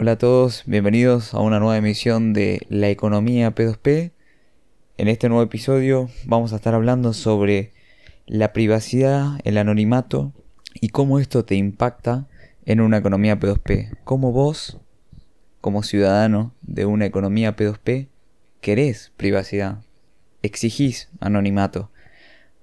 Hola 0.00 0.12
a 0.12 0.16
todos, 0.18 0.62
bienvenidos 0.64 1.34
a 1.34 1.40
una 1.40 1.58
nueva 1.58 1.76
emisión 1.76 2.32
de 2.32 2.60
La 2.68 2.88
Economía 2.88 3.52
P2P. 3.52 4.12
En 4.96 5.08
este 5.08 5.28
nuevo 5.28 5.42
episodio 5.42 6.08
vamos 6.24 6.52
a 6.52 6.56
estar 6.56 6.72
hablando 6.72 7.12
sobre 7.12 7.72
la 8.24 8.52
privacidad, 8.52 9.40
el 9.42 9.58
anonimato 9.58 10.32
y 10.72 10.90
cómo 10.90 11.18
esto 11.18 11.44
te 11.44 11.56
impacta 11.56 12.28
en 12.64 12.80
una 12.80 12.98
economía 12.98 13.40
P2P. 13.40 13.98
Cómo 14.04 14.30
vos, 14.30 14.78
como 15.60 15.82
ciudadano 15.82 16.54
de 16.62 16.86
una 16.86 17.04
economía 17.04 17.56
P2P, 17.56 18.06
querés 18.60 19.10
privacidad, 19.16 19.80
exigís 20.42 21.08
anonimato. 21.18 21.90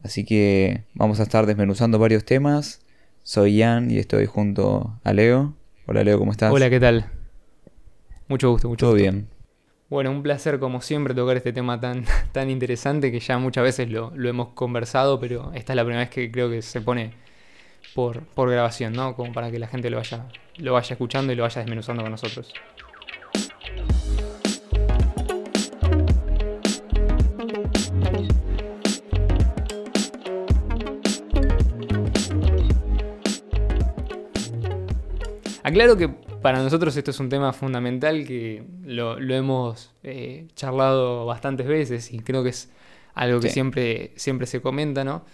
Así 0.03 0.23
que 0.23 0.85
vamos 0.93 1.19
a 1.19 1.23
estar 1.23 1.47
desmenuzando 1.47 1.99
varios 1.99 2.23
temas. 2.23 2.79
Soy 3.23 3.57
Ian 3.57 3.91
y 3.91 3.97
estoy 3.97 4.25
junto 4.25 4.97
a 5.03 5.11
Leo. 5.11 5.53
Hola 5.85 6.05
Leo, 6.05 6.17
¿cómo 6.17 6.31
estás? 6.31 6.53
Hola, 6.53 6.69
¿qué 6.69 6.79
tal? 6.79 7.14
Mucho 8.27 8.49
gusto, 8.51 8.67
mucho 8.69 8.87
Todo 8.87 8.93
gusto. 8.95 9.03
bien. 9.03 9.27
Bueno, 9.89 10.11
un 10.11 10.23
placer 10.23 10.59
como 10.59 10.81
siempre 10.81 11.13
tocar 11.13 11.37
este 11.37 11.53
tema 11.53 11.79
tan, 11.79 12.05
tan 12.31 12.49
interesante 12.49 13.11
que 13.11 13.19
ya 13.19 13.37
muchas 13.37 13.63
veces 13.63 13.89
lo, 13.89 14.11
lo 14.15 14.29
hemos 14.29 14.49
conversado, 14.49 15.19
pero 15.19 15.51
esta 15.53 15.73
es 15.73 15.77
la 15.77 15.83
primera 15.83 16.01
vez 16.01 16.09
que 16.09 16.31
creo 16.31 16.49
que 16.49 16.61
se 16.61 16.81
pone 16.81 17.11
por, 17.93 18.21
por 18.23 18.49
grabación, 18.49 18.93
¿no? 18.93 19.15
Como 19.15 19.31
para 19.33 19.51
que 19.51 19.59
la 19.59 19.67
gente 19.67 19.89
lo 19.89 19.97
vaya, 19.97 20.27
lo 20.57 20.73
vaya 20.73 20.93
escuchando 20.93 21.33
y 21.33 21.35
lo 21.35 21.43
vaya 21.43 21.61
desmenuzando 21.61 22.03
con 22.03 22.11
nosotros. 22.11 22.51
Aclaro 35.63 35.97
que 35.97 36.24
para 36.45 36.61
nosotros 36.61 36.95
esto 36.95 37.09
es 37.09 37.19
un 37.19 37.27
tema 37.27 37.53
fundamental 37.53 38.23
que 38.23 38.63
lo, 38.85 39.19
lo 39.19 39.33
hemos 39.33 39.91
eh, 40.03 40.45
charlado 40.55 41.25
bastantes 41.25 41.65
veces 41.65 42.13
y 42.13 42.19
creo 42.19 42.43
que 42.43 42.49
es 42.49 42.69
algo 43.15 43.39
que 43.39 43.47
Sí. 43.47 43.55
siempre, 43.55 44.11
siempre 44.15 44.45
se 44.45 44.61
comenta, 44.61 45.03
¿no? 45.03 45.25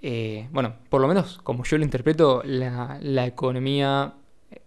Eh, 0.00 0.48
bueno, 0.52 0.76
por 0.88 1.02
lo 1.02 1.08
menos 1.08 1.40
como 1.42 1.62
yo 1.64 1.76
lo 1.76 1.84
interpreto, 1.84 2.40
la, 2.42 2.98
la 3.02 3.26
economía 3.26 4.14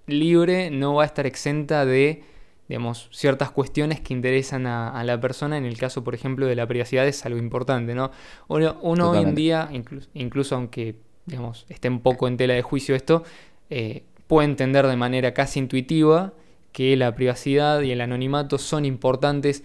libre 0.06 0.70
no 0.70 0.94
va 0.94 1.02
a 1.04 1.06
estar 1.08 1.26
exenta 1.26 1.86
de, 1.86 2.22
digamos, 2.67 3.10
ciertas 3.12 3.50
cuestiones 3.50 4.00
que 4.00 4.14
interesan 4.14 4.67
a, 4.67 4.92
a 4.92 5.04
la 5.04 5.20
persona. 5.20 5.58
En 5.58 5.66
el 5.66 5.78
caso, 5.80 6.04
por 6.04 6.14
ejemplo, 6.14 6.45
de 6.45 6.56
la 6.56 6.67
privacidad 6.67 7.08
es 7.08 7.26
algo 7.26 7.40
importante, 7.40 7.95
¿no? 7.95 8.12
Uno, 8.48 8.78
uno 8.84 9.10
hoy 9.10 9.23
en 9.23 9.34
día, 9.34 9.70
incluso, 9.72 10.08
incluso 10.14 10.56
aunque, 10.56 10.98
digamos, 11.26 11.66
esté 11.67 11.90
un 11.90 12.02
poco 12.02 12.28
en 12.28 12.38
tela 12.38 12.54
de 12.54 12.62
juicio 12.62 12.94
esto, 12.95 13.23
eh, 13.72 14.04
puede 14.30 14.48
entender 14.48 14.86
de 14.86 14.96
manera 14.96 15.34
casi 15.34 15.58
intuitiva 15.58 16.34
que 16.72 16.96
la 16.96 17.16
privacidad 17.16 17.82
y 17.82 17.90
el 17.90 18.00
anonimato 18.00 18.60
son 18.60 18.86
importantes 18.86 19.64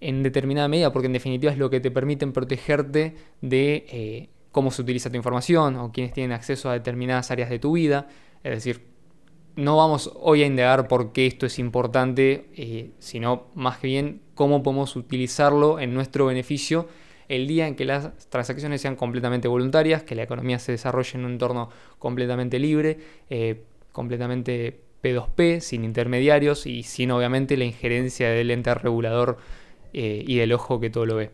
en 0.00 0.22
determinada 0.22 0.68
medida, 0.68 0.90
porque 0.90 1.08
en 1.08 1.12
definitiva 1.12 1.52
es 1.52 1.58
lo 1.58 1.68
que 1.68 1.80
te 1.80 1.90
permiten 1.90 2.32
protegerte 2.32 3.14
de 3.42 3.84
eh, 3.90 4.28
cómo 4.52 4.70
se 4.70 4.80
utiliza 4.80 5.10
tu 5.10 5.16
información 5.16 5.76
o 5.76 5.92
quienes 5.92 6.14
tienen 6.14 6.32
acceso 6.32 6.70
a 6.70 6.72
determinadas 6.72 7.30
áreas 7.30 7.50
de 7.50 7.58
tu 7.58 7.72
vida. 7.72 8.08
Es 8.42 8.54
decir, 8.54 8.86
no 9.56 9.76
vamos 9.76 10.10
hoy 10.14 10.44
a 10.44 10.46
indagar 10.46 10.88
por 10.88 11.12
qué 11.12 11.26
esto 11.26 11.44
es 11.44 11.58
importante, 11.58 12.48
eh, 12.56 12.92
sino 13.00 13.48
más 13.54 13.76
que 13.76 13.88
bien 13.88 14.22
cómo 14.34 14.62
podemos 14.62 14.96
utilizarlo 14.96 15.78
en 15.78 15.92
nuestro 15.92 16.24
beneficio 16.24 16.88
el 17.28 17.46
día 17.46 17.68
en 17.68 17.76
que 17.76 17.84
las 17.84 18.28
transacciones 18.30 18.80
sean 18.80 18.96
completamente 18.96 19.46
voluntarias, 19.46 20.04
que 20.04 20.14
la 20.14 20.22
economía 20.22 20.58
se 20.58 20.72
desarrolle 20.72 21.18
en 21.18 21.26
un 21.26 21.32
entorno 21.32 21.68
completamente 21.98 22.58
libre, 22.58 22.98
eh, 23.28 23.66
completamente 23.92 24.80
P2P, 25.02 25.60
sin 25.60 25.84
intermediarios 25.84 26.66
y 26.66 26.82
sin 26.82 27.10
obviamente 27.10 27.56
la 27.56 27.64
injerencia 27.64 28.28
del 28.30 28.50
ente 28.50 28.74
regulador 28.74 29.38
eh, 29.92 30.24
y 30.26 30.36
del 30.36 30.52
ojo 30.52 30.80
que 30.80 30.90
todo 30.90 31.06
lo 31.06 31.16
ve. 31.16 31.30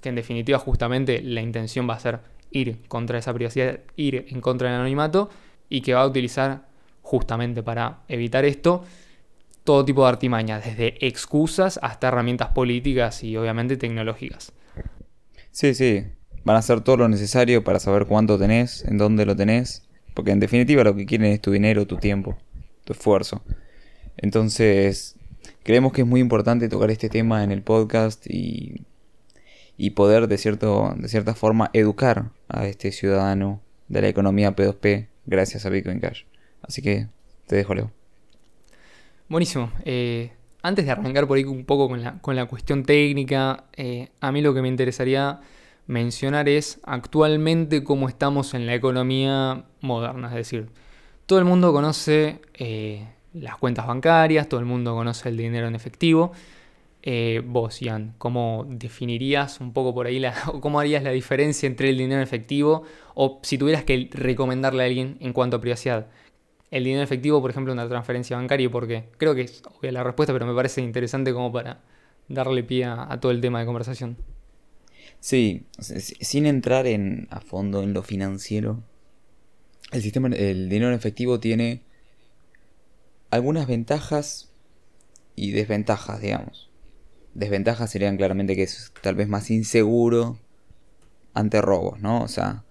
Que 0.00 0.08
en 0.08 0.14
definitiva 0.14 0.58
justamente 0.58 1.20
la 1.22 1.40
intención 1.40 1.88
va 1.88 1.94
a 1.94 2.00
ser 2.00 2.20
ir 2.50 2.78
contra 2.88 3.18
esa 3.18 3.32
privacidad, 3.32 3.80
ir 3.96 4.26
en 4.28 4.40
contra 4.40 4.68
del 4.68 4.76
anonimato 4.76 5.30
y 5.68 5.80
que 5.80 5.94
va 5.94 6.02
a 6.02 6.06
utilizar 6.06 6.68
justamente 7.02 7.62
para 7.62 8.00
evitar 8.08 8.44
esto 8.44 8.84
todo 9.64 9.84
tipo 9.84 10.02
de 10.02 10.08
artimañas, 10.08 10.64
desde 10.64 11.06
excusas 11.06 11.78
hasta 11.82 12.08
herramientas 12.08 12.48
políticas 12.48 13.22
y 13.22 13.36
obviamente 13.36 13.76
tecnológicas. 13.76 14.52
Sí, 15.50 15.74
sí. 15.74 16.04
Van 16.44 16.56
a 16.56 16.58
hacer 16.58 16.80
todo 16.80 16.96
lo 16.96 17.08
necesario 17.08 17.62
para 17.62 17.78
saber 17.78 18.06
cuánto 18.06 18.38
tenés, 18.38 18.84
en 18.84 18.98
dónde 18.98 19.24
lo 19.24 19.36
tenés. 19.36 19.88
Porque 20.14 20.30
en 20.30 20.40
definitiva 20.40 20.84
lo 20.84 20.94
que 20.94 21.06
quieren 21.06 21.32
es 21.32 21.40
tu 21.40 21.50
dinero, 21.50 21.86
tu 21.86 21.96
tiempo, 21.96 22.36
tu 22.84 22.92
esfuerzo. 22.92 23.42
Entonces, 24.16 25.16
creemos 25.62 25.92
que 25.92 26.02
es 26.02 26.06
muy 26.06 26.20
importante 26.20 26.68
tocar 26.68 26.90
este 26.90 27.08
tema 27.08 27.44
en 27.44 27.50
el 27.50 27.62
podcast 27.62 28.26
y, 28.28 28.84
y 29.76 29.90
poder 29.90 30.28
de, 30.28 30.38
cierto, 30.38 30.94
de 30.96 31.08
cierta 31.08 31.34
forma 31.34 31.70
educar 31.72 32.30
a 32.48 32.66
este 32.66 32.92
ciudadano 32.92 33.60
de 33.88 34.02
la 34.02 34.08
economía 34.08 34.54
P2P 34.54 35.08
gracias 35.26 35.66
a 35.66 35.70
Bitcoin 35.70 36.00
Cash. 36.00 36.24
Así 36.62 36.82
que 36.82 37.08
te 37.46 37.56
dejo, 37.56 37.74
Leo. 37.74 37.90
Buenísimo. 39.28 39.72
Eh, 39.84 40.32
antes 40.62 40.84
de 40.84 40.90
arrancar 40.90 41.26
por 41.26 41.36
ahí 41.36 41.44
un 41.44 41.64
poco 41.64 41.88
con 41.88 42.02
la, 42.02 42.18
con 42.20 42.36
la 42.36 42.46
cuestión 42.46 42.84
técnica, 42.84 43.64
eh, 43.76 44.10
a 44.20 44.30
mí 44.30 44.42
lo 44.42 44.54
que 44.54 44.62
me 44.62 44.68
interesaría 44.68 45.40
mencionar 45.86 46.48
es 46.48 46.80
actualmente 46.84 47.84
cómo 47.84 48.08
estamos 48.08 48.54
en 48.54 48.66
la 48.66 48.74
economía 48.74 49.64
moderna. 49.80 50.28
Es 50.28 50.34
decir, 50.34 50.70
todo 51.26 51.38
el 51.38 51.44
mundo 51.44 51.72
conoce 51.72 52.40
eh, 52.54 53.08
las 53.34 53.56
cuentas 53.56 53.86
bancarias, 53.86 54.48
todo 54.48 54.60
el 54.60 54.66
mundo 54.66 54.94
conoce 54.94 55.28
el 55.28 55.36
dinero 55.36 55.66
en 55.66 55.74
efectivo. 55.74 56.32
Eh, 57.04 57.42
vos, 57.44 57.80
Ian, 57.80 58.14
¿cómo 58.18 58.64
definirías 58.68 59.60
un 59.60 59.72
poco 59.72 59.92
por 59.92 60.06
ahí 60.06 60.20
la, 60.20 60.34
cómo 60.60 60.78
harías 60.78 61.02
la 61.02 61.10
diferencia 61.10 61.66
entre 61.66 61.88
el 61.90 61.98
dinero 61.98 62.20
en 62.20 62.22
efectivo 62.22 62.84
o 63.14 63.40
si 63.42 63.58
tuvieras 63.58 63.84
que 63.84 64.08
recomendarle 64.12 64.84
a 64.84 64.86
alguien 64.86 65.16
en 65.20 65.32
cuanto 65.32 65.56
a 65.56 65.60
privacidad? 65.60 66.06
El 66.70 66.84
dinero 66.84 67.00
en 67.00 67.04
efectivo, 67.04 67.40
por 67.42 67.50
ejemplo, 67.50 67.72
una 67.72 67.88
transferencia 67.88 68.36
bancaria, 68.36 68.70
porque 68.70 69.04
creo 69.18 69.34
que 69.34 69.42
es 69.42 69.62
obvia 69.78 69.92
la 69.92 70.04
respuesta, 70.04 70.32
pero 70.32 70.46
me 70.46 70.54
parece 70.54 70.80
interesante 70.80 71.32
como 71.34 71.52
para 71.52 71.80
darle 72.28 72.62
pie 72.62 72.84
a 72.86 73.18
todo 73.20 73.32
el 73.32 73.40
tema 73.42 73.60
de 73.60 73.66
conversación. 73.66 74.16
Sí, 75.22 75.66
sin 75.78 76.46
entrar 76.46 76.88
en, 76.88 77.28
a 77.30 77.38
fondo 77.40 77.84
en 77.84 77.92
lo 77.92 78.02
financiero, 78.02 78.82
el 79.92 80.02
sistema, 80.02 80.26
el 80.26 80.68
dinero 80.68 80.88
en 80.88 80.96
efectivo 80.96 81.38
tiene 81.38 81.82
algunas 83.30 83.68
ventajas 83.68 84.50
y 85.36 85.52
desventajas, 85.52 86.20
digamos. 86.20 86.70
Desventajas 87.34 87.88
serían 87.92 88.16
claramente 88.16 88.56
que 88.56 88.64
es 88.64 88.92
tal 89.00 89.14
vez 89.14 89.28
más 89.28 89.48
inseguro 89.52 90.40
ante 91.34 91.62
robos, 91.62 92.00
¿no? 92.00 92.24
O 92.24 92.28
sea, 92.28 92.64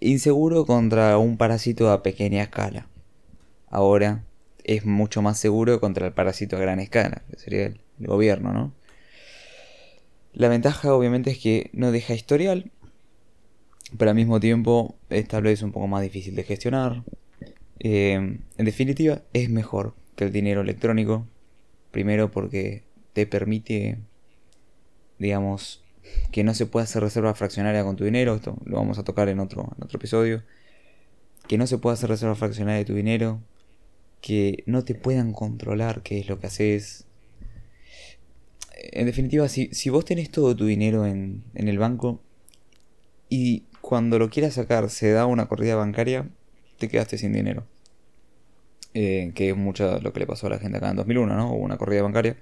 inseguro 0.00 0.64
contra 0.64 1.18
un 1.18 1.36
parásito 1.36 1.90
a 1.90 2.02
pequeña 2.02 2.42
escala. 2.42 2.88
Ahora 3.68 4.24
es 4.64 4.86
mucho 4.86 5.20
más 5.20 5.38
seguro 5.38 5.78
contra 5.78 6.06
el 6.06 6.14
parásito 6.14 6.56
a 6.56 6.60
gran 6.60 6.80
escala, 6.80 7.22
que 7.30 7.38
sería 7.38 7.66
el, 7.66 7.82
el 8.00 8.06
gobierno, 8.06 8.54
¿no? 8.54 8.72
La 10.32 10.48
ventaja 10.48 10.94
obviamente 10.94 11.30
es 11.30 11.38
que 11.38 11.70
no 11.72 11.92
deja 11.92 12.14
historial, 12.14 12.70
pero 13.98 14.10
al 14.10 14.16
mismo 14.16 14.38
tiempo 14.40 14.96
es 15.08 15.26
tal 15.26 15.42
vez 15.42 15.62
un 15.62 15.72
poco 15.72 15.88
más 15.88 16.02
difícil 16.02 16.34
de 16.36 16.44
gestionar. 16.44 17.02
Eh, 17.80 18.14
en 18.14 18.64
definitiva, 18.64 19.22
es 19.32 19.50
mejor 19.50 19.94
que 20.14 20.24
el 20.24 20.32
dinero 20.32 20.60
electrónico. 20.60 21.26
Primero 21.90 22.30
porque 22.30 22.84
te 23.12 23.26
permite, 23.26 23.98
digamos, 25.18 25.82
que 26.30 26.44
no 26.44 26.54
se 26.54 26.66
pueda 26.66 26.84
hacer 26.84 27.02
reserva 27.02 27.34
fraccionaria 27.34 27.82
con 27.82 27.96
tu 27.96 28.04
dinero. 28.04 28.34
Esto 28.34 28.56
lo 28.64 28.76
vamos 28.76 28.98
a 28.98 29.04
tocar 29.04 29.28
en 29.28 29.40
otro, 29.40 29.72
en 29.76 29.84
otro 29.84 29.98
episodio. 29.98 30.42
Que 31.48 31.58
no 31.58 31.66
se 31.66 31.78
pueda 31.78 31.94
hacer 31.94 32.10
reserva 32.10 32.36
fraccionaria 32.36 32.78
de 32.78 32.84
tu 32.84 32.94
dinero. 32.94 33.40
Que 34.20 34.62
no 34.66 34.84
te 34.84 34.94
puedan 34.94 35.32
controlar 35.32 36.02
qué 36.02 36.20
es 36.20 36.28
lo 36.28 36.38
que 36.38 36.46
haces. 36.46 37.06
En 38.80 39.06
definitiva, 39.06 39.48
si, 39.48 39.68
si 39.72 39.90
vos 39.90 40.04
tenés 40.04 40.30
todo 40.30 40.56
tu 40.56 40.66
dinero 40.66 41.06
en, 41.06 41.44
en 41.54 41.68
el 41.68 41.78
banco 41.78 42.20
y 43.28 43.64
cuando 43.80 44.18
lo 44.18 44.28
quieras 44.30 44.54
sacar 44.54 44.90
se 44.90 45.10
da 45.10 45.26
una 45.26 45.46
corrida 45.48 45.74
bancaria, 45.76 46.28
te 46.78 46.88
quedaste 46.88 47.18
sin 47.18 47.32
dinero. 47.32 47.64
Eh, 48.92 49.30
que 49.36 49.50
es 49.50 49.56
mucho 49.56 50.00
lo 50.00 50.12
que 50.12 50.18
le 50.20 50.26
pasó 50.26 50.48
a 50.48 50.50
la 50.50 50.58
gente 50.58 50.78
acá 50.78 50.90
en 50.90 50.96
2001, 50.96 51.36
¿no? 51.36 51.52
Hubo 51.54 51.64
una 51.64 51.78
corrida 51.78 52.02
bancaria 52.02 52.36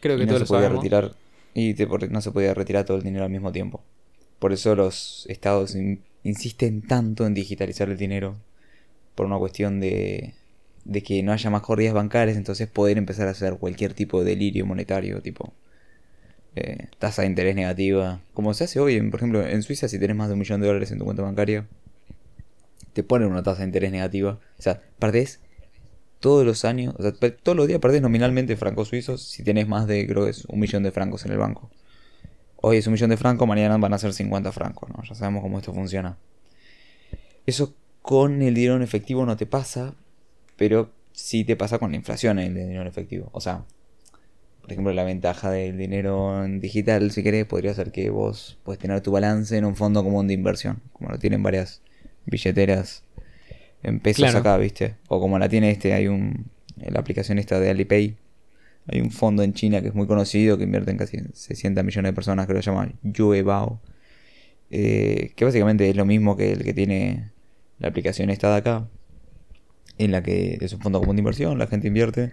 Creo 0.00 0.18
que 0.18 0.24
y 0.24 0.26
no 0.26 0.34
todos 0.34 0.40
se 0.40 0.44
lo 0.44 0.46
podía 0.46 0.68
sabemos. 0.68 0.70
retirar 0.70 1.16
y 1.54 1.74
te- 1.74 1.86
no 2.10 2.20
se 2.22 2.32
podía 2.32 2.54
retirar 2.54 2.84
todo 2.86 2.98
el 2.98 3.02
dinero 3.04 3.24
al 3.24 3.30
mismo 3.30 3.52
tiempo. 3.52 3.82
Por 4.40 4.52
eso 4.52 4.74
los 4.76 5.26
estados 5.28 5.74
in- 5.76 6.02
insisten 6.24 6.82
tanto 6.82 7.26
en 7.26 7.34
digitalizar 7.34 7.90
el 7.90 7.98
dinero 7.98 8.36
por 9.14 9.26
una 9.26 9.38
cuestión 9.38 9.80
de, 9.80 10.34
de 10.84 11.02
que 11.02 11.22
no 11.22 11.32
haya 11.32 11.50
más 11.50 11.62
corridas 11.62 11.94
bancarias, 11.94 12.36
entonces 12.38 12.68
poder 12.68 12.98
empezar 12.98 13.28
a 13.28 13.32
hacer 13.32 13.56
cualquier 13.58 13.94
tipo 13.94 14.20
de 14.24 14.30
delirio 14.30 14.66
monetario, 14.66 15.22
tipo 15.22 15.52
eh, 16.56 16.88
tasa 16.98 17.22
de 17.22 17.28
interés 17.28 17.54
negativa, 17.56 18.20
como 18.34 18.54
se 18.54 18.64
hace 18.64 18.80
hoy, 18.80 18.96
en- 18.96 19.10
por 19.10 19.20
ejemplo, 19.20 19.46
en 19.46 19.62
Suiza 19.62 19.88
si 19.88 19.98
tenés 19.98 20.16
más 20.16 20.28
de 20.28 20.34
un 20.34 20.40
millón 20.40 20.60
de 20.60 20.66
dólares 20.66 20.90
en 20.92 20.98
tu 20.98 21.04
cuenta 21.04 21.22
bancaria, 21.22 21.66
te 22.92 23.02
ponen 23.02 23.28
una 23.28 23.42
tasa 23.42 23.60
de 23.60 23.66
interés 23.66 23.90
negativa, 23.92 24.38
o 24.58 24.62
sea, 24.62 24.82
perdés 24.98 25.40
todos 26.20 26.46
los 26.46 26.64
años, 26.64 26.94
o 26.98 27.02
sea, 27.02 27.12
todos 27.12 27.56
los 27.56 27.66
días 27.68 27.80
perdés 27.80 28.02
nominalmente 28.02 28.56
francos 28.56 28.88
suizos 28.88 29.22
si 29.22 29.42
tenés 29.42 29.68
más 29.68 29.86
de, 29.86 30.06
creo 30.06 30.24
que 30.24 30.30
es 30.30 30.44
un 30.46 30.60
millón 30.60 30.82
de 30.82 30.92
francos 30.92 31.24
en 31.26 31.32
el 31.32 31.38
banco. 31.38 31.70
Hoy 32.56 32.78
es 32.78 32.86
un 32.86 32.92
millón 32.94 33.10
de 33.10 33.16
francos, 33.16 33.48
mañana 33.48 33.76
van 33.78 33.94
a 33.94 33.98
ser 33.98 34.12
50 34.12 34.52
francos, 34.52 34.90
¿no? 34.90 35.02
Ya 35.04 35.14
sabemos 35.14 35.42
cómo 35.42 35.58
esto 35.58 35.74
funciona. 35.74 36.16
Eso 37.46 37.74
con 38.02 38.42
el 38.42 38.54
dinero 38.54 38.76
en 38.76 38.82
efectivo 38.82 39.24
no 39.26 39.36
te 39.36 39.46
pasa, 39.46 39.94
pero 40.56 40.90
sí 41.12 41.44
te 41.44 41.56
pasa 41.56 41.78
con 41.78 41.90
la 41.90 41.96
inflación 41.96 42.38
en 42.38 42.48
el 42.48 42.54
dinero 42.54 42.82
en 42.82 42.88
efectivo. 42.88 43.28
O 43.32 43.40
sea, 43.40 43.64
por 44.62 44.72
ejemplo, 44.72 44.92
la 44.92 45.04
ventaja 45.04 45.50
del 45.50 45.76
dinero 45.76 46.44
en 46.44 46.60
digital, 46.60 47.10
si 47.10 47.22
querés, 47.22 47.44
podría 47.44 47.74
ser 47.74 47.92
que 47.92 48.08
vos 48.10 48.58
puedes 48.62 48.80
tener 48.80 49.00
tu 49.02 49.12
balance 49.12 49.56
en 49.56 49.64
un 49.64 49.76
fondo 49.76 50.02
común 50.02 50.28
de 50.28 50.34
inversión, 50.34 50.80
como 50.92 51.10
lo 51.10 51.18
tienen 51.18 51.42
varias 51.42 51.82
billeteras 52.24 53.04
en 53.82 54.00
pesos 54.00 54.34
acá, 54.34 54.56
¿viste? 54.56 54.94
O 55.08 55.20
como 55.20 55.38
la 55.38 55.48
tiene 55.48 55.70
este, 55.70 55.92
hay 55.92 56.06
un 56.06 56.46
la 56.76 57.00
aplicación 57.00 57.38
esta 57.38 57.60
de 57.60 57.70
Alipay. 57.70 58.16
Hay 58.88 59.00
un 59.00 59.10
fondo 59.10 59.42
en 59.42 59.54
China 59.54 59.80
que 59.80 59.88
es 59.88 59.94
muy 59.94 60.06
conocido, 60.06 60.58
que 60.58 60.64
invierte 60.64 60.90
en 60.90 60.96
casi 60.96 61.18
60 61.32 61.82
millones 61.82 62.10
de 62.10 62.14
personas, 62.14 62.46
que 62.46 62.54
lo 62.54 62.60
llaman 62.60 62.94
Yuebao. 63.02 63.80
Eh, 64.70 65.32
que 65.36 65.44
básicamente 65.44 65.88
es 65.88 65.96
lo 65.96 66.06
mismo 66.06 66.36
que 66.36 66.52
el 66.52 66.64
que 66.64 66.72
tiene 66.72 67.30
la 67.78 67.88
aplicación 67.88 68.30
esta 68.30 68.50
de 68.50 68.56
acá, 68.56 68.88
en 69.98 70.10
la 70.10 70.22
que 70.22 70.58
es 70.60 70.72
un 70.72 70.80
fondo 70.80 70.98
común 70.98 71.16
de 71.16 71.20
inversión, 71.20 71.58
la 71.58 71.66
gente 71.66 71.88
invierte. 71.88 72.32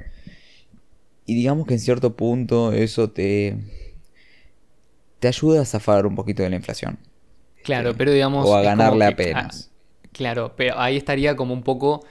Y 1.29 1.35
digamos 1.35 1.67
que 1.67 1.75
en 1.75 1.79
cierto 1.79 2.15
punto 2.15 2.73
eso 2.73 3.11
te, 3.11 3.55
te 5.19 5.27
ayuda 5.27 5.61
a 5.61 5.65
zafar 5.65 6.07
un 6.07 6.15
poquito 6.15 6.41
de 6.41 6.49
la 6.49 6.55
inflación. 6.55 6.97
Claro, 7.63 7.93
pero 7.95 8.11
digamos... 8.11 8.47
O 8.47 8.55
a 8.55 8.63
ganarle 8.63 9.05
apenas. 9.05 9.69
Claro, 10.11 10.53
pero 10.57 10.79
ahí 10.79 10.97
estaría 10.97 11.35
como 11.35 11.53
un 11.53 11.61
poco 11.61 12.03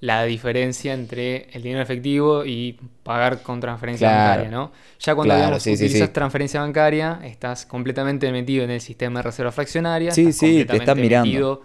la 0.00 0.24
diferencia 0.24 0.92
entre 0.92 1.46
el 1.52 1.62
dinero 1.62 1.82
efectivo 1.82 2.44
y 2.44 2.76
pagar 3.04 3.42
con 3.42 3.60
transferencia 3.60 4.10
bancaria, 4.10 4.50
¿no? 4.50 4.72
Ya 4.98 5.14
cuando 5.14 5.34
utilizas 5.56 6.12
transferencia 6.12 6.60
bancaria, 6.60 7.20
estás 7.22 7.66
completamente 7.66 8.32
metido 8.32 8.64
en 8.64 8.70
el 8.70 8.80
sistema 8.80 9.20
de 9.20 9.22
reserva 9.22 9.52
fraccionaria. 9.52 10.10
Sí, 10.10 10.32
sí, 10.32 10.64
te 10.64 10.78
están 10.78 11.00
mirando. 11.00 11.62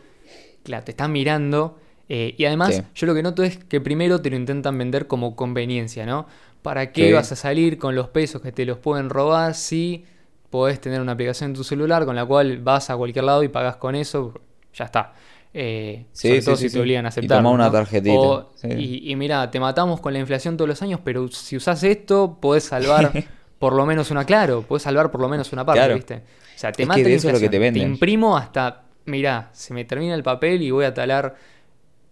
claro, 0.64 0.84
te 0.84 0.92
están 0.92 1.12
mirando. 1.12 1.80
Eh, 2.12 2.34
y 2.38 2.46
además, 2.46 2.84
yo 2.96 3.06
lo 3.06 3.14
que 3.14 3.22
noto 3.22 3.44
es 3.44 3.58
que 3.58 3.80
primero 3.80 4.20
te 4.20 4.32
lo 4.32 4.36
intentan 4.36 4.76
vender 4.78 5.06
como 5.06 5.36
conveniencia, 5.36 6.08
¿no? 6.08 6.26
¿Para 6.64 6.92
qué 6.92 7.14
vas 7.14 7.32
a 7.32 7.36
salir 7.36 7.78
con 7.78 7.96
los 7.96 8.10
pesos 8.10 8.42
que 8.42 8.52
te 8.52 8.66
los 8.66 8.80
pueden 8.80 9.10
robar 9.10 9.54
si 9.54 10.06
podés 10.50 10.82
tener 10.82 11.00
una 11.02 11.12
aplicación 11.12 11.52
en 11.52 11.56
tu 11.56 11.64
celular 11.64 12.06
con 12.06 12.16
la 12.16 12.26
cual 12.26 12.58
vas 12.58 12.90
a 12.90 12.98
cualquier 12.98 13.26
lado 13.26 13.44
y 13.44 13.48
pagas 13.48 13.76
con 13.76 13.96
eso? 13.96 14.34
Ya 14.74 14.86
está. 14.86 15.14
Eh, 15.54 16.06
sí, 16.12 16.42
sobre 16.42 16.58
si 16.58 16.70
te 16.70 16.80
obligan 16.80 17.06
a 17.06 17.10
aceptar. 17.10 17.44
Y 17.44 17.48
una 17.48 17.72
tarjetita. 17.72 18.48
y, 18.76 19.16
mira, 19.16 19.50
te 19.50 19.60
matamos 19.60 20.00
con 20.00 20.12
la 20.12 20.20
inflación 20.20 20.58
todos 20.58 20.68
los 20.68 20.82
años, 20.82 21.00
pero 21.04 21.28
si 21.28 21.58
usás 21.58 21.84
esto, 21.84 22.38
podés 22.42 22.64
salvar 22.64 23.12
por 23.60 23.74
lo 23.74 23.86
menos 23.86 24.10
una, 24.10 24.26
claro, 24.26 24.64
podés 24.64 24.84
salvar 24.84 25.12
por 25.12 25.22
lo 25.22 25.30
menos 25.30 25.54
una 25.54 25.64
parte, 25.64 25.94
¿viste? 25.94 26.16
O 26.16 26.60
sea, 26.60 26.72
te 26.72 26.86
mata 26.88 27.02
lo 27.02 27.40
que 27.40 27.50
te, 27.50 27.72
te 27.72 27.80
imprimo 27.80 28.36
hasta, 28.36 28.84
mira, 29.06 29.50
se 29.54 29.74
me 29.74 29.86
termina 29.86 30.16
el 30.16 30.24
papel 30.24 30.62
y 30.62 30.72
voy 30.72 30.86
a 30.86 30.94
talar 30.94 31.36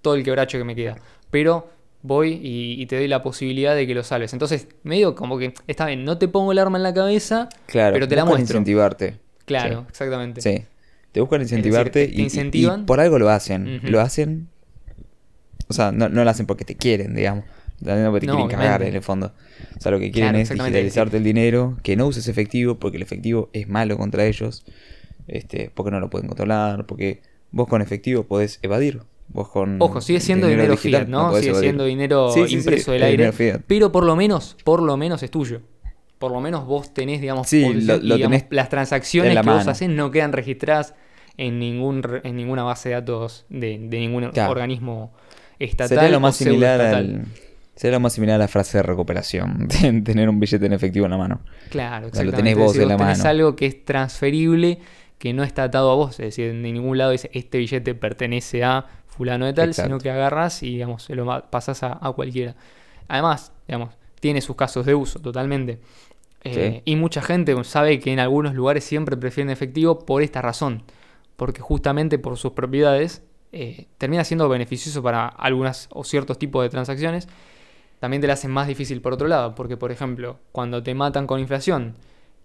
todo 0.01 0.15
el 0.15 0.23
quebracho 0.23 0.57
que 0.57 0.63
me 0.63 0.75
queda. 0.75 0.97
Pero 1.31 1.69
voy 2.01 2.39
y, 2.41 2.85
te 2.85 2.97
doy 2.97 3.07
la 3.07 3.21
posibilidad 3.21 3.75
de 3.75 3.85
que 3.85 3.93
lo 3.93 4.03
salves. 4.03 4.33
Entonces, 4.33 4.67
medio 4.83 5.15
como 5.15 5.37
que, 5.37 5.53
está 5.67 5.85
bien, 5.85 6.05
no 6.05 6.17
te 6.17 6.27
pongo 6.27 6.51
el 6.51 6.59
arma 6.59 6.77
en 6.77 6.83
la 6.83 6.93
cabeza, 6.93 7.49
pero 7.71 8.07
te 8.07 8.15
la 8.15 8.25
muestro. 8.25 8.43
incentivarte. 8.43 9.19
Claro, 9.45 9.85
exactamente. 9.89 10.41
Sí. 10.41 10.65
Te 11.11 11.21
buscan 11.21 11.41
incentivarte 11.41 12.09
y, 12.11 12.67
por 12.85 12.99
algo 12.99 13.17
lo 13.17 13.29
hacen. 13.29 13.81
Lo 13.83 14.01
hacen. 14.01 14.49
O 15.67 15.73
sea, 15.73 15.91
no, 15.91 16.07
lo 16.09 16.29
hacen 16.29 16.45
porque 16.45 16.65
te 16.65 16.75
quieren, 16.75 17.15
digamos. 17.15 17.45
No 17.79 18.11
porque 18.11 18.25
te 18.25 18.31
quieren 18.31 18.49
cagar 18.49 18.83
en 18.83 18.95
el 18.95 19.01
fondo. 19.01 19.33
O 19.77 19.81
sea, 19.81 19.91
lo 19.91 19.99
que 19.99 20.11
quieren 20.11 20.35
es 20.35 20.49
digitalizarte 20.49 21.17
el 21.17 21.23
dinero, 21.23 21.77
que 21.83 21.95
no 21.95 22.07
uses 22.07 22.27
efectivo, 22.27 22.75
porque 22.75 22.97
el 22.97 23.03
efectivo 23.03 23.49
es 23.53 23.67
malo 23.67 23.97
contra 23.97 24.25
ellos. 24.25 24.65
Este, 25.27 25.71
porque 25.73 25.91
no 25.91 25.99
lo 25.99 26.09
pueden 26.09 26.27
controlar, 26.27 26.85
porque 26.85 27.21
vos 27.51 27.67
con 27.67 27.81
efectivo 27.81 28.23
podés 28.23 28.59
evadir. 28.61 29.01
Vos 29.37 29.49
con 29.49 29.81
Ojo, 29.81 30.01
sigue 30.01 30.19
siendo 30.19 30.47
dinero, 30.47 30.75
fiat, 30.75 31.07
¿no? 31.07 31.33
sigue 31.35 31.53
siendo 31.55 31.85
dinero 31.85 32.33
impreso 32.47 32.91
del 32.91 33.03
aire. 33.03 33.31
Pero 33.67 33.91
por 33.91 34.03
lo 34.03 34.15
menos, 34.15 34.57
por 34.63 34.81
lo 34.81 34.97
menos 34.97 35.23
es 35.23 35.31
tuyo 35.31 35.61
por 36.17 36.31
lo 36.31 36.41
menos 36.41 36.65
vos 36.65 36.93
tenés, 36.93 37.21
digamos, 37.21 37.47
las 38.49 38.69
transacciones 38.69 39.39
que 39.39 39.49
vos 39.49 39.67
haces 39.67 39.89
no 39.89 40.11
quedan 40.11 40.33
registradas 40.33 40.95
en 41.37 41.59
ningún 41.59 42.01
en 42.23 42.35
ninguna 42.35 42.63
base 42.63 42.89
de 42.89 42.95
datos 42.95 43.45
de, 43.49 43.77
ningún 43.77 44.23
organismo 44.23 45.13
estatal. 45.59 45.97
Sería 45.99 46.09
lo 46.11 46.19
más 46.19 46.35
similar 46.35 46.81
al, 46.81 47.25
sería 47.75 47.97
lo 47.97 47.99
más 47.99 48.13
similar 48.13 48.35
a 48.35 48.39
la 48.39 48.47
frase 48.47 48.79
de 48.79 48.83
recuperación, 48.83 49.67
tener 50.03 50.29
un 50.29 50.39
billete 50.39 50.65
en 50.65 50.73
efectivo 50.73 51.05
en 51.05 51.11
la 51.11 51.17
mano. 51.17 51.41
Claro, 51.69 52.07
exactamente. 52.07 52.31
lo 52.31 52.37
tenés 52.37 52.57
vos 52.57 52.75
en 52.75 52.87
la 52.87 52.97
tenés 52.97 53.25
algo 53.25 53.55
que 53.55 53.67
es 53.67 53.85
transferible, 53.85 54.79
que 55.19 55.33
no 55.33 55.43
está 55.43 55.63
atado 55.63 55.91
a 55.91 55.95
vos, 55.95 56.19
es 56.19 56.25
decir, 56.25 56.49
en 56.49 56.63
ningún 56.63 56.97
lado 56.97 57.11
dice 57.11 57.29
este 57.33 57.59
billete 57.59 57.93
pertenece 57.93 58.63
a 58.63 58.87
fulano 59.17 59.45
de 59.45 59.53
tal, 59.53 59.73
sino 59.73 59.97
que 59.97 60.09
agarras 60.11 60.63
y 60.63 60.73
digamos, 60.73 61.03
se 61.03 61.15
lo 61.15 61.49
pasas 61.49 61.83
a, 61.83 61.97
a 61.99 62.11
cualquiera. 62.11 62.55
Además, 63.07 63.51
digamos, 63.67 63.95
tiene 64.19 64.41
sus 64.41 64.55
casos 64.55 64.85
de 64.85 64.95
uso 64.95 65.19
totalmente. 65.19 65.79
Eh, 66.43 66.81
y 66.85 66.95
mucha 66.95 67.21
gente 67.21 67.55
sabe 67.63 67.99
que 67.99 68.13
en 68.13 68.19
algunos 68.19 68.53
lugares 68.53 68.83
siempre 68.83 69.17
prefieren 69.17 69.49
efectivo 69.49 69.99
por 69.99 70.21
esta 70.21 70.41
razón, 70.41 70.83
porque 71.35 71.61
justamente 71.61 72.19
por 72.19 72.37
sus 72.37 72.53
propiedades 72.53 73.23
eh, 73.51 73.87
termina 73.97 74.23
siendo 74.23 74.47
beneficioso 74.47 75.03
para 75.03 75.27
algunas 75.27 75.89
o 75.91 76.03
ciertos 76.03 76.39
tipos 76.39 76.63
de 76.63 76.69
transacciones. 76.69 77.27
También 77.99 78.21
te 78.21 78.27
la 78.27 78.33
hacen 78.33 78.51
más 78.51 78.67
difícil 78.67 79.01
por 79.01 79.13
otro 79.13 79.27
lado, 79.27 79.55
porque 79.55 79.75
por 79.75 79.91
ejemplo, 79.91 80.39
cuando 80.51 80.83
te 80.83 80.93
matan 80.93 81.27
con 81.27 81.39
inflación 81.39 81.95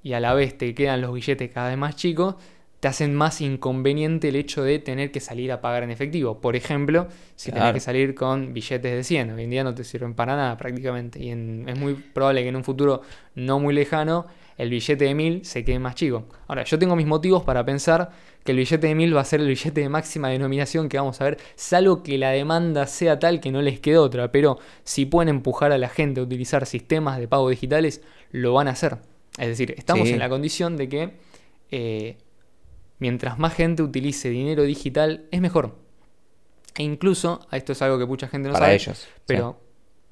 y 0.03 0.15
a 0.15 0.21
la 0.21 0.35
vez 0.35 0.57
te 0.57 0.75
quedan 0.75 1.01
los 1.01 1.13
billetes 1.13 1.51
cada 1.51 1.69
vez 1.69 1.79
más 1.79 1.95
chicos, 1.95 2.37
te 2.83 2.89
hacen 2.89 3.15
más 3.15 3.41
inconveniente 3.41 4.31
el 4.31 4.35
hecho 4.35 4.65
de 4.65 4.81
tener 4.81 5.13
que 5.13 5.21
salir 5.21 5.53
a 5.53 5.61
pagar 5.61 5.85
en 5.85 5.93
efectivo. 5.93 6.41
Por 6.41 6.57
ejemplo, 6.57 7.07
si 7.37 7.53
tenés 7.53 7.75
que 7.75 7.79
salir 7.79 8.17
con 8.17 8.53
billetes 8.53 8.93
de 8.93 9.05
100, 9.05 9.31
hoy 9.31 9.45
en 9.45 9.51
día 9.51 9.63
no 9.63 9.73
te 9.73 9.85
sirven 9.85 10.15
para 10.15 10.35
nada 10.35 10.57
prácticamente. 10.57 11.23
Y 11.23 11.31
es 11.31 11.79
muy 11.79 11.95
probable 11.95 12.43
que 12.43 12.49
en 12.49 12.57
un 12.57 12.65
futuro 12.65 13.03
no 13.37 13.61
muy 13.61 13.73
lejano 13.73 14.27
el 14.59 14.69
billete 14.69 15.05
de 15.05 15.15
1000 15.15 15.45
se 15.45 15.65
quede 15.65 15.79
más 15.79 15.95
chico. 15.95 16.25
Ahora, 16.49 16.65
yo 16.65 16.77
tengo 16.77 16.97
mis 16.97 17.07
motivos 17.07 17.45
para 17.45 17.65
pensar 17.65 18.11
que 18.43 18.51
el 18.51 18.59
billete 18.59 18.89
de 18.89 18.97
1000 18.97 19.17
va 19.17 19.21
a 19.21 19.27
ser 19.27 19.39
el 19.39 19.47
billete 19.47 19.81
de 19.81 19.89
máxima 19.89 20.31
denominación 20.31 20.89
que 20.89 20.97
vamos 20.97 21.21
a 21.21 21.25
ver, 21.25 21.39
salvo 21.55 22.03
que 22.03 22.19
la 22.19 22.31
demanda 22.31 22.89
sea 22.89 23.21
tal 23.21 23.39
que 23.39 23.53
no 23.53 23.63
les 23.63 23.79
quede 23.79 23.99
otra. 23.99 24.33
Pero 24.33 24.59
si 24.83 25.07
pueden 25.07 25.29
empujar 25.29 25.71
a 25.71 25.79
la 25.79 25.89
gente 25.89 26.19
a 26.19 26.25
utilizar 26.25 26.67
sistemas 26.67 27.21
de 27.21 27.29
pago 27.29 27.49
digitales, 27.49 28.03
lo 28.33 28.55
van 28.55 28.67
a 28.67 28.73
hacer. 28.73 28.97
Es 29.39 29.47
decir, 29.47 29.73
estamos 29.79 30.09
en 30.09 30.19
la 30.19 30.29
condición 30.29 30.77
de 30.77 30.89
que 30.89 31.13
eh, 31.71 32.17
mientras 33.03 33.37
más 33.37 33.53
gente 33.53 33.83
utilice 33.83 34.31
dinero 34.31 34.63
digital, 34.63 35.25
es 35.33 35.41
mejor. 35.41 35.75
E 36.77 36.85
incluso, 36.85 37.45
esto 37.51 37.73
es 37.73 37.83
algo 37.83 37.99
que 37.99 38.07
mucha 38.07 38.29
gente 38.29 38.49
no 38.49 38.55
para 38.55 38.67
sabe. 38.67 38.77
ellos. 38.77 39.09
Pero, 39.27 39.59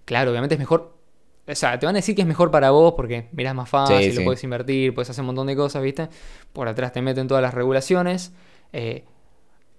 claro, 0.05 0.33
obviamente 0.33 0.57
es 0.57 0.59
mejor. 0.59 0.99
O 1.47 1.55
sea, 1.55 1.79
te 1.79 1.87
van 1.87 1.95
a 1.95 1.99
decir 1.99 2.17
que 2.17 2.23
es 2.23 2.27
mejor 2.27 2.51
para 2.51 2.71
vos 2.71 2.95
porque 2.97 3.29
mirás 3.31 3.55
más 3.55 3.69
fácil, 3.69 4.15
lo 4.17 4.25
puedes 4.25 4.43
invertir, 4.43 4.93
puedes 4.93 5.09
hacer 5.09 5.23
un 5.23 5.27
montón 5.27 5.47
de 5.47 5.55
cosas, 5.55 5.85
¿viste? 5.85 6.09
Por 6.53 6.67
atrás 6.67 6.93
te 6.93 7.01
meten 7.01 7.29
todas 7.29 7.43
las 7.43 7.55
regulaciones. 7.55 8.33
Eh, 8.73 9.05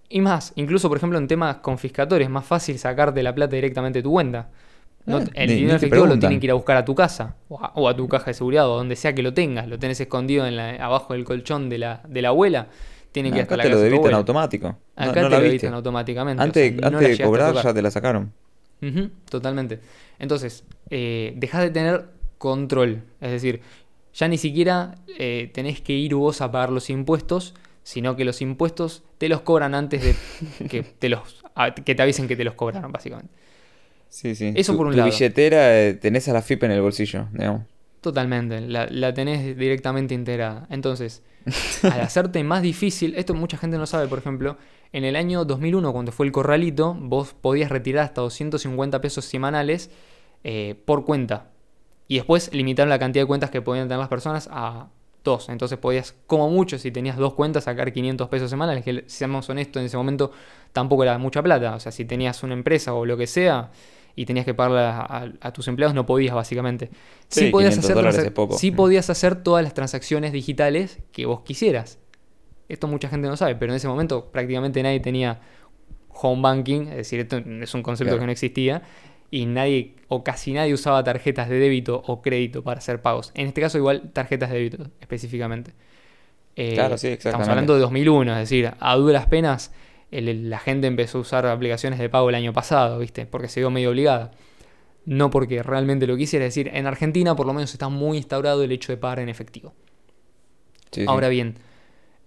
y 0.07 0.21
más, 0.21 0.53
incluso 0.55 0.87
por 0.87 0.97
ejemplo 0.97 1.19
en 1.19 1.27
temas 1.27 1.57
confiscatorios, 1.57 2.27
es 2.27 2.31
más 2.31 2.45
fácil 2.45 2.79
sacarte 2.79 3.21
la 3.23 3.35
plata 3.35 3.55
directamente 3.57 3.99
de 3.99 4.03
tu 4.03 4.11
cuenta. 4.11 4.49
Eh, 5.05 5.25
el 5.33 5.49
dinero 5.49 5.75
efectivo 5.75 6.05
lo 6.05 6.17
tienen 6.17 6.39
que 6.39 6.45
ir 6.45 6.51
a 6.51 6.55
buscar 6.55 6.77
a 6.77 6.85
tu 6.85 6.95
casa 6.95 7.35
o 7.49 7.89
a, 7.89 7.95
tu 7.95 8.07
caja 8.07 8.27
de 8.27 8.33
seguridad 8.35 8.69
o 8.69 8.77
donde 8.77 8.95
sea 8.95 9.13
que 9.13 9.21
lo 9.21 9.33
tengas. 9.33 9.67
Lo 9.67 9.77
tenés 9.79 9.99
escondido 9.99 10.45
en 10.47 10.57
abajo 10.59 11.13
del 11.13 11.25
colchón 11.25 11.69
de 11.69 11.77
la, 11.77 12.01
de 12.07 12.21
la 12.21 12.29
abuela 12.29 12.67
tienen 13.11 13.33
que 13.33 13.41
acá 13.41 13.57
te 13.57 13.69
lo 13.69 13.79
debitan 13.79 14.13
automático. 14.13 14.77
Acá 14.95 15.13
te 15.13 15.29
lo 15.29 15.41
debitan 15.41 15.73
automáticamente. 15.73 16.41
Antes, 16.41 16.83
antes 16.83 17.17
de 17.17 17.23
cobrar 17.23 17.55
ya 17.55 17.73
te 17.73 17.81
la 17.81 17.91
sacaron. 17.91 18.31
totalmente. 19.29 19.79
Entonces, 20.19 20.63
eh, 20.89 21.33
dejas 21.37 21.61
de 21.61 21.71
tener 21.71 22.05
control. 22.37 23.03
Es 23.19 23.31
decir, 23.31 23.61
ya 24.13 24.27
ni 24.27 24.37
siquiera 24.37 24.95
eh, 25.19 25.49
tenés 25.53 25.81
que 25.81 25.93
ir 25.93 26.15
vos 26.15 26.41
a 26.41 26.51
pagar 26.51 26.71
los 26.71 26.89
impuestos, 26.89 27.53
sino 27.83 28.15
que 28.15 28.25
los 28.25 28.41
impuestos 28.41 29.03
te 29.17 29.29
los 29.29 29.41
cobran 29.41 29.75
antes 29.75 30.03
de 30.03 30.67
que 30.67 30.83
te, 30.99 31.09
los, 31.09 31.43
que 31.85 31.95
te 31.95 32.01
avisen 32.01 32.27
que 32.27 32.35
te 32.35 32.43
los 32.43 32.55
cobraron, 32.55 32.91
básicamente. 32.91 33.33
Sí, 34.09 34.35
sí. 34.35 34.53
Eso 34.55 34.75
por 34.75 34.87
un 34.87 34.95
tu 34.95 35.03
billetera 35.03 35.79
eh, 35.79 35.93
tenés 35.93 36.27
a 36.27 36.33
la 36.33 36.41
FIP 36.41 36.63
en 36.63 36.71
el 36.71 36.81
bolsillo, 36.81 37.27
digamos. 37.31 37.61
Totalmente, 38.01 38.59
la, 38.61 38.87
la 38.87 39.13
tenés 39.13 39.55
directamente 39.57 40.13
integrada. 40.13 40.67
Entonces, 40.69 41.23
al 41.83 42.01
hacerte 42.01 42.43
más 42.43 42.61
difícil, 42.61 43.15
esto 43.15 43.33
mucha 43.33 43.57
gente 43.57 43.77
no 43.77 43.85
sabe, 43.85 44.07
por 44.07 44.19
ejemplo, 44.19 44.57
en 44.93 45.05
el 45.05 45.15
año 45.15 45.45
2001, 45.45 45.93
cuando 45.93 46.11
fue 46.11 46.25
el 46.25 46.31
corralito, 46.31 46.93
vos 46.99 47.33
podías 47.33 47.69
retirar 47.69 48.05
hasta 48.05 48.21
250 48.21 48.99
pesos 49.01 49.25
semanales 49.25 49.89
eh, 50.43 50.75
por 50.85 51.05
cuenta. 51.05 51.51
Y 52.07 52.15
después 52.15 52.53
limitaron 52.53 52.89
la 52.89 52.99
cantidad 52.99 53.23
de 53.23 53.27
cuentas 53.27 53.49
que 53.49 53.61
podían 53.61 53.87
tener 53.87 53.99
las 53.99 54.09
personas 54.09 54.49
a 54.51 54.89
dos. 55.23 55.47
Entonces 55.49 55.77
podías, 55.77 56.15
como 56.27 56.49
mucho, 56.49 56.77
si 56.77 56.91
tenías 56.91 57.15
dos 57.15 57.33
cuentas, 57.33 57.63
sacar 57.65 57.93
500 57.93 58.27
pesos 58.27 58.49
semanales, 58.49 58.83
que 58.83 59.05
seamos 59.07 59.49
honestos, 59.49 59.79
en 59.79 59.85
ese 59.85 59.97
momento 59.97 60.31
tampoco 60.73 61.03
era 61.03 61.17
mucha 61.17 61.41
plata. 61.41 61.75
O 61.75 61.79
sea, 61.79 61.91
si 61.91 62.03
tenías 62.05 62.43
una 62.43 62.53
empresa 62.53 62.93
o 62.93 63.05
lo 63.05 63.15
que 63.15 63.27
sea, 63.27 63.71
y 64.15 64.25
tenías 64.25 64.45
que 64.45 64.53
pagarle 64.53 64.79
a, 64.81 64.99
a- 65.01 65.31
a 65.41 65.53
tus 65.53 65.67
empleados, 65.67 65.93
no 65.95 66.05
podías 66.05 66.35
básicamente. 66.35 66.89
Sí, 67.29 67.49
podías 67.49 67.75
500 67.77 68.05
hacer 68.05 68.33
poco. 68.33 68.57
sí 68.57 68.71
Mm. 68.71 68.75
podías 68.75 69.09
hacer 69.09 69.35
todas 69.43 69.63
las 69.63 69.73
transacciones 69.73 70.31
digitales 70.31 70.99
que 71.11 71.25
vos 71.25 71.41
quisieras. 71.41 71.99
Esto 72.69 72.87
mucha 72.87 73.09
gente 73.09 73.27
no 73.27 73.35
sabe, 73.37 73.55
pero 73.55 73.71
en 73.73 73.77
ese 73.77 73.87
momento 73.87 74.31
prácticamente 74.31 74.81
nadie 74.83 74.99
tenía 74.99 75.39
home 76.09 76.41
banking, 76.41 76.87
es 76.89 76.95
decir, 76.97 77.19
esto 77.21 77.37
es 77.37 77.73
un 77.73 77.83
concepto 77.83 78.09
Claro. 78.11 78.19
que 78.21 78.25
no 78.27 78.31
existía, 78.31 78.81
y 79.29 79.45
nadie 79.45 79.95
o 80.09 80.23
casi 80.25 80.51
nadie 80.53 80.73
usaba 80.73 81.03
tarjetas 81.03 81.47
de 81.47 81.57
débito 81.57 82.01
o 82.05 82.21
crédito 82.21 82.63
para 82.63 82.79
hacer 82.79 83.01
pagos. 83.01 83.31
En 83.33 83.47
este 83.47 83.61
caso 83.61 83.77
igual 83.77 84.11
tarjetas 84.13 84.49
de 84.49 84.57
débito 84.57 84.87
específicamente. 84.99 85.71
Eh, 86.57 86.73
Claro, 86.73 86.97
sí, 86.97 87.07
Estamos 87.07 87.17
exactamente. 87.17 87.49
hablando 87.51 87.73
de 87.75 87.79
2001, 87.79 88.33
es 88.33 88.39
decir, 88.39 88.71
a 88.77 88.95
duras 88.97 89.25
penas 89.27 89.73
el- 90.11 90.49
la 90.49 90.59
gente 90.59 90.87
empezó 90.87 91.17
a 91.19 91.21
usar 91.21 91.45
aplicaciones 91.47 91.99
de 91.99 92.09
pago 92.09 92.29
el 92.29 92.35
año 92.35 92.53
pasado, 92.53 92.99
¿viste? 92.99 93.25
Porque 93.25 93.47
se 93.47 93.61
vio 93.61 93.69
medio 93.71 93.89
obligada. 93.91 94.31
No 95.05 95.31
porque 95.31 95.63
realmente 95.63 96.07
lo 96.07 96.15
quisiera, 96.17 96.45
es 96.45 96.53
decir, 96.55 96.71
en 96.73 96.85
Argentina 96.87 97.35
por 97.35 97.47
lo 97.47 97.53
menos 97.53 97.73
está 97.73 97.89
muy 97.89 98.17
instaurado 98.17 98.63
el 98.63 98.71
hecho 98.71 98.91
de 98.91 98.97
pagar 98.97 99.19
en 99.19 99.29
efectivo. 99.29 99.73
Sí, 100.91 101.01
sí. 101.01 101.05
Ahora 101.07 101.29
bien, 101.29 101.55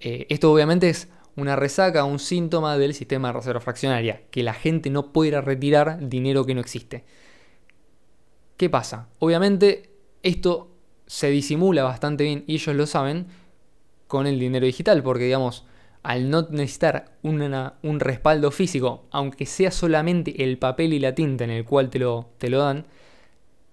eh, 0.01 0.27
esto 0.29 0.53
obviamente 0.53 0.89
es 0.89 1.09
una 1.37 1.57
resaca, 1.57 2.05
un 2.05 2.19
síntoma 2.19 2.79
del 2.79 2.95
sistema 2.95 3.29
de 3.29 3.35
reserva 3.35 3.61
fraccionaria, 3.61 4.23
que 4.31 4.43
la 4.43 4.55
gente 4.55 4.91
no 4.91 5.13
puede 5.13 5.29
ir 5.29 5.37
a 5.37 5.41
retirar 5.41 6.09
dinero 6.09 6.45
que 6.47 6.55
no 6.55 6.61
existe. 6.61 7.05
¿Qué 8.57 8.71
pasa? 8.71 9.09
Obviamente 9.19 9.91
esto 10.23 10.71
se 11.07 11.31
disimula 11.31 11.85
bastante 11.85 12.25
bien 12.25 12.45
y 12.47 12.55
ellos 12.55 12.75
lo 12.77 12.87
saben 12.87 13.27
con 14.07 14.27
el 14.27 14.39
dinero 14.39 14.67
digital, 14.67 15.03
porque 15.03 15.25
digamos, 15.25 15.65
al 16.05 16.29
no 16.29 16.47
necesitar 16.51 17.13
un 17.23 17.99
respaldo 17.99 18.51
físico, 18.51 19.07
aunque 19.11 19.47
sea 19.47 19.71
solamente 19.71 20.45
el 20.45 20.59
papel 20.59 20.93
y 20.93 20.99
la 20.99 21.15
tinta 21.15 21.45
en 21.45 21.51
el 21.51 21.65
cual 21.65 21.89
te 21.89 21.99
lo, 21.99 22.29
te 22.37 22.51
lo 22.51 22.59
dan, 22.59 22.85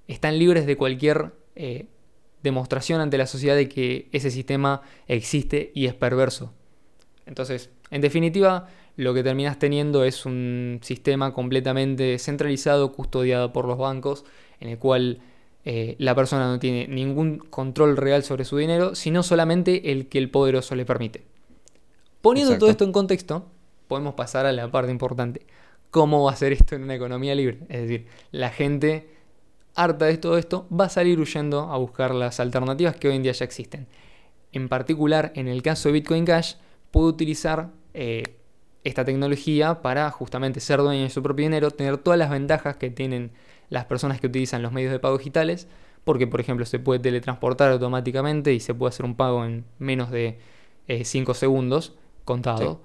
están 0.08 0.40
libres 0.40 0.66
de 0.66 0.78
cualquier 0.78 1.34
eh, 1.58 1.88
demostración 2.42 3.02
ante 3.02 3.18
la 3.18 3.28
sociedad 3.28 3.58
de 3.58 3.68
que 3.68 4.08
ese 4.14 4.32
sistema 4.32 4.82
existe 5.10 5.74
y 5.76 5.88
es 5.88 5.94
perverso. 5.94 6.54
Entonces, 7.26 7.70
en 7.92 8.00
definitiva, 8.00 8.70
lo 8.96 9.14
que 9.14 9.24
terminas 9.24 9.60
teniendo 9.60 10.06
es 10.06 10.26
un 10.26 10.80
sistema 10.84 11.34
completamente 11.34 12.18
centralizado, 12.18 12.94
custodiado 12.94 13.52
por 13.52 13.66
los 13.66 13.78
bancos, 13.78 14.24
en 14.62 14.70
el 14.70 14.78
cual 14.78 15.20
eh, 15.66 15.96
la 16.00 16.16
persona 16.16 16.48
no 16.48 16.60
tiene 16.60 16.88
ningún 16.88 17.40
control 17.40 17.98
real 17.98 18.24
sobre 18.24 18.46
su 18.46 18.56
dinero, 18.56 18.96
sino 18.96 19.22
solamente 19.22 19.92
el 19.92 20.08
que 20.08 20.18
el 20.18 20.30
poderoso 20.30 20.76
le 20.76 20.86
permite. 20.86 21.26
Poniendo 22.22 22.58
todo 22.58 22.70
esto 22.70 22.84
en 22.84 22.92
contexto, 22.92 23.46
podemos 23.88 24.14
pasar 24.14 24.46
a 24.46 24.52
la 24.52 24.70
parte 24.70 24.92
importante. 24.92 25.46
¿Cómo 25.90 26.24
va 26.24 26.32
a 26.32 26.36
ser 26.36 26.54
esto 26.54 26.76
en 26.76 26.84
una 26.84 26.96
economía 26.96 27.36
libre? 27.36 27.60
Es 27.68 27.82
decir, 27.82 28.08
la 28.32 28.50
gente 28.50 29.10
harta 29.76 30.06
de 30.06 30.18
todo 30.18 30.38
esto 30.38 30.68
va 30.70 30.86
a 30.86 30.90
salir 30.90 31.20
huyendo 31.20 31.62
a 31.72 31.78
buscar 31.78 32.14
las 32.14 32.40
alternativas 32.40 32.96
que 32.96 33.08
hoy 33.08 33.16
en 33.16 33.24
día 33.24 33.32
ya 33.32 33.46
existen. 33.46 33.88
En 34.52 34.70
particular, 34.70 35.32
en 35.36 35.48
el 35.48 35.62
caso 35.62 35.90
de 35.90 35.94
Bitcoin 35.94 36.26
Cash, 36.26 36.56
puede 36.92 37.08
utilizar 37.08 37.72
eh, 37.94 38.36
esta 38.84 39.04
tecnología 39.04 39.82
para 39.82 40.10
justamente 40.12 40.60
ser 40.60 40.80
dueño 40.80 41.04
de 41.04 41.10
su 41.10 41.24
propio 41.24 41.46
dinero, 41.46 41.72
tener 41.72 41.98
todas 41.98 42.20
las 42.20 42.30
ventajas 42.30 42.78
que 42.78 42.90
tienen 42.90 43.32
las 43.70 43.86
personas 43.86 44.20
que 44.20 44.28
utilizan 44.28 44.62
los 44.62 44.72
medios 44.72 44.92
de 44.92 45.00
pago 45.00 45.18
digitales, 45.18 45.68
porque 46.04 46.28
por 46.28 46.40
ejemplo 46.42 46.66
se 46.66 46.80
puede 46.80 47.00
teletransportar 47.00 47.72
automáticamente 47.72 48.54
y 48.54 48.60
se 48.60 48.74
puede 48.74 48.90
hacer 48.90 49.06
un 49.06 49.16
pago 49.16 49.46
en 49.46 49.66
menos 49.80 50.12
de 50.12 50.40
5 51.04 51.34
segundos 51.34 51.96
contado. 52.26 52.82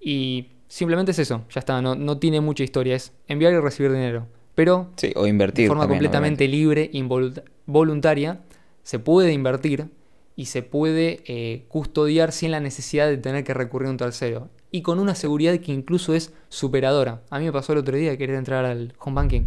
Y 0.00 0.48
simplemente 0.68 1.12
es 1.12 1.18
eso, 1.18 1.44
ya 1.50 1.58
está, 1.60 1.80
no, 1.82 1.94
no 1.94 2.18
tiene 2.18 2.40
mucha 2.40 2.64
historia, 2.64 2.96
es 2.96 3.12
enviar 3.28 3.52
y 3.52 3.58
recibir 3.60 3.92
dinero. 3.92 4.26
Pero 4.54 4.90
Sí, 4.96 5.12
o 5.16 5.26
invertir. 5.26 5.64
de 5.64 5.68
forma 5.68 5.82
también, 5.84 5.98
completamente 5.98 6.48
libre, 6.48 6.88
involunta- 6.92 7.42
voluntaria, 7.66 8.40
se 8.82 8.98
puede 8.98 9.32
invertir 9.32 9.88
y 10.36 10.46
se 10.46 10.62
puede 10.62 11.22
eh, 11.26 11.64
custodiar 11.68 12.32
sin 12.32 12.50
la 12.50 12.60
necesidad 12.60 13.06
de 13.08 13.16
tener 13.16 13.44
que 13.44 13.54
recurrir 13.54 13.88
a 13.88 13.90
un 13.90 13.96
tercero. 13.96 14.48
Y 14.70 14.82
con 14.82 14.98
una 14.98 15.14
seguridad 15.14 15.58
que 15.58 15.72
incluso 15.72 16.14
es 16.14 16.32
superadora. 16.48 17.22
A 17.30 17.38
mí 17.38 17.44
me 17.46 17.52
pasó 17.52 17.72
el 17.72 17.78
otro 17.78 17.96
día 17.96 18.16
querer 18.18 18.36
entrar 18.36 18.64
al 18.64 18.92
home 18.98 19.14
banking 19.16 19.42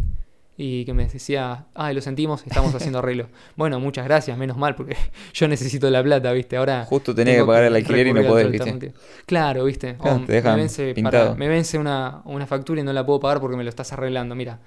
y 0.62 0.84
que 0.84 0.92
me 0.92 1.06
decía, 1.06 1.64
ah, 1.74 1.90
lo 1.92 2.02
sentimos, 2.02 2.46
estamos 2.46 2.74
haciendo 2.74 2.98
arreglo. 3.00 3.28
bueno, 3.56 3.80
muchas 3.80 4.04
gracias, 4.04 4.36
menos 4.36 4.58
mal, 4.58 4.74
porque 4.74 4.94
yo 5.32 5.48
necesito 5.48 5.88
la 5.88 6.02
plata, 6.02 6.32
¿viste? 6.32 6.58
Ahora. 6.58 6.84
Justo 6.84 7.14
tenés 7.14 7.34
tengo 7.34 7.46
que 7.46 7.48
pagar 7.48 7.64
el 7.64 7.76
alquiler 7.76 8.06
y 8.08 8.12
no 8.12 8.22
podés, 8.24 8.50
¿viste? 8.50 8.92
Claro, 9.24 9.64
¿viste? 9.64 9.96
Claro, 9.96 10.16
O 10.22 10.26
te 10.26 10.32
dejan 10.34 10.56
me 10.56 10.60
vence, 10.62 10.92
pintado. 10.94 11.24
para- 11.28 11.34
me 11.38 11.48
vence 11.48 11.78
una, 11.78 12.20
una 12.26 12.46
factura 12.46 12.80
y 12.82 12.84
no 12.84 12.92
la 12.92 13.06
puedo 13.06 13.20
pagar 13.20 13.40
porque 13.40 13.56
me 13.56 13.64
lo 13.64 13.70
estás 13.70 13.92
arreglando. 13.94 14.34
Mira, 14.34 14.58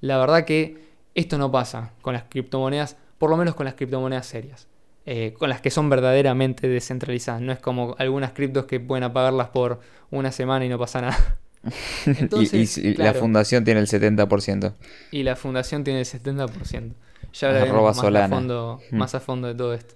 la 0.00 0.18
verdad 0.18 0.44
que 0.44 0.78
esto 1.16 1.36
no 1.36 1.50
pasa 1.50 1.90
con 2.00 2.14
las 2.14 2.22
criptomonedas, 2.28 2.96
por 3.18 3.28
lo 3.30 3.36
menos 3.36 3.56
con 3.56 3.64
las 3.66 3.74
criptomonedas 3.74 4.26
serias. 4.26 4.68
eh, 5.06 5.34
con 5.36 5.48
las 5.48 5.60
que 5.60 5.70
son 5.70 5.90
verdaderamente 5.90 6.68
descentralizadas. 6.68 7.40
No 7.40 7.50
es 7.52 7.58
como 7.58 7.96
algunas 7.98 8.30
criptos 8.32 8.66
que 8.66 8.78
pueden 8.78 9.02
apagarlas 9.02 9.48
por 9.48 9.80
una 10.12 10.30
semana 10.30 10.64
y 10.64 10.68
no 10.68 10.78
pasa 10.78 11.00
nada. 11.00 11.38
Y- 12.06 12.10
Entonces, 12.20 12.78
y, 12.78 12.88
y 12.88 12.94
la 12.94 13.12
claro, 13.12 13.20
fundación 13.20 13.64
tiene 13.64 13.80
el 13.80 13.86
70%. 13.86 14.74
y 15.10 15.22
la 15.22 15.36
fundación 15.36 15.84
tiene 15.84 16.00
el 16.00 16.06
70%. 16.06 16.94
Ya 17.32 17.48
hablaremos 17.48 17.82
más 17.96 17.98
a, 17.98 18.28
fondo, 18.28 18.80
Mm. 18.90 18.96
más 18.96 19.14
a 19.14 19.20
fondo 19.20 19.48
de 19.48 19.54
todo 19.54 19.74
esto. 19.74 19.94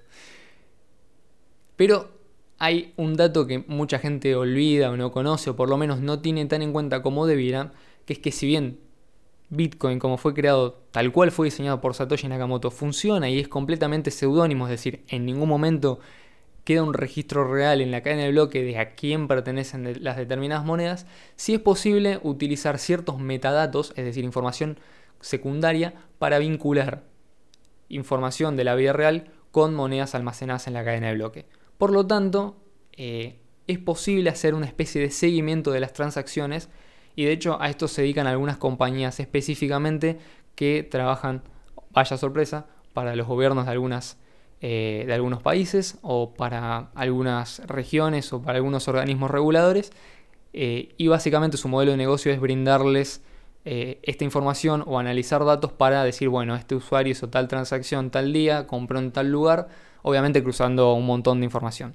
Pero 1.76 2.10
hay 2.58 2.92
un 2.96 3.16
dato 3.16 3.46
que 3.46 3.58
mucha 3.66 3.98
gente 3.98 4.34
olvida 4.36 4.90
o 4.90 4.96
no 4.96 5.10
conoce, 5.12 5.50
o 5.50 5.56
por 5.56 5.68
lo 5.68 5.76
menos 5.76 6.00
no 6.00 6.20
tiene 6.20 6.46
tan 6.46 6.62
en 6.62 6.72
cuenta 6.72 7.02
como 7.02 7.26
debiera, 7.26 7.72
que 8.06 8.12
es 8.14 8.18
que 8.18 8.30
si 8.32 8.46
bien 8.46 8.78
Bitcoin, 9.50 9.98
como 9.98 10.16
fue 10.18 10.34
creado 10.34 10.82
tal 10.92 11.12
cual 11.12 11.30
fue 11.32 11.46
diseñado 11.46 11.80
por 11.80 11.94
Satoshi 11.94 12.28
Nakamoto, 12.28 12.70
funciona 12.70 13.28
y 13.28 13.40
es 13.40 13.48
completamente 13.48 14.10
seudónimo, 14.10 14.66
es 14.66 14.70
decir, 14.70 15.04
en 15.08 15.26
ningún 15.26 15.48
momento 15.48 16.00
queda 16.64 16.82
un 16.82 16.94
registro 16.94 17.52
real 17.52 17.80
en 17.80 17.90
la 17.90 18.02
cadena 18.02 18.24
de 18.24 18.32
bloque 18.32 18.62
de 18.62 18.78
a 18.78 18.94
quién 18.94 19.28
pertenecen 19.28 20.02
las 20.02 20.16
determinadas 20.16 20.64
monedas, 20.64 21.06
sí 21.36 21.54
es 21.54 21.60
posible 21.60 22.20
utilizar 22.22 22.78
ciertos 22.78 23.20
metadatos, 23.20 23.92
es 23.96 24.04
decir, 24.04 24.24
información 24.24 24.78
secundaria, 25.20 25.94
para 26.18 26.38
vincular 26.38 27.04
información 27.88 28.56
de 28.56 28.64
la 28.64 28.74
vida 28.74 28.92
real 28.92 29.30
con 29.50 29.74
monedas 29.74 30.14
almacenadas 30.14 30.66
en 30.66 30.74
la 30.74 30.84
cadena 30.84 31.08
de 31.08 31.14
bloque. 31.14 31.46
Por 31.78 31.92
lo 31.92 32.06
tanto, 32.06 32.56
eh, 32.92 33.40
es 33.66 33.78
posible 33.78 34.30
hacer 34.30 34.54
una 34.54 34.66
especie 34.66 35.00
de 35.00 35.10
seguimiento 35.10 35.70
de 35.70 35.80
las 35.80 35.92
transacciones 35.92 36.68
y 37.16 37.24
de 37.24 37.32
hecho 37.32 37.60
a 37.60 37.68
esto 37.68 37.88
se 37.88 38.02
dedican 38.02 38.26
algunas 38.26 38.56
compañías 38.56 39.20
específicamente 39.20 40.18
que 40.54 40.82
trabajan, 40.82 41.42
vaya 41.90 42.16
sorpresa, 42.16 42.66
para 42.92 43.16
los 43.16 43.26
gobiernos 43.26 43.66
de, 43.66 43.72
algunas, 43.72 44.18
eh, 44.60 45.04
de 45.06 45.14
algunos 45.14 45.42
países 45.42 45.98
o 46.02 46.34
para 46.34 46.90
algunas 46.94 47.60
regiones 47.66 48.32
o 48.32 48.42
para 48.42 48.56
algunos 48.56 48.88
organismos 48.88 49.30
reguladores. 49.30 49.92
eh, 50.52 50.94
y 50.96 51.08
básicamente 51.08 51.56
su 51.56 51.68
modelo 51.68 51.90
de 51.92 51.96
negocio 51.98 52.32
es 52.32 52.40
brindarles 52.40 53.22
eh, 53.64 53.98
esta 54.02 54.24
información 54.24 54.84
o 54.86 54.98
analizar 54.98 55.44
datos 55.44 55.72
para 55.72 56.04
decir, 56.04 56.28
bueno, 56.28 56.54
este 56.54 56.74
usuario 56.76 57.10
hizo 57.12 57.28
tal 57.28 57.48
transacción 57.48 58.10
tal 58.10 58.32
día, 58.32 58.66
compró 58.66 58.98
en 59.00 59.10
tal 59.10 59.30
lugar, 59.30 59.68
obviamente 60.02 60.42
cruzando 60.44 60.94
un 60.94 61.06
montón 61.06 61.40
de 61.40 61.46
información. 61.46 61.94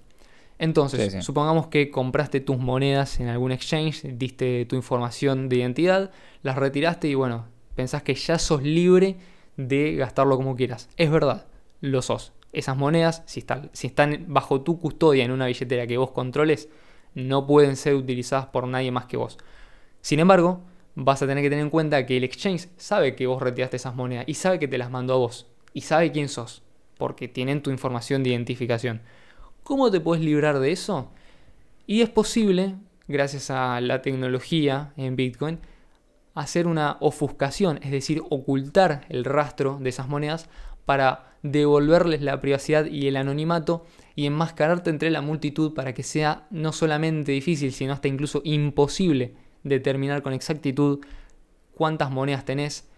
Entonces, 0.58 1.06
Sí, 1.06 1.10
sí. 1.12 1.22
supongamos 1.22 1.68
que 1.68 1.90
compraste 1.90 2.42
tus 2.42 2.58
monedas 2.58 3.20
en 3.22 3.30
algún 3.30 3.52
exchange, 3.54 4.04
diste 4.18 4.66
tu 4.66 4.76
información 4.76 5.48
de 5.48 5.58
identidad, 5.58 6.12
las 6.44 6.58
retiraste 6.58 7.08
y 7.08 7.16
bueno, 7.16 7.46
pensás 7.76 8.04
que 8.04 8.14
ya 8.16 8.38
sos 8.40 8.62
libre 8.64 9.16
de 9.56 9.96
gastarlo 9.96 10.36
como 10.36 10.56
quieras. 10.56 10.90
Es 10.98 11.10
verdad, 11.12 11.46
lo 11.82 12.02
sos. 12.02 12.34
Esas 12.52 12.78
monedas, 12.78 13.24
si 13.26 13.40
están, 13.40 14.26
bajo 14.28 14.62
tu 14.62 14.80
custodia 14.80 15.24
en 15.24 15.32
una 15.32 15.46
billetera 15.46 15.86
que 15.86 15.98
vos 15.98 16.12
controles, 16.12 16.70
no 17.14 17.46
pueden 17.46 17.76
ser 17.76 17.96
utilizadas 17.96 18.48
por 18.48 18.68
nadie 18.68 18.92
más 18.92 19.06
que 19.06 19.18
vos. 19.18 19.38
Sin 20.02 20.20
embargo, 20.20 20.62
vas 20.96 21.22
a 21.22 21.28
tener 21.28 21.44
que 21.44 21.50
tener 21.50 21.64
en 21.64 21.70
cuenta 21.70 22.06
que 22.06 22.18
el 22.18 22.24
exchange 22.24 22.70
sabe 22.78 23.16
que 23.16 23.28
vos 23.28 23.42
retiraste 23.42 23.78
esas 23.78 23.96
monedas 23.96 24.26
y 24.28 24.34
sabe 24.34 24.60
que 24.60 24.68
te 24.68 24.78
las 24.78 24.90
mandó 24.90 25.14
a 25.14 25.18
vos 25.18 25.48
y 25.74 25.82
sabe 25.82 26.12
quién 26.12 26.30
sos, 26.30 26.64
porque 26.98 27.28
tienen 27.28 27.62
tu 27.62 27.70
información 27.70 28.24
de 28.24 28.32
identificación. 28.32 29.02
¿Cómo 29.64 29.92
te 29.92 30.00
puedes 30.00 30.24
librar 30.24 30.60
de 30.60 30.72
eso? 30.72 31.12
Y 31.86 32.02
es 32.02 32.10
posible, 32.10 32.76
gracias 33.08 33.50
a 33.52 33.80
la 33.82 34.02
tecnología 34.02 34.94
en 34.98 35.16
Bitcoin, 35.16 35.60
hacer 36.34 36.68
una 36.68 36.98
ofuscación, 37.02 37.80
es 37.84 37.92
decir, 37.92 38.22
ocultar 38.30 39.06
el 39.10 39.26
rastro 39.26 39.78
de 39.80 39.90
esas 39.90 40.08
monedas 40.08 40.50
para 40.86 41.29
devolverles 41.44 42.22
la 42.22 42.42
privacidad 42.42 42.86
y 42.86 43.08
el 43.08 43.18
anonimato 43.18 43.86
y 44.16 44.26
enmascararte 44.26 44.90
entre 44.90 45.10
la 45.10 45.22
multitud 45.22 45.74
para 45.74 45.94
que 45.94 46.04
sea 46.04 46.48
no 46.52 46.74
solamente 46.74 47.32
difícil, 47.32 47.72
sino 47.72 47.94
hasta 47.94 48.08
incluso 48.08 48.42
imposible 48.44 49.36
determinar 49.64 50.22
con 50.22 50.34
exactitud 50.34 51.00
cuántas 51.74 52.12
monedas 52.12 52.46
tenés, 52.46 52.90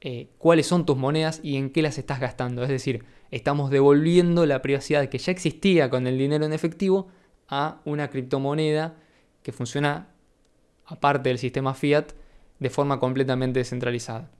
eh, 0.00 0.28
cuáles 0.38 0.66
son 0.66 0.84
tus 0.84 0.96
monedas 0.96 1.40
y 1.42 1.56
en 1.56 1.70
qué 1.70 1.82
las 1.82 1.98
estás 1.98 2.20
gastando. 2.20 2.62
Es 2.62 2.68
decir, 2.68 3.04
estamos 3.30 3.70
devolviendo 3.70 4.44
la 4.46 4.62
privacidad 4.62 5.08
que 5.08 5.18
ya 5.18 5.32
existía 5.32 5.90
con 5.90 6.06
el 6.06 6.18
dinero 6.18 6.44
en 6.44 6.52
efectivo 6.52 7.08
a 7.48 7.80
una 7.84 8.08
criptomoneda 8.08 8.96
que 9.42 9.52
funciona 9.52 10.08
aparte 10.84 11.30
del 11.30 11.38
sistema 11.38 11.74
fiat 11.74 12.12
de 12.58 12.70
forma 12.70 13.00
completamente 13.00 13.60
descentralizada. 13.60 14.30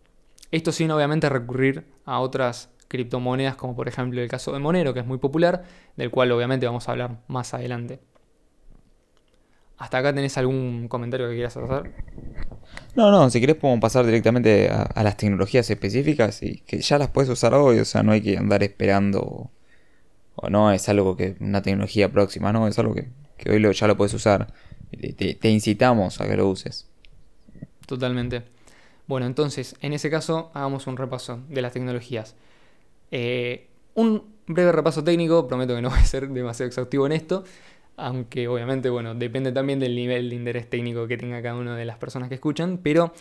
Esto 0.50 0.72
sin 0.72 0.90
obviamente 0.90 1.28
recurrir 1.28 1.86
a 2.04 2.20
otras 2.20 2.70
criptomonedas 2.88 3.56
como 3.56 3.76
por 3.76 3.88
ejemplo 3.88 4.20
el 4.20 4.28
caso 4.28 4.52
de 4.52 4.58
Monero, 4.58 4.94
que 4.94 5.00
es 5.00 5.06
muy 5.06 5.18
popular, 5.18 5.64
del 5.96 6.10
cual 6.10 6.32
obviamente 6.32 6.66
vamos 6.66 6.88
a 6.88 6.92
hablar 6.92 7.20
más 7.28 7.54
adelante. 7.54 8.00
¿Hasta 9.76 9.98
acá 9.98 10.12
tenés 10.12 10.36
algún 10.36 10.88
comentario 10.88 11.28
que 11.28 11.34
quieras 11.34 11.56
hacer? 11.56 11.92
No, 12.96 13.12
no, 13.12 13.30
si 13.30 13.40
querés 13.40 13.56
podemos 13.56 13.80
pasar 13.80 14.04
directamente 14.04 14.68
a, 14.70 15.02
las 15.04 15.16
tecnologías 15.16 15.70
específicas 15.70 16.42
y 16.42 16.58
que 16.66 16.80
ya 16.80 16.98
las 16.98 17.10
puedes 17.10 17.30
usar 17.30 17.54
hoy, 17.54 17.78
o 17.78 17.84
sea, 17.84 18.02
no 18.02 18.10
hay 18.10 18.20
que 18.20 18.36
andar 18.36 18.62
esperando 18.64 19.52
o, 20.34 20.50
no 20.50 20.72
es 20.72 20.88
algo 20.88 21.16
que 21.16 21.36
una 21.40 21.62
tecnología 21.62 22.10
próxima, 22.10 22.52
no, 22.52 22.66
es 22.66 22.78
algo 22.78 22.94
que, 22.94 23.10
hoy 23.48 23.60
lo, 23.60 23.70
ya 23.70 23.86
lo 23.86 23.96
puedes 23.96 24.14
usar. 24.14 24.52
te 24.90 25.48
incitamos 25.48 26.20
a 26.20 26.26
que 26.26 26.36
lo 26.36 26.48
uses. 26.48 26.88
Totalmente. 27.86 28.42
Bueno, 29.06 29.26
entonces, 29.26 29.74
en 29.80 29.94
ese 29.94 30.10
caso, 30.10 30.50
hagamos 30.52 30.86
un 30.86 30.96
repaso 30.98 31.40
de 31.48 31.62
las 31.62 31.72
tecnologías. 31.72 32.36
Eh, 33.10 33.68
un 33.94 34.22
breve 34.46 34.72
repaso 34.72 35.04
técnico, 35.04 35.46
prometo 35.46 35.74
que 35.74 35.82
no 35.82 35.90
voy 35.90 35.98
a 35.98 36.04
ser 36.04 36.28
demasiado 36.28 36.68
exhaustivo 36.68 37.06
en 37.06 37.12
esto, 37.12 37.44
aunque 37.96 38.48
obviamente, 38.48 38.90
bueno, 38.90 39.14
depende 39.14 39.52
también 39.52 39.80
del 39.80 39.94
nivel 39.94 40.30
de 40.30 40.36
interés 40.36 40.70
técnico 40.70 41.06
que 41.06 41.16
tenga 41.16 41.42
cada 41.42 41.56
una 41.56 41.76
de 41.76 41.84
las 41.84 41.98
personas 41.98 42.28
que 42.28 42.36
escuchan, 42.36 42.80
pero 42.82 43.12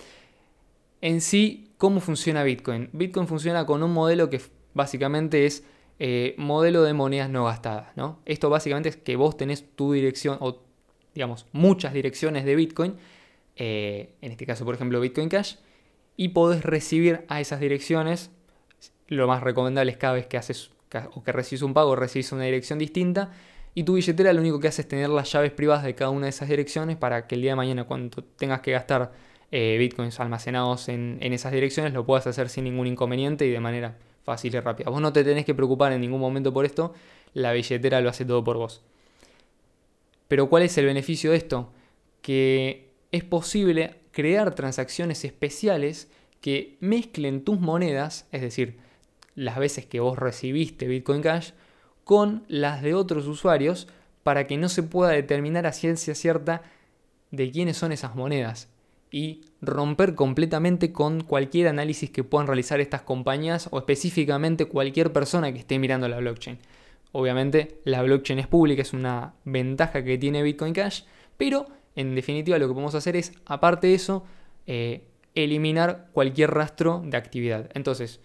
en 1.01 1.21
sí, 1.21 1.71
¿cómo 1.77 1.99
funciona 1.99 2.43
Bitcoin? 2.43 2.89
Bitcoin 2.93 3.27
funciona 3.27 3.65
con 3.65 3.83
un 3.83 3.91
modelo 3.91 4.29
que 4.29 4.41
básicamente 4.73 5.45
es 5.45 5.63
eh, 5.99 6.35
modelo 6.37 6.83
de 6.83 6.93
monedas 6.93 7.29
no 7.29 7.45
gastadas, 7.45 7.95
¿no? 7.95 8.19
Esto 8.25 8.49
básicamente 8.49 8.89
es 8.89 8.97
que 8.97 9.15
vos 9.15 9.35
tenés 9.35 9.65
tu 9.75 9.93
dirección, 9.93 10.37
o 10.41 10.61
digamos, 11.15 11.47
muchas 11.51 11.93
direcciones 11.93 12.45
de 12.45 12.55
Bitcoin, 12.55 12.95
eh, 13.55 14.13
en 14.21 14.31
este 14.31 14.45
caso, 14.45 14.63
por 14.63 14.75
ejemplo, 14.75 14.99
Bitcoin 14.99 15.29
Cash, 15.29 15.55
y 16.15 16.29
podés 16.29 16.63
recibir 16.63 17.25
a 17.27 17.41
esas 17.41 17.59
direcciones. 17.59 18.31
Lo 19.07 19.27
más 19.27 19.41
recomendable 19.41 19.91
es 19.91 19.97
cada 19.97 20.13
vez 20.13 20.27
que 20.27 20.37
haces 20.37 20.71
o 21.13 21.23
que 21.23 21.31
recibes 21.31 21.61
un 21.61 21.73
pago, 21.73 21.95
recibes 21.95 22.31
una 22.31 22.43
dirección 22.43 22.79
distinta. 22.79 23.31
Y 23.73 23.83
tu 23.83 23.93
billetera 23.93 24.33
lo 24.33 24.41
único 24.41 24.59
que 24.59 24.67
hace 24.67 24.81
es 24.81 24.87
tener 24.87 25.09
las 25.09 25.31
llaves 25.31 25.51
privadas 25.51 25.83
de 25.83 25.93
cada 25.93 26.09
una 26.09 26.25
de 26.25 26.29
esas 26.29 26.49
direcciones 26.49 26.97
para 26.97 27.27
que 27.27 27.35
el 27.35 27.41
día 27.41 27.51
de 27.51 27.55
mañana, 27.55 27.83
cuando 27.83 28.23
tengas 28.23 28.61
que 28.61 28.71
gastar 28.71 29.11
eh, 29.51 29.77
bitcoins 29.77 30.19
almacenados 30.19 30.89
en, 30.89 31.19
en, 31.21 31.33
esas 31.33 31.51
direcciones, 31.51 31.93
lo 31.93 32.05
puedas 32.05 32.25
hacer 32.27 32.49
sin 32.49 32.63
ningún 32.63 32.87
inconveniente 32.87 33.45
y 33.45 33.51
de 33.51 33.59
manera 33.59 33.95
fácil 34.23 34.55
y 34.55 34.59
rápida. 34.59 34.89
Vos 34.89 35.01
no 35.01 35.13
te 35.13 35.23
tenés 35.23 35.45
que 35.45 35.53
preocupar 35.53 35.93
en 35.93 36.01
ningún 36.01 36.19
momento 36.19 36.51
por 36.51 36.65
esto, 36.65 36.93
la 37.33 37.53
billetera 37.53 38.01
lo 38.01 38.09
hace 38.09 38.25
todo 38.25 38.43
por 38.43 38.57
vos. 38.57 38.81
Pero 40.27 40.49
¿cuál 40.49 40.63
es 40.63 40.77
el 40.77 40.85
beneficio 40.85 41.31
de 41.31 41.37
esto? 41.37 41.71
Que 42.21 42.89
es 43.11 43.23
posible 43.23 43.95
crear 44.11 44.55
transacciones 44.55 45.23
especiales 45.23 46.09
que 46.41 46.77
mezclen 46.79 47.43
tus 47.43 47.59
monedas, 47.59 48.27
es 48.31 48.41
decir, 48.41 48.79
las 49.37 49.57
veces 49.57 49.85
que 49.85 50.01
vos 50.01 50.19
recibiste 50.19 50.85
Bitcoin 50.85 51.21
Cash, 51.21 51.51
con 52.03 52.43
las 52.49 52.81
de 52.81 52.93
otros 52.93 53.25
usuarios 53.27 53.87
para 54.23 54.47
que 54.47 54.57
no 54.57 54.67
se 54.67 54.83
pueda 54.83 55.11
determinar 55.11 55.65
a 55.65 55.71
ciencia 55.71 56.15
cierta 56.15 56.63
de 57.31 57.49
quiénes 57.51 57.77
son 57.77 57.93
esas 57.93 58.15
monedas 58.15 58.67
y 59.11 59.45
romper 59.61 60.15
completamente 60.15 60.91
con 60.91 61.21
cualquier 61.23 61.69
análisis 61.69 62.09
que 62.09 62.25
puedan 62.25 62.47
realizar 62.47 62.81
estas 62.81 63.03
compañías 63.03 63.69
o 63.71 63.77
específicamente 63.77 64.65
cualquier 64.65 65.13
persona 65.13 65.53
que 65.53 65.59
esté 65.59 65.79
mirando 65.79 66.09
la 66.09 66.17
blockchain. 66.17 66.57
Obviamente 67.13 67.79
la 67.85 68.01
blockchain 68.03 68.39
es 68.39 68.47
pública, 68.47 68.81
es 68.81 68.91
una 68.91 69.35
ventaja 69.45 70.03
que 70.03 70.17
tiene 70.17 70.43
Bitcoin 70.43 70.73
Cash, 70.73 71.03
pero 71.37 71.67
en 71.95 72.13
definitiva, 72.13 72.59
lo 72.59 72.67
que 72.67 72.73
podemos 72.73 72.93
hacer 72.95 73.15
es, 73.15 73.33
aparte 73.45 73.87
de 73.87 73.95
eso, 73.95 74.23
eh, 74.67 75.03
eliminar 75.33 76.09
cualquier 76.11 76.51
rastro 76.51 77.01
de 77.05 77.17
actividad. 77.17 77.71
Entonces, 77.73 78.19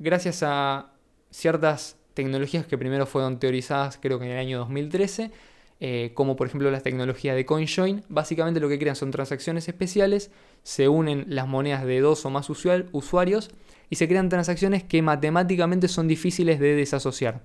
gracias 0.00 0.42
a 0.42 0.90
ciertas 1.30 1.96
tecnologías 2.14 2.66
que 2.66 2.76
primero 2.76 3.06
fueron 3.06 3.38
teorizadas 3.38 3.98
creo 4.02 4.18
que 4.18 4.24
en 4.24 4.32
el 4.32 4.38
año 4.38 4.58
2013, 4.58 5.30
eh, 5.78 6.10
como 6.14 6.34
por 6.34 6.48
ejemplo 6.48 6.70
la 6.70 6.80
tecnología 6.80 7.34
de 7.34 7.46
CoinJoin, 7.46 8.02
básicamente 8.08 8.58
lo 8.58 8.68
que 8.68 8.78
crean 8.78 8.96
son 8.96 9.12
transacciones 9.12 9.68
especiales, 9.68 10.32
se 10.62 10.88
unen 10.88 11.26
las 11.28 11.46
monedas 11.46 11.84
de 11.84 12.00
dos 12.00 12.26
o 12.26 12.30
más 12.30 12.50
usuarios 12.50 13.50
y 13.88 13.96
se 13.96 14.08
crean 14.08 14.28
transacciones 14.28 14.82
que 14.82 15.02
matemáticamente 15.02 15.86
son 15.86 16.08
difíciles 16.08 16.58
de 16.58 16.74
desasociar. 16.74 17.42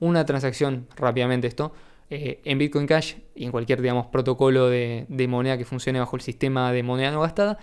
Una 0.00 0.24
transacción, 0.24 0.86
rápidamente 0.96 1.48
esto, 1.48 1.72
eh, 2.10 2.40
en 2.44 2.56
Bitcoin 2.56 2.86
Cash 2.86 3.16
y 3.34 3.44
en 3.44 3.50
cualquier 3.50 3.82
digamos, 3.82 4.06
protocolo 4.06 4.68
de, 4.70 5.06
moneda 5.28 5.58
que 5.58 5.66
funcione 5.66 5.98
bajo 5.98 6.16
el 6.16 6.22
sistema 6.22 6.72
de 6.72 6.82
moneda 6.82 7.10
no 7.10 7.20
gastada, 7.20 7.58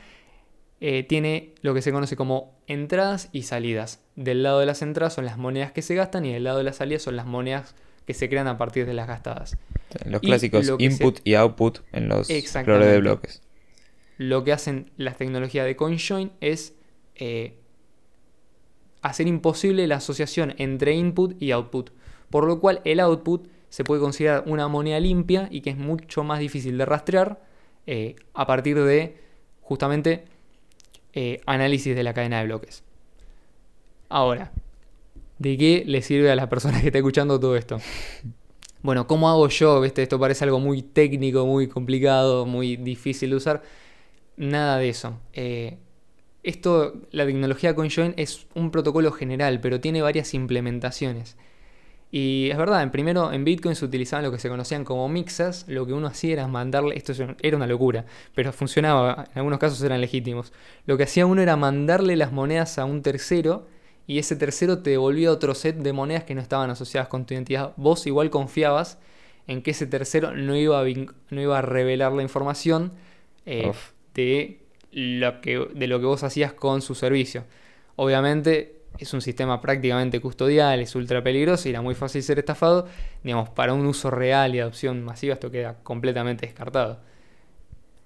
eh, 0.82 1.04
tiene 1.04 1.54
lo 1.62 1.74
que 1.74 1.82
se 1.82 1.92
conoce 1.92 2.16
como 2.16 2.60
entradas 2.68 3.30
y 3.32 3.44
salidas. 3.44 4.02
Del 4.16 4.44
lado 4.44 4.60
de 4.60 4.66
las 4.66 4.82
entradas 4.82 5.14
son 5.14 5.26
las 5.26 5.38
monedas 5.38 5.72
que 5.72 5.82
se 5.82 5.96
gastan 5.96 6.26
y 6.26 6.34
del 6.34 6.44
lado 6.44 6.58
de 6.58 6.64
las 6.64 6.78
salidas 6.78 7.04
son 7.04 7.16
las 7.16 7.26
monedas 7.26 7.76
que 8.06 8.14
se 8.14 8.30
crean 8.30 8.48
a 8.48 8.58
partir 8.58 8.86
de 8.86 8.94
las 8.94 9.08
gastadas. 9.08 9.58
Los 10.06 10.22
clásicos 10.22 10.72
input 10.78 11.20
y 11.24 11.36
output 11.36 11.80
en 11.92 12.10
los 12.10 12.28
flores 12.28 12.88
de 12.88 13.00
bloques. 13.00 13.42
Lo 14.18 14.44
que 14.44 14.54
hacen 14.54 14.92
las 14.98 15.18
tecnologías 15.18 15.66
de 15.66 15.76
CoinJoin 15.76 16.32
es 16.42 16.76
eh, 17.16 17.58
hacer 19.02 19.28
imposible 19.28 19.88
la 19.88 19.98
asociación 19.98 20.54
entre 20.58 20.94
input 20.94 21.42
y 21.42 21.52
output. 21.52 21.92
Por 22.30 22.46
lo 22.46 22.60
cual 22.60 22.82
el 22.86 23.00
output 23.00 23.48
se 23.70 23.84
puede 23.84 24.02
considerar 24.02 24.44
una 24.48 24.68
moneda 24.68 25.00
limpia 25.00 25.48
y 25.52 25.62
que 25.62 25.70
es 25.70 25.78
mucho 25.78 26.24
más 26.24 26.40
difícil 26.40 26.78
de 26.78 26.86
rastrear 26.86 27.42
eh, 27.88 28.16
a 28.34 28.48
partir 28.48 28.82
de 28.82 29.18
justamente 29.62 30.26
eh, 31.16 31.42
análisis 31.46 31.96
de 31.96 32.04
la 32.04 32.14
cadena 32.14 32.40
de 32.40 32.46
bloques. 32.46 32.84
Ahora, 34.10 34.52
¿de 35.40 35.58
qué 35.58 35.84
le 35.86 36.02
sirve 36.02 36.32
a 36.32 36.36
la 36.36 36.50
persona 36.50 36.80
que 36.80 36.88
está 36.88 37.00
escuchando 37.00 37.40
todo 37.40 37.56
esto? 37.56 37.80
Bueno, 38.84 39.08
¿cómo 39.08 39.30
hago 39.30 39.48
yo? 39.50 39.84
Esto 39.84 40.20
parece 40.20 40.44
algo 40.44 40.60
muy 40.60 40.84
técnico, 40.84 41.46
muy 41.46 41.68
complicado, 41.68 42.46
muy 42.46 42.76
difícil 42.76 43.32
de 43.32 43.36
usar. 43.36 43.64
Nada 44.38 44.78
de 44.78 44.90
eso. 44.90 45.20
Eh, 45.34 45.78
esto, 46.44 46.94
la 47.10 47.26
tecnología 47.26 47.74
CoinJoin 47.74 48.14
es 48.18 48.46
un 48.54 48.70
protocolo 48.70 49.12
general, 49.12 49.60
pero 49.60 49.80
tiene 49.80 50.04
varias 50.04 50.36
implementaciones. 50.36 51.36
Y 52.18 52.50
es 52.50 52.58
verdad, 52.58 52.82
en 52.82 52.92
primero 52.92 53.34
en 53.34 53.44
Bitcoin 53.44 53.76
se 53.76 53.84
utilizaban 53.84 54.24
lo 54.24 54.32
que 54.32 54.40
se 54.40 54.48
conocían 54.48 54.86
como 54.86 55.10
mixers, 55.10 55.68
lo 55.68 55.86
que 55.86 55.92
uno 55.92 56.08
hacía 56.08 56.32
era 56.32 56.48
mandarle, 56.48 56.96
esto 56.96 57.12
era 57.42 57.58
una 57.58 57.68
locura, 57.68 58.06
pero 58.34 58.54
funcionaba, 58.54 59.26
en 59.34 59.40
algunos 59.40 59.60
casos 59.60 59.84
eran 59.84 60.00
legítimos. 60.00 60.54
Lo 60.86 60.96
que 60.96 61.04
hacía 61.04 61.26
uno 61.26 61.42
era 61.42 61.58
mandarle 61.58 62.16
las 62.16 62.32
monedas 62.32 62.80
a 62.80 62.86
un 62.86 63.02
tercero 63.02 63.68
y 64.08 64.18
ese 64.18 64.38
tercero 64.38 64.82
te 64.82 64.92
devolvía 64.92 65.30
otro 65.30 65.54
set 65.56 65.76
de 65.76 65.92
monedas 65.92 66.24
que 66.24 66.36
no 66.36 66.40
estaban 66.40 66.70
asociadas 66.70 67.10
con 67.10 67.26
tu 67.26 67.34
identidad. 67.34 67.74
Vos 67.76 68.08
igual 68.08 68.30
confiabas 68.30 68.98
en 69.46 69.62
que 69.62 69.72
ese 69.72 69.86
tercero 69.86 70.34
no 70.34 70.56
iba 70.56 70.80
a, 70.80 70.86
no 70.86 71.42
iba 71.42 71.60
a 71.60 71.62
revelar 71.62 72.14
la 72.14 72.24
información 72.24 72.94
eh, 73.46 73.74
de, 74.14 74.62
lo 74.94 75.42
que, 75.42 75.68
de 75.76 75.88
lo 75.88 76.00
que 76.00 76.06
vos 76.06 76.24
hacías 76.24 76.54
con 76.54 76.82
su 76.82 76.96
servicio. 76.96 77.44
Obviamente 77.98 78.75
es 78.98 79.14
un 79.14 79.22
sistema 79.22 79.62
prácticamente 79.62 80.20
custodial, 80.22 80.80
es 80.80 80.96
ultra 80.96 81.24
peligroso 81.24 81.68
y 81.68 81.72
era 81.72 81.82
muy 81.82 81.96
fácil 81.96 82.24
ser 82.24 82.40
estafado, 82.40 82.88
digamos, 83.24 83.50
para 83.50 83.74
un 83.74 83.86
uso 83.86 84.10
real 84.10 84.56
y 84.56 84.60
adopción 84.60 85.04
masiva 85.04 85.34
esto 85.34 85.52
queda 85.52 85.78
completamente 85.84 86.46
descartado. 86.46 87.00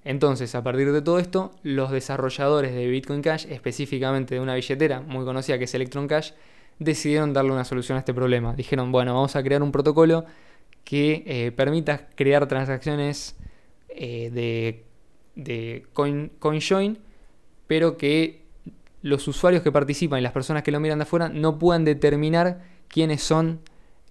Entonces, 0.04 0.56
a 0.56 0.64
partir 0.64 0.92
de 0.92 1.02
todo 1.02 1.20
esto, 1.20 1.52
los 1.62 1.92
desarrolladores 1.92 2.74
de 2.74 2.88
Bitcoin 2.88 3.22
Cash, 3.22 3.46
específicamente 3.50 4.36
de 4.36 4.42
una 4.42 4.56
billetera 4.56 5.02
muy 5.02 5.26
conocida 5.26 5.58
que 5.58 5.66
es 5.66 5.74
Electron 5.74 6.08
Cash, 6.08 6.32
decidieron 6.80 7.34
darle 7.34 7.52
una 7.52 7.66
solución 7.66 7.98
a 7.98 8.00
este 8.00 8.14
problema. 8.14 8.56
Dijeron, 8.56 8.92
bueno, 8.92 9.14
vamos 9.14 9.36
a 9.36 9.44
crear 9.44 9.62
un 9.62 9.72
protocolo 9.72 10.26
que 10.84 11.24
eh, 11.28 11.52
permita 11.52 12.08
crear 12.16 12.48
transacciones 12.48 13.36
eh, 13.90 14.32
de, 14.32 14.86
de 15.36 15.86
coin, 15.94 16.32
CoinJoin, 16.40 16.98
pero 17.68 17.98
que 17.98 18.49
los 19.02 19.28
usuarios 19.28 19.64
que 19.64 19.72
participan 19.72 20.20
y 20.20 20.22
las 20.22 20.32
personas 20.32 20.64
que 20.64 20.72
lo 20.72 20.80
miran 20.80 21.00
de 21.00 21.04
afuera 21.04 21.30
no 21.30 21.58
puedan 21.58 21.86
determinar 21.86 22.62
quiénes 22.88 23.22
son 23.24 23.62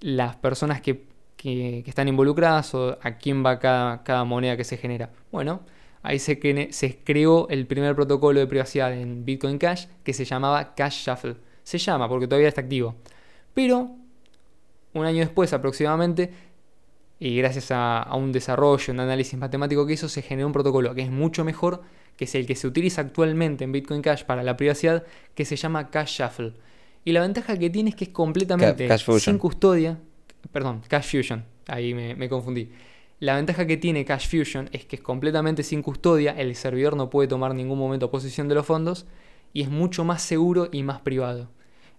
las 0.00 0.36
personas 0.36 0.80
que, 0.80 1.06
están 1.40 2.08
involucradas 2.08 2.74
o 2.74 2.98
a 3.00 3.16
quién 3.16 3.44
va 3.44 3.58
cada, 3.60 4.24
moneda 4.24 4.56
que 4.56 4.64
se 4.64 4.76
genera. 4.76 5.10
Bueno, 5.30 5.60
ahí 6.02 6.18
se, 6.18 6.68
se 6.72 6.98
creó 7.04 7.48
el 7.48 7.66
primer 7.66 7.94
protocolo 7.94 8.40
de 8.40 8.46
privacidad 8.46 8.92
en 8.92 9.24
Bitcoin 9.24 9.58
Cash 9.58 9.86
que 10.02 10.12
se 10.12 10.24
llamaba 10.24 10.74
Cash 10.74 11.06
Shuffle. 11.06 11.36
Se 11.62 11.78
llama 11.78 12.08
porque 12.08 12.26
todavía 12.26 12.48
está 12.48 12.62
activo. 12.62 12.96
Pero 13.54 13.90
un 14.94 15.06
año 15.06 15.20
después 15.20 15.52
aproximadamente, 15.52 16.32
y 17.20 17.36
gracias 17.36 17.70
a, 17.70 18.02
a 18.02 18.16
un 18.16 18.32
desarrollo, 18.32 18.92
un 18.92 19.00
análisis 19.00 19.38
matemático 19.38 19.86
que 19.86 19.92
hizo, 19.92 20.08
se 20.08 20.22
generó 20.22 20.46
un 20.46 20.52
protocolo 20.52 20.94
que 20.94 21.02
es 21.02 21.10
mucho 21.10 21.44
mejor 21.44 21.82
que 22.18 22.24
es 22.24 22.34
el 22.34 22.46
que 22.46 22.56
se 22.56 22.66
utiliza 22.66 23.00
actualmente 23.00 23.62
en 23.62 23.70
Bitcoin 23.70 24.02
Cash 24.02 24.24
para 24.24 24.42
la 24.42 24.56
privacidad, 24.56 25.04
que 25.36 25.44
se 25.44 25.54
llama 25.54 25.88
Cash 25.88 26.20
Shuffle. 26.20 26.52
Y 27.04 27.12
la 27.12 27.20
ventaja 27.20 27.56
que 27.56 27.70
tiene 27.70 27.90
es 27.90 27.96
que 27.96 28.04
es 28.04 28.10
completamente 28.10 28.88
sin 29.20 29.38
custodia. 29.38 29.98
Perdón, 30.52 30.82
Cash 30.88 31.10
Fusion, 31.12 31.44
ahí 31.68 31.94
me, 31.94 32.28
confundí. 32.28 32.70
La 33.20 33.36
ventaja 33.36 33.68
que 33.68 33.76
tiene 33.76 34.04
Cash 34.04 34.28
Fusion 34.28 34.68
es 34.72 34.84
que 34.84 34.96
es 34.96 35.02
completamente 35.02 35.62
sin 35.62 35.80
custodia, 35.80 36.32
el 36.32 36.56
servidor 36.56 36.96
no 36.96 37.08
puede 37.08 37.28
tomar 37.28 37.52
en 37.52 37.58
ningún 37.58 37.78
momento 37.78 38.10
posesión 38.10 38.48
de 38.48 38.56
los 38.56 38.66
fondos 38.66 39.06
y 39.52 39.62
es 39.62 39.70
mucho 39.70 40.04
más 40.04 40.20
seguro 40.20 40.68
y 40.72 40.82
más 40.82 41.00
privado. 41.00 41.48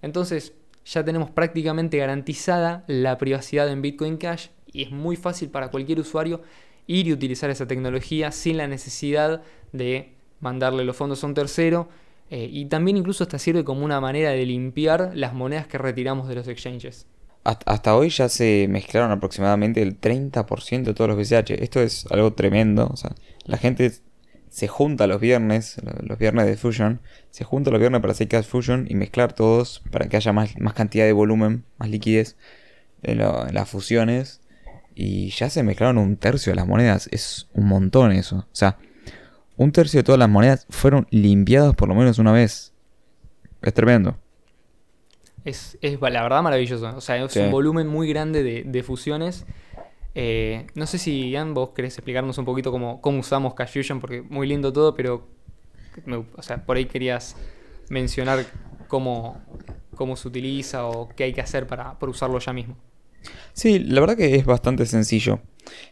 Entonces 0.02 0.54
ya 0.84 1.06
tenemos 1.06 1.30
prácticamente 1.30 1.98
garantizada 1.98 2.84
la 2.88 3.18
privacidad 3.18 3.70
en 3.70 3.82
Bitcoin 3.82 4.18
Cash 4.18 4.48
y 4.68 4.84
es 4.84 4.92
muy 4.92 5.16
fácil 5.16 5.50
para 5.50 5.72
cualquier 5.72 6.02
usuario 6.02 6.42
ir 6.90 7.08
y 7.08 7.14
utilizar 7.14 7.52
esa 7.52 7.68
tecnología 7.68 8.32
sin 8.32 8.58
la 8.58 8.68
necesidad 8.68 9.44
de 9.72 10.16
mandarle 10.40 10.84
los 10.84 10.98
fondos 10.98 11.24
a 11.24 11.28
un 11.28 11.36
tercero. 11.36 11.88
Eh, 12.32 12.50
y 12.52 12.66
también 12.66 12.98
incluso 12.98 13.24
esta 13.24 13.38
sirve 13.38 13.64
como 13.64 13.86
una 13.86 14.02
manera 14.02 14.32
de 14.32 14.46
limpiar 14.46 15.12
las 15.14 15.34
monedas 15.34 15.68
que 15.68 15.78
retiramos 15.78 16.28
de 16.28 16.36
los 16.36 16.48
exchanges. 16.48 17.06
Hasta 17.44 17.96
hoy 17.96 18.10
ya 18.10 18.28
se 18.28 18.68
mezclaron 18.70 19.12
aproximadamente 19.12 19.82
el 19.82 20.00
30% 20.00 20.84
de 20.84 20.94
todos 20.94 21.10
los 21.10 21.18
BCH. 21.18 21.52
Esto 21.62 21.80
es 21.80 22.06
algo 22.12 22.34
tremendo. 22.34 22.90
O 22.92 22.98
sea, 22.98 23.16
la 23.46 23.58
gente 23.58 23.92
se 24.50 24.68
junta 24.68 25.06
los 25.06 25.22
viernes, 25.22 25.78
los 26.02 26.18
viernes 26.18 26.48
de 26.48 26.58
Fusion, 26.58 27.02
se 27.30 27.44
junta 27.44 27.70
los 27.70 27.80
viernes 27.80 28.02
para 28.02 28.14
hacer 28.14 28.28
Cash 28.28 28.46
Fusion 28.46 28.88
y 28.90 28.96
mezclar 28.96 29.34
todos 29.34 29.84
para 29.92 30.10
que 30.10 30.18
haya 30.18 30.34
más, 30.34 30.60
más 30.60 30.74
cantidad 30.74 31.06
de 31.06 31.14
volumen, 31.14 31.64
más 31.78 31.90
liquidez 31.90 32.36
en, 33.04 33.20
las 33.20 33.70
fusiones. 33.70 34.42
Y 35.02 35.30
ya 35.30 35.50
se 35.50 35.64
mezclaron 35.64 35.98
un 35.98 36.18
tercio 36.18 36.52
de 36.52 36.58
las 36.58 36.68
monedas. 36.68 37.08
Es 37.14 37.48
un 37.54 37.68
montón 37.68 38.12
eso. 38.12 38.40
O 38.40 38.46
sea, 38.52 38.78
un 39.56 39.72
tercio 39.72 40.00
de 40.00 40.04
todas 40.04 40.20
las 40.20 40.28
monedas 40.28 40.68
fueron 40.70 41.08
limpiadas 41.10 41.74
por 41.74 41.88
lo 41.88 41.96
menos 41.96 42.20
una 42.20 42.34
vez. 42.34 42.74
Es 43.62 43.74
tremendo. 43.74 44.18
Es, 45.46 45.78
la 45.82 46.22
verdad 46.22 46.44
maravilloso. 46.44 46.98
O 46.98 47.00
sea, 47.00 47.16
es 47.16 47.34
un 47.38 47.50
volumen 47.50 47.88
muy 47.88 48.10
grande 48.10 48.44
de, 48.44 48.84
fusiones. 48.84 49.46
Eh, 50.16 50.68
no 50.76 50.86
sé 50.86 50.98
si, 50.98 51.30
Ian, 51.30 51.54
vos 51.54 51.70
querés 51.70 51.98
explicarnos 51.98 52.38
un 52.38 52.44
poquito 52.44 52.70
cómo, 52.70 53.00
cómo 53.00 53.20
usamos 53.20 53.54
Cash 53.54 53.76
Fusion, 53.76 54.02
porque 54.02 54.22
muy 54.22 54.48
lindo 54.48 54.74
todo, 54.74 54.96
pero 54.96 55.30
o 56.36 56.42
sea, 56.42 56.66
por 56.66 56.76
ahí 56.76 56.88
querías 56.88 57.38
mencionar 57.90 58.46
cómo, 58.90 59.40
cómo 59.96 60.18
se 60.18 60.28
utiliza 60.28 60.86
o 60.88 61.08
qué 61.08 61.24
hay 61.24 61.32
que 61.32 61.40
hacer 61.40 61.68
para, 61.68 61.96
usarlo 62.02 62.38
ya 62.40 62.52
mismo. 62.52 62.76
Sí, 63.54 63.80
la 63.80 64.02
verdad 64.02 64.18
que 64.18 64.36
es 64.36 64.46
bastante 64.46 64.86
sencillo. 64.86 65.42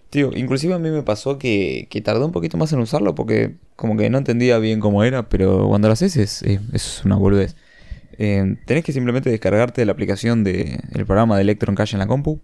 Tío, 0.10 0.32
inclusive 0.36 0.74
a 0.74 0.80
mí 0.80 0.90
me 0.90 1.04
pasó 1.04 1.38
que, 1.38 1.88
que, 1.90 2.02
tardé 2.02 2.24
un 2.24 2.32
poquito 2.32 2.58
más 2.58 2.72
en 2.72 2.80
usarlo 2.80 3.14
porque 3.14 3.56
como 3.76 3.98
que 3.98 4.10
no 4.10 4.18
entendía 4.18 4.58
bien 4.58 4.80
cómo 4.80 5.04
era, 5.04 5.28
pero 5.30 5.68
cuando 5.68 5.88
lo 5.90 5.94
haces 5.94 6.16
es, 6.16 6.42
es 6.42 7.02
una 7.04 7.18
boludez. 7.18 7.56
Eh, 8.20 8.58
tenés 8.66 8.84
que 8.84 8.92
simplemente 8.92 9.30
descargarte 9.30 9.86
la 9.86 9.92
aplicación 9.92 10.44
del 10.44 11.06
programa 11.06 11.36
de 11.36 11.44
Electron 11.44 11.76
Cash 11.76 11.94
en 11.94 12.00
la 12.00 12.08
compu. 12.08 12.40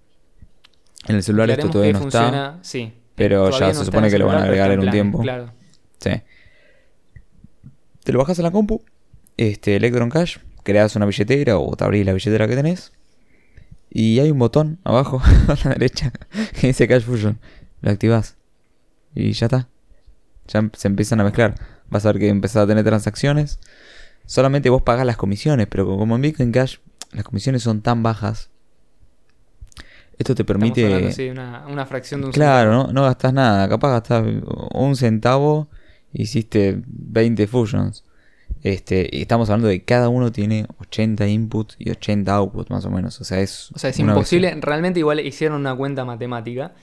En 1.08 1.16
el 1.16 1.24
celular 1.24 1.50
esto 1.50 1.70
todavía 1.70 1.94
no 1.94 2.08
está. 2.08 2.60
Sí. 2.62 2.94
Pero 3.16 3.50
ya 3.52 3.74
se 3.74 3.86
supone 3.86 4.10
que 4.10 4.18
lo 4.18 4.28
van 4.28 4.38
a 4.38 4.44
agregar 4.44 4.72
en 4.72 4.82
un 4.82 4.92
tiempo. 4.92 5.20
Claro. 5.22 5.52
Sí. 6.00 6.12
Te 8.04 8.12
lo 8.12 8.20
bajas 8.20 8.38
a 8.40 8.44
la 8.44 8.52
compu, 8.52 8.84
este 9.38 9.76
Electron 9.76 10.10
Cash, 10.10 10.38
creas 10.64 10.96
una 10.96 11.06
billetera 11.06 11.58
o 11.58 11.76
te 11.76 11.84
abrís 11.84 12.06
la 12.06 12.14
billetera 12.14 12.48
que 12.48 12.56
tenés. 12.56 12.92
Y 13.96 14.20
hay 14.20 14.32
un 14.32 14.40
botón 14.40 14.80
abajo 14.84 15.22
a 15.48 15.56
la 15.64 15.76
derecha 15.76 16.12
que 16.60 16.68
dice 16.68 16.88
Cash 16.88 17.04
Fusion. 17.04 17.40
Lo 17.82 17.92
activás. 17.92 18.38
Y 19.14 19.32
ya 19.34 19.46
está. 19.46 19.70
Ya 20.48 20.68
se 20.74 20.88
empiezan 20.88 21.22
a 21.22 21.24
mezclar. 21.24 21.56
Vas 21.90 22.06
a 22.06 22.12
ver 22.12 22.20
que 22.20 22.30
empezás 22.30 22.64
a 22.64 22.68
tener 22.68 22.84
transacciones 22.84 23.60
solamente 24.26 24.70
vos 24.70 24.82
pagás 24.82 25.06
las 25.06 25.18
comisiones, 25.18 25.68
pero 25.68 25.86
como 25.86 26.16
en 26.16 26.22
Bitcoin 26.22 26.52
Cash 26.52 26.78
las 27.12 27.24
comisiones 27.24 27.64
son 27.64 27.82
tan 27.82 28.04
bajas, 28.04 28.50
esto 30.18 30.36
te 30.36 30.44
permite... 30.44 30.86
Hablando, 30.86 31.72
una, 31.72 31.86
fracción 31.86 32.22
de 32.22 32.28
un 32.28 32.34
claro, 32.34 32.72
centavo. 32.72 32.88
no, 32.88 32.94
no 32.94 33.04
gastás 33.04 33.34
nada, 33.34 33.68
capaz 33.68 33.92
gastás 33.92 34.26
un 34.74 34.96
centavo, 34.96 35.70
hiciste 36.12 36.82
20 36.86 37.48
fusions. 37.48 38.04
Este, 38.64 39.10
y 39.12 39.22
estamos 39.22 39.50
hablando 39.50 39.68
de 39.68 39.80
que 39.80 39.86
cada 39.86 40.08
uno 40.08 40.32
tiene 40.32 40.66
80 40.80 41.28
inputs 41.28 41.76
y 41.78 41.90
80 41.92 42.34
outputs 42.34 42.70
más 42.70 42.86
o 42.86 42.90
menos. 42.90 43.20
O 43.20 43.26
sea, 43.26 43.42
es, 43.42 43.70
o 43.74 43.78
sea, 43.78 43.90
es 43.90 44.00
imposible. 44.00 44.56
Realmente 44.62 45.00
igual 45.00 45.20
hicieron 45.20 45.60
una 45.60 45.76
cuenta 45.76 46.06
matemática 46.06 46.74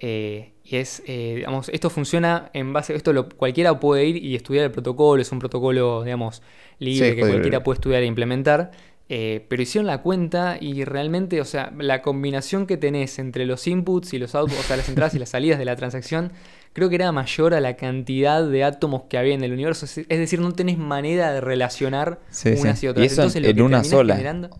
eh, 0.00 0.52
y 0.64 0.76
es, 0.76 1.02
eh, 1.06 1.34
digamos, 1.36 1.68
esto 1.68 1.88
funciona 1.88 2.50
en 2.52 2.72
base, 2.72 2.94
esto 2.94 3.12
lo, 3.12 3.28
cualquiera 3.28 3.78
puede 3.78 4.06
ir 4.06 4.16
y 4.16 4.34
estudiar 4.34 4.64
el 4.64 4.72
protocolo, 4.72 5.22
es 5.22 5.30
un 5.30 5.38
protocolo, 5.38 6.02
digamos, 6.02 6.42
libre 6.78 7.14
que 7.14 7.20
cualquiera 7.20 7.62
puede 7.62 7.76
estudiar 7.76 8.02
e 8.02 8.06
implementar. 8.06 8.72
Eh, 9.10 9.44
pero 9.48 9.62
hicieron 9.62 9.86
la 9.86 10.00
cuenta 10.00 10.56
y 10.58 10.84
realmente, 10.84 11.40
o 11.40 11.44
sea, 11.44 11.72
la 11.76 12.00
combinación 12.00 12.66
que 12.66 12.78
tenés 12.78 13.18
entre 13.18 13.44
los 13.44 13.66
inputs 13.66 14.14
y 14.14 14.18
los 14.18 14.34
outputs, 14.34 14.60
o 14.60 14.62
sea, 14.62 14.78
las 14.78 14.88
entradas 14.88 15.14
y 15.14 15.18
las 15.18 15.28
salidas 15.28 15.58
de 15.58 15.66
la 15.66 15.76
transacción, 15.76 16.32
creo 16.72 16.88
que 16.88 16.94
era 16.96 17.12
mayor 17.12 17.54
a 17.54 17.60
la 17.60 17.76
cantidad 17.76 18.46
de 18.46 18.64
átomos 18.64 19.02
que 19.08 19.18
había 19.18 19.34
en 19.34 19.44
el 19.44 19.52
universo. 19.52 19.86
Es 19.86 20.06
decir, 20.08 20.40
no 20.40 20.52
tenés 20.52 20.78
manera 20.78 21.32
de 21.32 21.40
relacionar 21.40 22.20
unas 22.58 22.82
y 22.82 22.88
otras. 22.88 23.04
Y 23.04 23.06
eso 23.06 23.38
en 23.38 23.62
una 23.62 23.84
sola. 23.84 24.50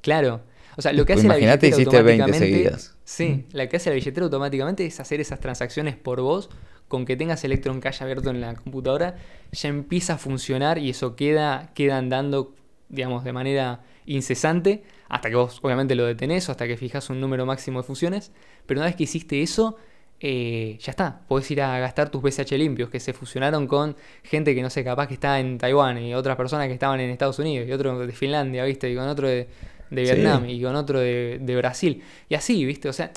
claro. 0.00 0.42
O 0.76 0.82
sea, 0.82 0.92
lo 0.92 1.04
que 1.04 1.14
hace 1.14 1.26
la 1.26 1.34
billetera 1.34 1.76
automáticamente. 1.76 2.72
Sí, 3.02 3.46
lo 3.52 3.68
que 3.68 3.76
hace 3.78 3.90
la 3.90 3.96
billetera 3.96 4.24
automáticamente 4.24 4.86
es 4.86 5.00
hacer 5.00 5.20
esas 5.20 5.40
transacciones 5.40 5.96
por 5.96 6.20
vos. 6.20 6.50
Con 6.86 7.04
que 7.04 7.16
tengas 7.16 7.44
Electron 7.44 7.80
Cash 7.80 8.02
abierto 8.02 8.30
en 8.30 8.40
la 8.40 8.54
computadora, 8.54 9.16
ya 9.52 9.68
empieza 9.68 10.14
a 10.14 10.18
funcionar 10.18 10.78
y 10.78 10.88
eso 10.88 11.16
queda, 11.16 11.70
queda 11.74 11.98
andando, 11.98 12.54
digamos, 12.88 13.24
de 13.24 13.32
manera 13.32 13.82
incesante. 14.06 14.82
Hasta 15.08 15.28
que 15.30 15.36
vos, 15.36 15.60
obviamente, 15.62 15.94
lo 15.94 16.04
detenés 16.04 16.48
o 16.48 16.52
hasta 16.52 16.66
que 16.66 16.76
fijas 16.76 17.10
un 17.10 17.20
número 17.20 17.46
máximo 17.46 17.80
de 17.80 17.86
fusiones. 17.86 18.32
Pero 18.66 18.80
una 18.80 18.86
vez 18.86 18.96
que 18.96 19.04
hiciste 19.04 19.42
eso, 19.42 19.76
eh, 20.20 20.76
ya 20.80 20.90
está, 20.90 21.20
podés 21.28 21.48
ir 21.52 21.62
a 21.62 21.78
gastar 21.78 22.10
tus 22.10 22.20
BCH 22.20 22.52
limpios 22.58 22.90
que 22.90 22.98
se 22.98 23.12
fusionaron 23.12 23.68
con 23.68 23.96
gente 24.24 24.52
que 24.52 24.62
no 24.62 24.70
sé, 24.70 24.82
capaz 24.82 25.06
que 25.06 25.14
está 25.14 25.38
en 25.38 25.58
Taiwán 25.58 25.98
y 25.98 26.12
otras 26.12 26.36
personas 26.36 26.66
que 26.66 26.74
estaban 26.74 26.98
en 26.98 27.10
Estados 27.10 27.38
Unidos 27.38 27.68
y 27.68 27.72
otro 27.72 28.04
de 28.04 28.12
Finlandia, 28.12 28.64
¿viste? 28.64 28.90
Y 28.90 28.96
con 28.96 29.06
otro 29.06 29.28
de, 29.28 29.48
de 29.90 30.02
Vietnam 30.02 30.48
y 30.48 30.60
con 30.60 30.74
otro 30.74 30.98
de, 30.98 31.54
Brasil. 31.56 32.02
Y 32.28 32.34
así, 32.34 32.64
¿viste? 32.64 32.88
O 32.88 32.92
sea, 32.92 33.12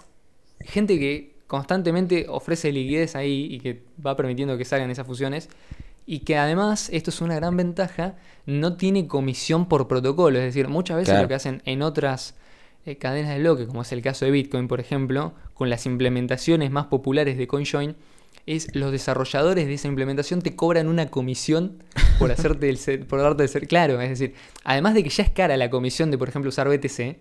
gente 0.59 0.99
que 0.99 1.31
constantemente 1.47 2.27
ofrece 2.29 2.71
liquidez 2.71 3.15
ahí 3.15 3.47
y 3.49 3.59
que 3.59 3.81
va 4.05 4.15
permitiendo 4.15 4.57
que 4.57 4.65
salgan 4.65 4.91
esas 4.91 5.07
fusiones. 5.07 5.49
Y 6.11 6.19
que 6.19 6.35
además, 6.35 6.89
esto 6.91 7.09
es 7.09 7.21
una 7.21 7.35
gran 7.35 7.55
ventaja, 7.55 8.15
no 8.45 8.75
tiene 8.75 9.07
comisión 9.07 9.69
por 9.69 9.87
protocolo. 9.87 10.39
Es 10.39 10.43
decir, 10.43 10.67
muchas 10.67 10.97
veces 10.97 11.21
lo 11.21 11.29
que 11.29 11.35
hacen 11.35 11.61
en 11.63 11.81
otras 11.81 12.35
eh, 12.85 12.97
cadenas 12.97 13.33
de 13.33 13.39
bloque, 13.39 13.65
como 13.65 13.81
es 13.81 13.93
el 13.93 14.01
caso 14.01 14.25
de 14.25 14.31
Bitcoin, 14.31 14.67
por 14.67 14.81
ejemplo, 14.81 15.33
con 15.53 15.69
las 15.69 15.85
implementaciones 15.85 16.69
más 16.69 16.87
populares 16.87 17.37
de 17.37 17.47
CoinJoin, 17.47 17.95
es 18.45 18.75
los 18.75 18.91
desarrolladores 18.91 19.67
de 19.67 19.75
esa 19.75 19.87
implementación 19.87 20.41
te 20.41 20.53
cobran 20.53 20.89
una 20.89 21.09
comisión 21.09 21.81
por 22.19 22.29
hacerte 22.33 22.69
el 22.69 23.05
por 23.05 23.21
darte 23.21 23.43
el 23.43 23.49
ser 23.49 23.65
claro, 23.69 24.01
es 24.01 24.09
decir, 24.09 24.33
además 24.65 24.95
de 24.95 25.03
que 25.03 25.09
ya 25.09 25.23
es 25.23 25.29
cara 25.29 25.55
la 25.55 25.69
comisión 25.69 26.11
de 26.11 26.17
por 26.17 26.27
ejemplo 26.27 26.49
usar 26.49 26.67
BTC, 26.67 27.19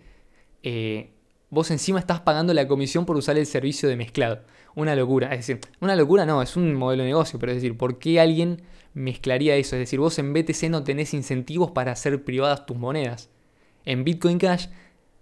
eh, 0.64 1.10
vos 1.50 1.70
encima 1.70 1.98
estás 1.98 2.20
pagando 2.20 2.54
la 2.54 2.66
comisión 2.66 3.04
por 3.04 3.16
usar 3.16 3.36
el 3.36 3.46
servicio 3.46 3.88
de 3.88 3.96
mezclado. 3.96 4.40
Una 4.74 4.94
locura, 4.94 5.32
es 5.32 5.46
decir, 5.46 5.60
una 5.80 5.96
locura 5.96 6.24
no, 6.24 6.42
es 6.42 6.56
un 6.56 6.74
modelo 6.74 7.02
de 7.02 7.08
negocio, 7.08 7.38
pero 7.38 7.52
es 7.52 7.56
decir, 7.56 7.76
¿por 7.76 7.98
qué 7.98 8.20
alguien 8.20 8.62
mezclaría 8.94 9.56
eso? 9.56 9.76
Es 9.76 9.80
decir, 9.80 9.98
vos 9.98 10.18
en 10.18 10.32
BTC 10.32 10.70
no 10.70 10.84
tenés 10.84 11.12
incentivos 11.12 11.72
para 11.72 11.92
hacer 11.92 12.24
privadas 12.24 12.66
tus 12.66 12.76
monedas. 12.76 13.30
En 13.84 14.04
Bitcoin 14.04 14.38
Cash 14.38 14.68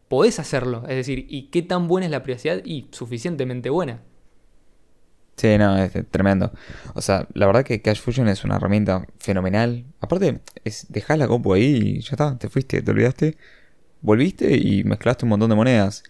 podés 0.08 0.38
hacerlo, 0.38 0.84
es 0.88 0.96
decir, 0.96 1.26
¿y 1.28 1.44
qué 1.44 1.62
tan 1.62 1.88
buena 1.88 2.06
es 2.06 2.10
la 2.12 2.22
privacidad? 2.22 2.62
Y 2.64 2.88
suficientemente 2.92 3.70
buena. 3.70 4.02
Sí, 5.36 5.56
no, 5.56 5.76
es 5.78 5.92
tremendo. 6.10 6.52
O 6.94 7.00
sea, 7.00 7.28
la 7.32 7.46
verdad 7.46 7.64
que 7.64 7.80
Cash 7.80 8.00
Fusion 8.00 8.28
es 8.28 8.42
una 8.44 8.56
herramienta 8.56 9.06
fenomenal. 9.20 9.84
Aparte, 10.00 10.40
es 10.64 10.86
dejar 10.88 11.18
la 11.18 11.28
compu 11.28 11.52
ahí 11.54 11.96
y 11.98 12.00
ya 12.00 12.10
está, 12.12 12.36
te 12.36 12.48
fuiste, 12.48 12.82
te 12.82 12.90
olvidaste, 12.90 13.36
volviste 14.02 14.56
y 14.56 14.82
mezclaste 14.82 15.24
un 15.24 15.30
montón 15.30 15.50
de 15.50 15.56
monedas. 15.56 16.02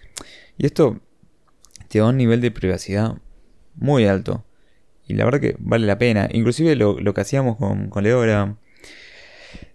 Y 0.59 0.67
esto 0.67 1.01
te 1.89 2.01
da 2.01 2.07
un 2.07 2.17
nivel 2.17 2.41
de 2.41 2.51
privacidad 2.51 3.17
muy 3.77 4.05
alto. 4.05 4.45
Y 5.07 5.15
la 5.15 5.25
verdad 5.25 5.41
que 5.41 5.57
vale 5.59 5.87
la 5.87 5.99
pena. 5.99 6.29
Inclusive 6.31 6.77
lo, 6.77 7.15
que 7.15 7.21
hacíamos 7.21 7.57
con, 7.57 7.89
con 7.89 8.05
Leo 8.05 8.23
era... 8.23 8.57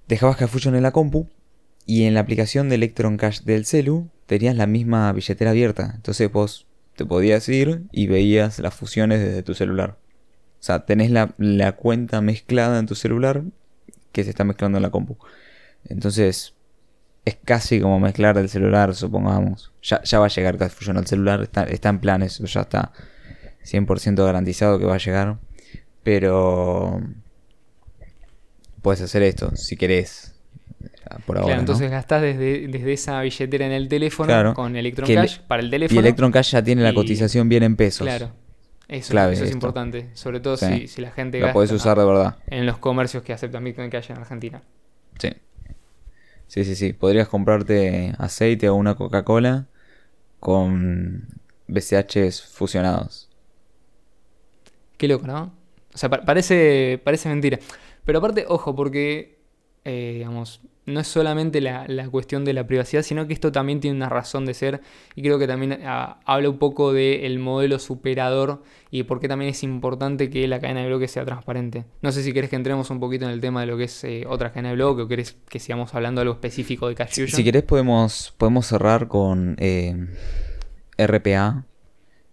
Dejabas 0.07 0.37
Cash 0.37 0.49
Fusion 0.49 0.75
en 0.75 0.83
la 0.83 0.91
compu 0.91 1.27
y 1.85 2.03
en 2.03 2.13
la 2.13 2.19
aplicación 2.19 2.69
de 2.69 2.75
Electron 2.75 3.17
Cash 3.17 3.41
del 3.41 3.65
celu 3.65 4.09
tenías 4.25 4.55
la 4.55 4.67
misma 4.67 5.11
billetera 5.13 5.51
abierta. 5.51 5.93
Entonces 5.95 6.31
vos 6.31 6.67
te 6.95 7.05
podías 7.05 7.47
ir 7.49 7.83
y 7.91 8.07
veías 8.07 8.59
las 8.59 8.73
fusiones 8.73 9.19
desde 9.19 9.43
tu 9.43 9.53
celular. 9.53 9.97
O 10.59 10.65
sea, 10.65 10.85
tenés 10.85 11.11
la, 11.11 11.71
cuenta 11.73 12.21
mezclada 12.21 12.79
en 12.79 12.85
tu 12.85 12.95
celular 12.95 13.43
que 14.11 14.23
se 14.23 14.29
está 14.29 14.43
mezclando 14.43 14.77
en 14.77 14.83
la 14.83 14.91
compu. 14.91 15.17
Entonces, 15.85 16.53
es 17.25 17.37
casi 17.43 17.79
como 17.79 17.99
mezclar 17.99 18.37
el 18.37 18.49
celular, 18.49 18.93
supongamos. 18.95 19.71
Ya, 19.81 20.01
ya 20.03 20.19
va 20.19 20.25
a 20.25 20.29
llegar 20.29 20.57
Cash 20.57 20.71
Fusion 20.71 20.97
al 20.97 21.07
celular, 21.07 21.41
está, 21.41 21.63
está 21.63 21.89
en 21.89 21.99
planes, 21.99 22.39
ya 22.39 22.61
está 22.61 22.91
100% 23.65 24.25
garantizado 24.25 24.79
que 24.79 24.85
va 24.85 24.95
a 24.95 24.99
llegar. 24.99 25.37
Pero 26.03 27.01
puedes 28.81 29.01
hacer 29.01 29.23
esto 29.23 29.55
si 29.55 29.77
querés 29.77 30.33
claro, 31.25 31.49
entonces 31.51 31.89
gastás 31.89 32.21
desde, 32.21 32.93
esa 32.93 33.21
billetera 33.21 33.65
en 33.65 33.71
el 33.71 33.87
teléfono 33.87 34.53
con 34.53 34.75
Electron 34.75 35.07
Cash 35.07 35.39
para 35.39 35.61
el 35.61 35.69
teléfono. 35.69 35.95
Y 35.95 35.99
Electron 35.99 36.31
Cash 36.31 36.51
ya 36.51 36.63
tiene 36.63 36.81
la 36.83 36.93
cotización 36.93 37.49
bien 37.49 37.63
en 37.63 37.75
pesos. 37.75 38.05
Claro. 38.05 38.31
Eso, 38.87 39.11
clave. 39.11 39.33
eso 39.33 39.43
es 39.43 39.49
esto. 39.49 39.57
importante, 39.57 40.09
sobre 40.13 40.39
todo 40.41 40.57
Sí. 40.57 40.65
si, 40.65 40.87
si 40.87 41.01
la 41.01 41.11
gente 41.11 41.39
La 41.39 41.47
gasta 41.47 41.53
podés 41.53 41.71
usar 41.71 41.97
de 41.97 42.05
verdad. 42.05 42.37
en 42.47 42.65
los 42.65 42.77
comercios 42.77 43.23
que 43.23 43.31
aceptan 43.31 43.63
Bitcoin 43.63 43.89
Cash 43.89 44.11
en 44.11 44.17
Argentina. 44.17 44.61
Sí. 45.19 45.29
Sí, 46.53 46.63
sí, 46.65 46.75
sí. 46.75 46.93
Podrías 46.93 47.27
comprarte 47.27 48.13
aceite 48.19 48.69
o 48.69 48.75
una 48.75 48.95
Coca-Cola 48.95 49.67
con 50.39 51.27
BCHs 51.67 52.43
fusionados. 52.43 53.29
Qué 54.97 55.07
loco, 55.07 55.27
¿no? 55.27 55.53
O 55.93 55.97
sea, 55.97 56.09
pa- 56.09 56.21
parece, 56.25 57.01
parece 57.03 57.29
mentira. 57.29 57.59
Pero 58.05 58.19
aparte, 58.19 58.45
ojo, 58.47 58.75
porque, 58.75 59.39
eh, 59.85 60.13
digamos, 60.15 60.61
no 60.85 60.99
es 60.99 61.07
solamente 61.07 61.61
la, 61.61 61.85
la 61.87 62.09
cuestión 62.09 62.43
de 62.43 62.51
la 62.53 62.67
privacidad, 62.67 63.03
sino 63.03 63.25
que 63.25 63.33
esto 63.33 63.51
también 63.51 63.79
tiene 63.79 63.95
una 63.95 64.09
razón 64.09 64.45
de 64.45 64.53
ser. 64.53 64.81
Y 65.15 65.21
creo 65.21 65.39
que 65.39 65.47
también 65.47 65.79
ah, 65.85 66.19
habla 66.25 66.49
un 66.49 66.57
poco 66.57 66.91
del 66.91 67.39
modelo 67.39 67.79
superador 67.79 68.63
y 68.91 69.03
por 69.03 69.19
qué 69.21 69.27
también 69.29 69.51
es 69.51 69.63
importante 69.63 70.29
que 70.29 70.45
la 70.47 70.59
cadena 70.59 70.81
de 70.81 70.87
bloques 70.87 71.09
sea 71.11 71.23
transparente. 71.25 71.85
No 72.01 72.11
sé 72.11 72.21
si 72.21 72.33
querés 72.33 72.49
que 72.49 72.57
entremos 72.57 72.89
un 72.89 72.99
poquito 72.99 73.23
en 73.25 73.31
el 73.31 73.39
tema 73.39 73.61
de 73.61 73.67
lo 73.67 73.77
que 73.77 73.85
es 73.85 74.03
eh, 74.03 74.25
otra 74.27 74.49
cadena 74.51 74.69
de 74.69 74.75
bloques 74.75 75.05
o 75.05 75.07
querés 75.07 75.37
que 75.47 75.59
sigamos 75.59 75.93
hablando 75.95 76.19
algo 76.21 76.33
específico 76.33 76.87
de 76.89 76.95
Cash 76.95 77.11
Si, 77.11 77.21
Fusion. 77.21 77.37
si 77.37 77.43
querés 77.43 77.63
podemos, 77.63 78.33
podemos 78.37 78.65
cerrar 78.67 79.07
con 79.07 79.55
eh, 79.59 79.95
RPA. 80.97 81.65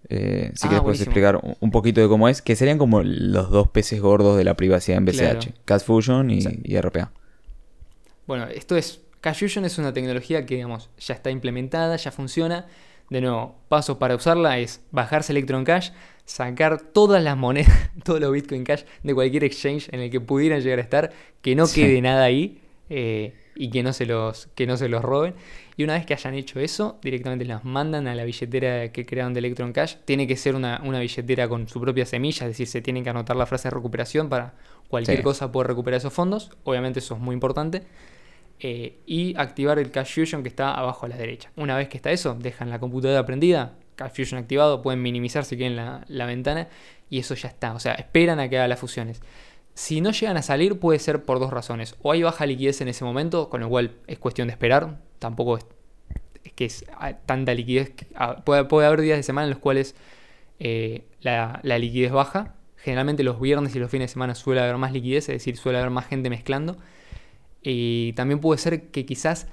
Eh, 0.09 0.51
si 0.55 0.67
Ah, 0.67 0.71
querés 0.71 0.83
puedes 0.83 1.01
explicar 1.03 1.41
un- 1.61 1.71
poquito 1.71 2.01
de 2.01 2.09
cómo 2.09 2.29
es, 2.29 2.43
que 2.43 2.57
serían 2.57 2.79
como 2.79 3.03
los 3.05 3.51
dos 3.51 3.69
peces 3.69 4.01
gordos 4.01 4.37
de 4.37 4.43
la 4.45 4.55
privacidad 4.55 4.99
en 4.99 5.05
BCH. 5.05 5.19
Claro. 5.19 5.41
Cash 5.65 5.83
Fusion 5.83 6.31
y, 6.31 6.41
y 6.65 6.81
RPA. 6.81 7.13
Bueno, 8.31 8.47
esto 8.47 8.77
es. 8.77 9.01
Cash 9.21 9.40
Fusion 9.40 9.64
es 9.64 9.77
una 9.77 9.93
tecnología 9.93 10.47
que, 10.47 10.55
digamos, 10.55 10.88
ya 11.01 11.14
está 11.14 11.33
implementada, 11.33 11.97
ya 11.97 12.12
funciona. 12.12 12.66
De 13.09 13.21
nuevo, 13.21 13.57
pasos 13.69 13.97
para 13.97 14.14
usarla 14.14 14.61
es 14.61 14.83
bajarse 14.93 15.33
Electron 15.33 15.64
Cash, 15.64 15.90
sacar 16.27 16.81
todas 16.81 17.21
las 17.25 17.37
monedas, 17.37 17.90
todos 18.05 18.21
los 18.21 18.31
Bitcoin 18.33 18.62
Cash 18.62 18.85
de 19.03 19.14
cualquier 19.14 19.43
exchange 19.43 19.88
en 19.93 19.99
el 19.99 20.11
que 20.12 20.21
pudieran 20.21 20.61
llegar 20.61 20.79
a 20.79 20.83
estar, 20.83 21.11
que 21.43 21.57
no 21.57 21.66
Sí. 21.66 21.81
quede 21.83 22.01
nada 22.03 22.23
ahí 22.23 22.61
eh, 22.88 23.35
y 23.57 23.69
que 23.71 23.83
no, 23.83 23.93
se 23.93 24.07
los, 24.07 24.47
que 24.55 24.64
no 24.69 24.77
se 24.77 24.88
los 24.88 25.03
roben. 25.03 25.35
Y 25.77 25.83
una 25.83 25.95
vez 25.95 26.07
que 26.07 26.14
hayan 26.14 26.35
hecho 26.35 26.61
eso, 26.61 27.01
directamente 27.03 27.45
las 27.45 27.64
mandan 27.64 28.07
a 28.07 28.14
la 28.14 28.23
billetera 28.23 28.93
que 28.93 29.05
crearon 29.05 29.35
de 29.35 29.40
Electron 29.40 29.73
Cash. 29.73 29.97
Tiene 30.05 30.29
que 30.29 30.37
ser 30.37 30.55
una, 30.55 30.81
una 30.85 31.01
billetera 31.01 31.49
con 31.49 31.66
su 31.66 31.81
propia 31.81 32.07
semilla, 32.07 32.47
es 32.47 32.53
decir, 32.53 32.69
se 32.69 32.81
tienen 32.81 33.03
que 33.03 33.11
anotar 33.11 33.35
la 33.35 33.47
frase 33.47 33.66
de 33.69 33.75
recuperación 33.75 34.29
para 34.29 34.55
cualquier 34.88 35.16
Sí. 35.19 35.23
cosa 35.25 35.51
poder 35.51 35.66
recuperar 35.66 35.99
esos 35.99 36.12
fondos. 36.12 36.53
Obviamente 36.62 37.01
eso 37.01 37.14
es 37.16 37.21
muy 37.21 37.35
importante. 37.35 37.83
Eh, 38.62 38.99
y 39.07 39.35
activar 39.38 39.79
el 39.79 39.90
Cash 39.90 40.14
Fusion 40.14 40.42
que 40.42 40.51
está 40.51 40.75
abajo 40.75 41.07
a 41.07 41.09
la 41.09 41.16
derecha. 41.16 41.51
Una 41.57 41.77
vez 41.77 41.88
que 41.88 41.96
está 41.96 42.11
eso, 42.11 42.35
dejan 42.38 42.68
la 42.68 42.79
computadora 42.79 43.25
prendida, 43.25 43.73
Cash 43.96 44.12
Fusion 44.16 44.38
activado, 44.38 44.83
pueden 44.83 45.01
minimizar 45.01 45.46
si 45.46 45.57
quieren 45.57 45.77
la, 45.77 46.05
la 46.09 46.27
ventana 46.27 46.68
y 47.09 47.18
eso 47.18 47.35
ya 47.35 47.49
está. 47.49 47.73
O 47.73 47.81
sea, 47.81 47.94
esperan 47.94 48.38
a 48.38 48.51
que 48.51 48.59
haga 48.59 48.68
las 48.68 48.79
fusiones. 48.79 49.23
Si 49.73 50.03
no 50.03 50.11
llegan 50.11 50.37
a 50.37 50.42
salir, 50.42 50.79
puede 50.79 50.99
ser 50.99 51.25
por 51.25 51.40
dos 51.40 51.51
razones. 51.51 51.96
O 52.03 52.12
hay 52.12 52.23
baja 52.23 52.44
liquidez 52.44 52.83
en 52.83 52.88
ese 52.88 53.03
momento, 53.03 53.49
con 53.49 53.62
lo 53.62 53.68
cual 53.70 53.92
es 54.07 54.18
cuestión 54.18 54.49
de 54.49 54.53
esperar. 54.53 54.99
Tampoco 55.18 55.57
es, 55.57 55.64
que 56.55 56.66
es 56.66 56.85
ah, 56.99 57.14
tanta 57.14 57.55
liquidez. 57.55 57.94
ah, 58.14 58.42
puede, 58.44 58.64
puede 58.64 58.87
haber 58.87 59.01
días 59.01 59.16
de 59.16 59.23
semana 59.23 59.46
en 59.46 59.51
los 59.53 59.59
cuales 59.59 59.94
eh, 60.59 61.05
la, 61.23 61.61
la 61.62 61.79
liquidez 61.79 62.12
baja. 62.12 62.57
Generalmente 62.77 63.23
los 63.23 63.40
viernes 63.40 63.75
y 63.75 63.79
los 63.79 63.90
fines 63.90 64.11
de 64.11 64.12
semana 64.12 64.35
suele 64.35 64.61
haber 64.61 64.77
más 64.77 64.92
liquidez, 64.92 65.31
es 65.31 65.37
decir, 65.37 65.57
suele 65.57 65.79
haber 65.79 65.90
más 65.90 66.07
gente 66.07 66.29
mezclando. 66.29 66.77
Y 67.62 68.12
también 68.14 68.40
puede 68.40 68.59
ser 68.59 68.88
que 68.90 69.05
quizás 69.07 69.46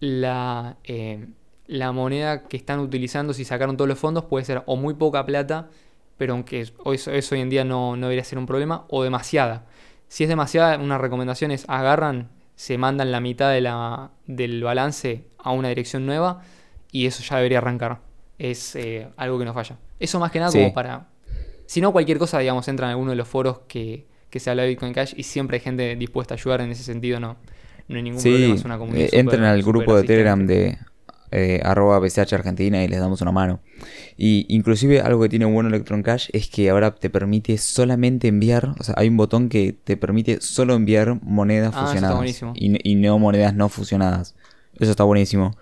la, 0.00 0.76
eh, 0.84 1.26
la 1.66 1.92
moneda 1.92 2.44
que 2.48 2.56
están 2.56 2.80
utilizando, 2.80 3.32
si 3.34 3.44
sacaron 3.44 3.76
todos 3.76 3.88
los 3.88 3.98
fondos, 3.98 4.24
puede 4.24 4.44
ser 4.44 4.62
o 4.66 4.76
muy 4.76 4.94
poca 4.94 5.24
plata, 5.26 5.68
pero 6.16 6.32
aunque 6.34 6.66
hoy- 6.84 6.96
eso, 6.96 7.10
eso 7.12 7.34
hoy 7.34 7.40
en 7.40 7.50
día 7.50 7.64
no, 7.64 7.96
no 7.96 8.06
debería 8.06 8.24
ser 8.24 8.38
un 8.38 8.46
problema, 8.46 8.84
o 8.88 9.02
demasiada. 9.02 9.66
Si 10.08 10.22
es 10.24 10.28
demasiada, 10.28 10.78
una 10.78 10.98
recomendación 10.98 11.50
es 11.50 11.64
agarran, 11.68 12.30
se 12.56 12.78
mandan 12.78 13.12
la 13.12 13.20
mitad 13.20 13.52
de 13.52 13.60
la, 13.60 14.10
del 14.26 14.62
balance 14.62 15.24
a 15.38 15.52
una 15.52 15.68
dirección 15.68 16.06
nueva 16.06 16.42
y 16.90 17.06
eso 17.06 17.22
ya 17.22 17.36
debería 17.36 17.58
arrancar. 17.58 18.00
Es 18.38 18.74
eh, 18.76 19.08
algo 19.16 19.38
que 19.38 19.44
no 19.44 19.52
falla. 19.52 19.76
Eso 20.00 20.18
más 20.20 20.30
que 20.32 20.38
nada 20.38 20.50
Sí. 20.52 20.58
como 20.58 20.72
para... 20.72 21.08
Si 21.66 21.80
no, 21.80 21.92
cualquier 21.92 22.18
cosa, 22.18 22.38
digamos, 22.38 22.66
entra 22.68 22.86
en 22.86 22.92
alguno 22.92 23.10
de 23.10 23.16
los 23.16 23.28
foros 23.28 23.60
que, 23.68 24.06
que 24.30 24.40
se 24.40 24.50
habla 24.50 24.62
de 24.62 24.70
Bitcoin 24.70 24.92
Cash 24.92 25.14
y 25.16 25.22
siempre 25.24 25.56
hay 25.56 25.60
gente 25.62 25.96
dispuesta 25.96 26.34
a 26.34 26.36
ayudar 26.36 26.60
en 26.60 26.70
ese 26.70 26.82
sentido, 26.82 27.20
no, 27.20 27.36
no 27.88 27.96
hay 27.96 28.02
ningún 28.02 28.20
Sí, 28.20 28.28
problema, 28.30 28.54
es 28.54 28.64
una 28.64 28.78
comunidad. 28.78 29.06
eh, 29.06 29.10
entren 29.20 29.44
al 29.44 29.62
grupo 29.62 29.96
de. 29.96 30.02
Telegram 30.04 30.46
de 30.46 30.78
eh, 31.30 31.60
arroba 31.62 31.96
Argentina 31.96 32.82
y 32.82 32.88
les 32.88 33.00
damos 33.00 33.20
una 33.20 33.32
mano. 33.32 33.60
Y 34.16 34.46
inclusive 34.48 35.00
algo 35.00 35.22
que 35.22 35.28
tiene 35.28 35.44
bueno 35.44 35.68
Electron 35.68 36.02
Cash 36.02 36.28
es 36.32 36.48
que 36.48 36.70
ahora 36.70 36.94
te 36.94 37.10
permite 37.10 37.58
solamente 37.58 38.28
enviar, 38.28 38.74
o 38.78 38.82
sea, 38.82 38.94
hay 38.96 39.08
un 39.08 39.16
botón 39.16 39.48
que 39.48 39.72
te 39.72 39.96
permite 39.96 40.40
solo 40.40 40.74
enviar 40.74 41.20
monedas 41.22 41.74
Ah, 41.74 41.80
fusionadas 41.80 42.42
y 42.54 42.94
no 42.96 43.18
monedas 43.18 43.54
no 43.54 43.68
fusionadas. 43.68 44.34
Eso 44.78 44.90
está 44.90 45.04
buenísimo 45.04 45.56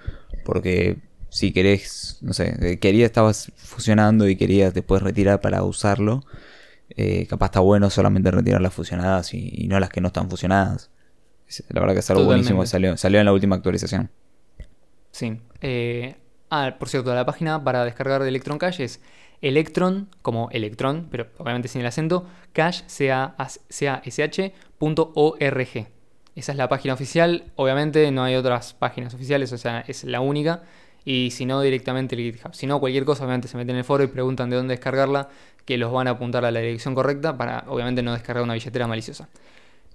porque 0.45 0.99
si 1.29 1.53
querés, 1.53 2.19
no 2.23 2.33
sé, 2.33 2.55
eh, 2.61 2.79
querías, 2.79 3.07
estabas 3.07 3.53
fusionando 3.57 4.29
y 4.29 4.37
querías 4.37 4.73
después 4.73 5.03
retirar 5.03 5.41
para 5.41 5.63
usarlo, 5.65 6.25
eh, 6.91 7.27
capaz 7.27 7.47
está 7.47 7.61
bueno 7.61 7.91
solamente 7.91 8.31
retirar 8.31 8.61
las 8.61 8.75
fusionadas 8.75 9.35
y, 9.35 9.51
y 9.53 9.69
no 9.69 9.81
las 9.81 9.91
que 9.91 10.01
no 10.01 10.09
están 10.09 10.31
fusionadas. 10.31 10.91
La 11.69 11.81
verdad 11.81 11.95
que 11.95 12.01
es 12.01 12.11
algo 12.11 12.25
buenísimo 12.25 12.61
que 12.61 12.67
salió, 12.67 12.97
salió 12.97 13.21
en 13.21 13.27
la 13.27 13.33
última 13.33 13.57
actualización. 13.57 14.11
Sí. 15.13 15.41
Eh, 15.61 16.17
ah, 16.51 16.75
por 16.79 16.89
cierto, 16.89 17.15
la 17.15 17.25
página 17.25 17.63
para 17.63 17.85
descargar 17.85 18.23
de 18.23 18.29
Electron 18.29 18.59
Cash 18.59 18.81
es 18.81 19.01
Electron, 19.41 20.09
como 20.23 20.51
Electron, 20.51 21.09
pero 21.11 21.29
obviamente 21.39 21.69
sin 21.69 21.83
el 21.83 21.87
acento, 21.87 22.27
cash. 22.53 22.83
Esa 26.35 26.53
es 26.53 26.59
la 26.59 26.69
página 26.69 26.95
oficial. 26.95 27.53
Obviamente 27.55 28.11
no 28.11 28.25
hay 28.25 28.35
otras 28.35 28.75
páginas 28.75 29.15
oficiales, 29.15 29.53
o 29.53 29.59
sea, 29.59 29.85
es 29.87 30.05
la 30.05 30.21
única. 30.21 30.63
Y 31.07 31.31
si 31.33 31.47
no, 31.47 31.63
directamente 31.63 32.17
el 32.17 32.23
GitHub. 32.35 32.55
Si 32.55 32.67
no, 32.69 32.81
cualquier 32.81 33.07
cosa, 33.07 33.25
obviamente 33.25 33.49
se 33.49 33.57
meten 33.57 33.77
en 33.77 33.79
el 33.79 33.85
foro 33.85 34.05
y 34.05 34.09
preguntan 34.09 34.51
de 34.51 34.57
dónde 34.57 34.75
descargarla, 34.75 35.31
que 35.65 35.79
los 35.79 35.93
van 35.93 36.09
a 36.09 36.13
apuntar 36.13 36.45
a 36.45 36.53
la 36.53 36.61
dirección 36.61 36.95
correcta 36.97 37.39
para, 37.39 37.65
obviamente, 37.69 38.03
no 38.03 38.13
descargar 38.15 38.45
una 38.45 38.55
billetera 38.55 38.89
maliciosa. 38.89 39.31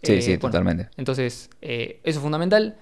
Sí, 0.03 0.19
Eh, 0.19 0.21
sí, 0.21 0.37
bueno, 0.37 0.57
totalmente. 0.57 0.89
entonces, 0.97 1.49
eh, 1.61 2.01
eso 2.03 2.19
es 2.19 2.23
fundamental. 2.23 2.79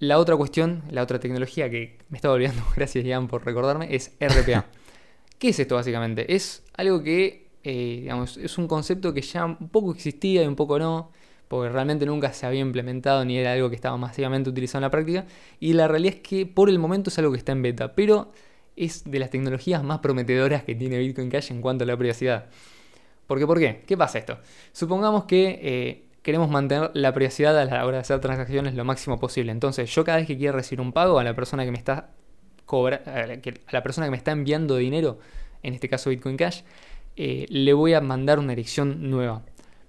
La 0.00 0.18
otra 0.18 0.36
cuestión, 0.36 0.84
la 0.90 1.02
otra 1.02 1.20
tecnología 1.20 1.70
que 1.70 1.98
me 2.10 2.18
estaba 2.18 2.34
olvidando, 2.34 2.62
gracias 2.76 3.04
Ian 3.04 3.28
por 3.28 3.44
recordarme, 3.46 3.94
es 3.94 4.12
RPA. 4.20 4.66
¿Qué 5.38 5.48
es 5.50 5.58
esto 5.60 5.76
básicamente? 5.76 6.34
Es 6.34 6.64
algo 6.76 7.02
que, 7.02 7.50
eh, 7.64 7.98
digamos, 8.02 8.36
es 8.38 8.58
un 8.58 8.68
concepto 8.68 9.14
que 9.14 9.22
ya 9.22 9.44
un 9.46 9.68
poco 9.70 9.92
existía 9.92 10.42
y 10.44 10.46
un 10.46 10.56
poco 10.56 10.78
no, 10.78 11.12
porque 11.54 11.68
realmente 11.68 12.04
nunca 12.04 12.32
se 12.32 12.46
había 12.46 12.62
implementado 12.62 13.24
ni 13.24 13.38
era 13.38 13.52
algo 13.52 13.70
que 13.70 13.76
estaba 13.76 13.96
masivamente 13.96 14.50
utilizado 14.50 14.78
en 14.78 14.82
la 14.82 14.90
práctica. 14.90 15.24
Y 15.60 15.74
la 15.74 15.86
realidad 15.86 16.16
es 16.16 16.20
que 16.20 16.46
por 16.46 16.68
el 16.68 16.80
momento 16.80 17.10
es 17.10 17.18
algo 17.20 17.30
que 17.30 17.38
está 17.38 17.52
en 17.52 17.62
beta, 17.62 17.94
pero 17.94 18.32
es 18.74 19.08
de 19.08 19.20
las 19.20 19.30
tecnologías 19.30 19.84
más 19.84 20.00
prometedoras 20.00 20.64
que 20.64 20.74
tiene 20.74 20.98
Bitcoin 20.98 21.30
Cash 21.30 21.52
en 21.52 21.60
cuanto 21.62 21.84
a 21.84 21.86
la 21.86 21.96
privacidad. 21.96 22.46
¿Por 23.28 23.38
qué? 23.38 23.46
¿Por 23.46 23.60
qué? 23.60 23.84
¿Qué 23.86 23.96
pasa 23.96 24.18
esto? 24.18 24.40
Supongamos 24.72 25.26
que 25.26 25.60
eh, 25.62 26.04
queremos 26.22 26.50
mantener 26.50 26.90
la 26.92 27.14
privacidad 27.14 27.56
a 27.56 27.64
la 27.64 27.86
hora 27.86 27.98
de 27.98 28.00
hacer 28.00 28.18
transacciones 28.18 28.74
lo 28.74 28.84
máximo 28.84 29.20
posible. 29.20 29.52
Entonces, 29.52 29.94
yo 29.94 30.02
cada 30.02 30.18
vez 30.18 30.26
que 30.26 30.36
quiera 30.36 30.56
recibir 30.56 30.80
un 30.80 30.92
pago 30.92 31.20
a 31.20 31.22
la 31.22 31.36
persona 31.36 31.64
que 31.64 31.70
me 31.70 31.78
está 31.78 32.10
a 32.66 33.72
la 33.72 33.82
persona 33.84 34.08
que 34.08 34.10
me 34.10 34.16
está 34.16 34.32
enviando 34.32 34.74
dinero, 34.74 35.20
en 35.62 35.72
este 35.72 35.88
caso 35.88 36.10
Bitcoin 36.10 36.36
Cash, 36.36 36.62
eh, 37.14 37.46
le 37.48 37.72
voy 37.74 37.94
a 37.94 38.00
mandar 38.00 38.40
una 38.40 38.48
dirección 38.48 39.08
nueva. 39.08 39.44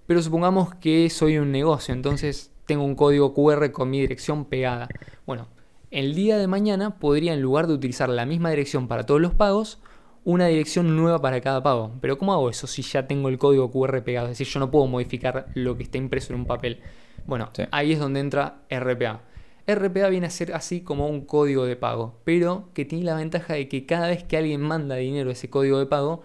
Pero 0.08 0.22
supongamos 0.22 0.74
que 0.76 1.10
soy 1.10 1.38
un 1.38 1.52
negocio, 1.52 1.94
entonces 1.94 2.52
tengo 2.66 2.84
un 2.84 2.96
código 2.96 3.34
QR 3.34 3.72
con 3.72 3.90
mi 3.90 4.02
dirección 4.02 4.46
pegada. 4.46 4.88
Bueno, 5.26 5.48
el 5.92 6.14
día 6.16 6.38
de 6.38 6.48
mañana 6.48 7.00
podría, 7.00 7.34
en 7.34 7.42
lugar 7.42 7.68
de 7.68 7.74
utilizar 7.74 8.10
la 8.10 8.26
misma 8.26 8.50
dirección 8.50 8.88
para 8.88 9.06
todos 9.06 9.22
los 9.22 9.34
pagos, 9.34 9.80
una 10.24 10.48
dirección 10.48 10.96
nueva 10.96 11.22
para 11.22 11.42
cada 11.42 11.62
pago. 11.64 11.92
Pero 12.02 12.18
¿cómo 12.18 12.34
hago 12.34 12.50
eso 12.50 12.68
si 12.68 12.82
ya 12.82 13.08
tengo 13.08 13.30
el 13.30 13.38
código 13.38 13.72
QR 13.72 14.04
pegado? 14.04 14.28
Es 14.28 14.38
decir, 14.40 14.48
yo 14.48 14.60
no 14.60 14.72
puedo 14.72 14.88
modificar 14.88 15.48
lo 15.54 15.78
que 15.78 15.84
está 15.84 15.98
impreso 15.98 16.34
en 16.34 16.40
un 16.40 16.46
papel. 16.46 16.82
Bueno, 17.26 17.50
Sí. 17.54 17.64
ahí 17.72 17.92
es 17.94 18.00
donde 18.00 18.20
entra 18.20 18.60
RPA. 18.70 19.22
RPA 19.68 20.10
viene 20.10 20.28
a 20.28 20.30
ser 20.32 20.54
así 20.54 20.82
como 20.82 21.08
un 21.08 21.22
código 21.26 21.66
de 21.66 21.76
pago, 21.76 22.20
pero 22.24 22.70
que 22.74 22.86
tiene 22.86 23.06
la 23.06 23.16
ventaja 23.16 23.54
de 23.56 23.68
que 23.68 23.86
cada 23.88 24.08
vez 24.08 24.24
que 24.24 24.38
alguien 24.38 24.62
manda 24.62 24.96
dinero 24.96 25.30
a 25.30 25.34
ese 25.34 25.50
código 25.50 25.80
de 25.80 25.88
pago, 25.88 26.22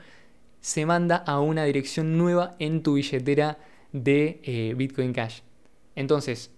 se 0.60 0.86
manda 0.86 1.16
a 1.16 1.40
una 1.40 1.64
dirección 1.64 2.18
nueva 2.18 2.56
en 2.58 2.82
tu 2.82 2.94
billetera 2.94 3.58
de 3.92 4.40
eh, 4.44 4.74
Bitcoin 4.76 5.12
Cash. 5.12 5.40
Entonces, 5.96 6.50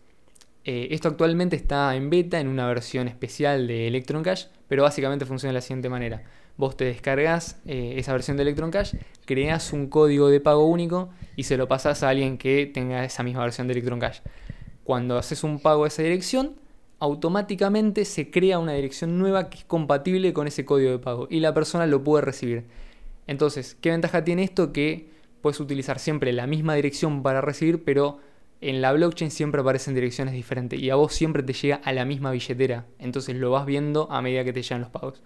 eh, 0.65 0.89
esto 0.91 1.09
actualmente 1.09 1.57
está 1.57 1.95
en 1.97 2.11
beta 2.11 2.39
en 2.39 2.49
una 2.49 2.67
versión 2.67 3.09
especial 3.09 3.67
de 3.67 3.89
Electron 3.89 4.23
Cash, 4.23 4.47
pero 4.69 4.85
básicamente 4.85 5.27
funciona 5.27 5.51
de 5.51 5.55
la 5.55 5.61
siguiente 5.61 5.89
manera. 5.89 6.23
Vos 6.57 6.77
te 6.77 6.85
descargas 6.85 7.61
eh, 7.67 7.95
esa 7.97 8.13
versión 8.13 8.37
de 8.37 8.43
Electron 8.43 8.71
Cash, 8.71 8.95
creas 9.25 9.73
un 9.73 9.89
código 9.89 10.29
de 10.29 10.41
pago 10.41 10.67
único 10.67 11.11
y 11.35 11.45
se 11.45 11.57
lo 11.57 11.67
pasas 11.67 12.03
a 12.03 12.11
alguien 12.11 12.39
que 12.39 12.67
tenga 12.67 13.05
esa 13.05 13.23
misma 13.23 13.43
versión 13.43 13.67
de 13.67 13.73
Electron 13.73 13.99
Cash. 13.99 14.21
Cuando 14.85 15.17
haces 15.17 15.43
un 15.45 15.61
pago 15.61 15.85
a 15.85 15.89
esa 15.89 16.03
dirección, 16.03 16.57
automáticamente 16.99 18.05
se 18.05 18.31
crea 18.31 18.59
una 18.59 18.75
dirección 18.75 19.19
nueva 19.19 19.51
que 19.51 19.59
es 19.59 19.65
compatible 19.65 20.33
con 20.33 20.47
ese 20.47 20.65
código 20.65 20.93
de 20.93 20.99
pago 20.99 21.27
y 21.31 21.41
la 21.41 21.55
persona 21.55 21.87
lo 21.87 22.05
puede 22.05 22.25
recibir. 22.25 22.65
Entonces, 23.27 23.77
¿qué 23.81 23.91
ventaja 23.91 24.25
tiene 24.25 24.45
esto? 24.45 24.73
Que 24.73 25.11
puedes 25.41 25.61
utilizar 25.61 25.99
siempre 25.99 26.33
la 26.33 26.47
misma 26.47 26.75
dirección 26.75 27.23
para 27.23 27.41
recibir, 27.41 27.85
pero 27.85 28.21
en 28.61 28.81
la 28.81 28.93
blockchain 28.93 29.31
siempre 29.31 29.61
aparecen 29.61 29.95
direcciones 29.95 30.35
diferentes 30.35 30.79
y 30.79 30.91
a 30.91 30.95
vos 30.95 31.13
siempre 31.13 31.43
te 31.43 31.53
llega 31.53 31.77
a 31.77 31.93
la 31.93 32.05
misma 32.05 32.31
billetera. 32.31 32.87
Entonces 32.99 33.37
lo 33.37 33.51
vas 33.51 33.67
viendo 33.67 34.11
a 34.11 34.23
medida 34.23 34.45
que 34.45 34.53
te 34.53 34.63
llegan 34.63 34.81
los 34.81 34.91
pagos. 34.91 35.23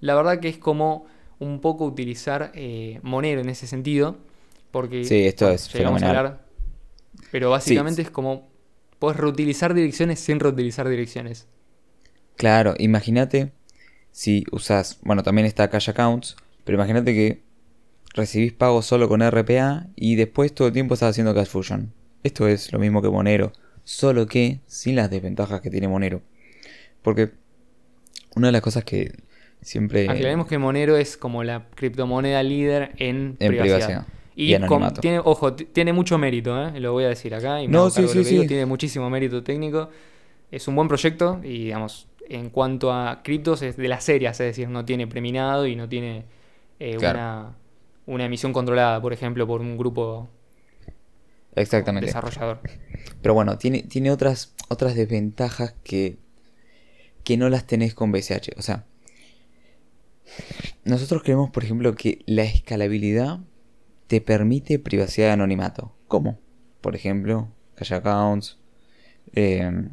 La 0.00 0.14
verdad 0.14 0.40
que 0.40 0.48
es 0.48 0.58
como 0.58 1.06
un 1.38 1.60
poco 1.60 1.84
utilizar 1.84 2.52
eh, 2.54 3.00
Monero 3.02 3.40
en 3.40 3.48
ese 3.48 3.66
sentido. 3.66 4.16
Porque 4.70 5.04
sí, 5.04 5.26
esto 5.26 5.50
es 5.50 5.68
fenomenal. 5.68 6.40
pero 7.30 7.50
básicamente 7.50 8.02
es 8.02 8.10
como 8.10 8.50
puedes 8.98 9.18
reutilizar 9.18 9.74
direcciones 9.74 10.18
sin 10.18 10.40
reutilizar 10.40 10.88
direcciones. 10.88 11.46
Claro, 12.36 12.74
imagínate 12.78 13.52
si 14.12 14.44
usas, 14.50 14.98
bueno, 15.02 15.22
también 15.22 15.46
está 15.46 15.68
Cash 15.68 15.90
Accounts, 15.90 16.36
pero 16.64 16.76
imagínate 16.76 17.12
que 17.14 17.42
recibís 18.14 18.52
pagos 18.52 18.86
solo 18.86 19.08
con 19.08 19.28
RPA 19.28 19.86
y 19.96 20.16
después 20.16 20.54
todo 20.54 20.68
el 20.68 20.74
tiempo 20.74 20.94
estás 20.94 21.10
haciendo 21.10 21.34
Cash 21.34 21.48
Fusion. 21.48 21.92
Esto 22.22 22.46
es 22.46 22.72
lo 22.72 22.78
mismo 22.78 23.02
que 23.02 23.08
Monero, 23.08 23.52
solo 23.84 24.26
que 24.26 24.60
sin 24.66 24.96
las 24.96 25.10
desventajas 25.10 25.60
que 25.60 25.70
tiene 25.70 25.88
Monero. 25.88 26.22
Porque 27.02 27.30
una 28.36 28.48
de 28.48 28.52
las 28.52 28.62
cosas 28.62 28.84
que 28.84 29.12
siempre... 29.60 30.08
Aclaremos 30.08 30.46
que 30.46 30.58
Monero 30.58 30.96
es 30.96 31.16
como 31.16 31.42
la 31.42 31.66
criptomoneda 31.74 32.42
líder 32.42 32.92
en, 32.98 33.36
privacidad. 33.36 34.06
Y, 34.34 34.56
tiene, 35.00 35.18
ojo, 35.18 35.54
tiene 35.54 35.92
mucho 35.92 36.16
mérito, 36.16 36.58
¿eh? 36.62 36.80
lo 36.80 36.92
voy 36.92 37.04
a 37.04 37.08
decir 37.08 37.34
acá. 37.34 37.62
Y 37.62 37.68
no, 37.68 37.90
sí, 37.90 38.08
sí, 38.08 38.24
sí. 38.24 38.46
tiene 38.46 38.64
muchísimo 38.64 39.10
mérito 39.10 39.42
técnico. 39.42 39.90
Es 40.50 40.68
un 40.68 40.76
buen 40.76 40.88
proyecto 40.88 41.40
y, 41.42 41.64
digamos, 41.64 42.08
en 42.28 42.48
cuanto 42.50 42.92
a 42.92 43.22
criptos 43.22 43.62
es 43.62 43.76
de 43.76 43.88
las 43.88 44.04
serias, 44.04 44.40
es 44.40 44.46
decir, 44.46 44.68
no 44.68 44.84
tiene 44.84 45.06
preminado 45.06 45.66
y 45.66 45.76
no 45.76 45.88
tiene 45.88 46.24
eh, 46.82 46.98
una, 46.98 47.56
una 48.06 48.24
emisión 48.24 48.52
controlada, 48.52 49.00
por 49.00 49.12
ejemplo, 49.12 49.46
por 49.46 49.60
un 49.60 49.78
grupo 49.78 50.28
Exactamente. 51.54 52.06
desarrollador. 52.06 52.60
Pero 53.20 53.34
bueno, 53.34 53.56
tiene, 53.56 53.82
tiene 53.82 54.10
otras, 54.10 54.54
otras 54.68 54.96
desventajas 54.96 55.74
que, 55.84 56.18
que 57.22 57.36
no 57.36 57.48
las 57.48 57.66
tenés 57.66 57.94
con 57.94 58.10
BCH. 58.10 58.58
O 58.58 58.62
sea, 58.62 58.84
nosotros 60.84 61.22
creemos, 61.22 61.50
por 61.50 61.62
ejemplo, 61.62 61.94
que 61.94 62.22
la 62.26 62.42
escalabilidad 62.42 63.38
te 64.08 64.20
permite 64.20 64.80
privacidad 64.80 65.28
de 65.28 65.32
anonimato. 65.34 65.94
¿Cómo? 66.08 66.40
Por 66.80 66.96
ejemplo, 66.96 67.48
Cash 67.76 67.94
Accounts, 67.94 68.58
em, 69.32 69.90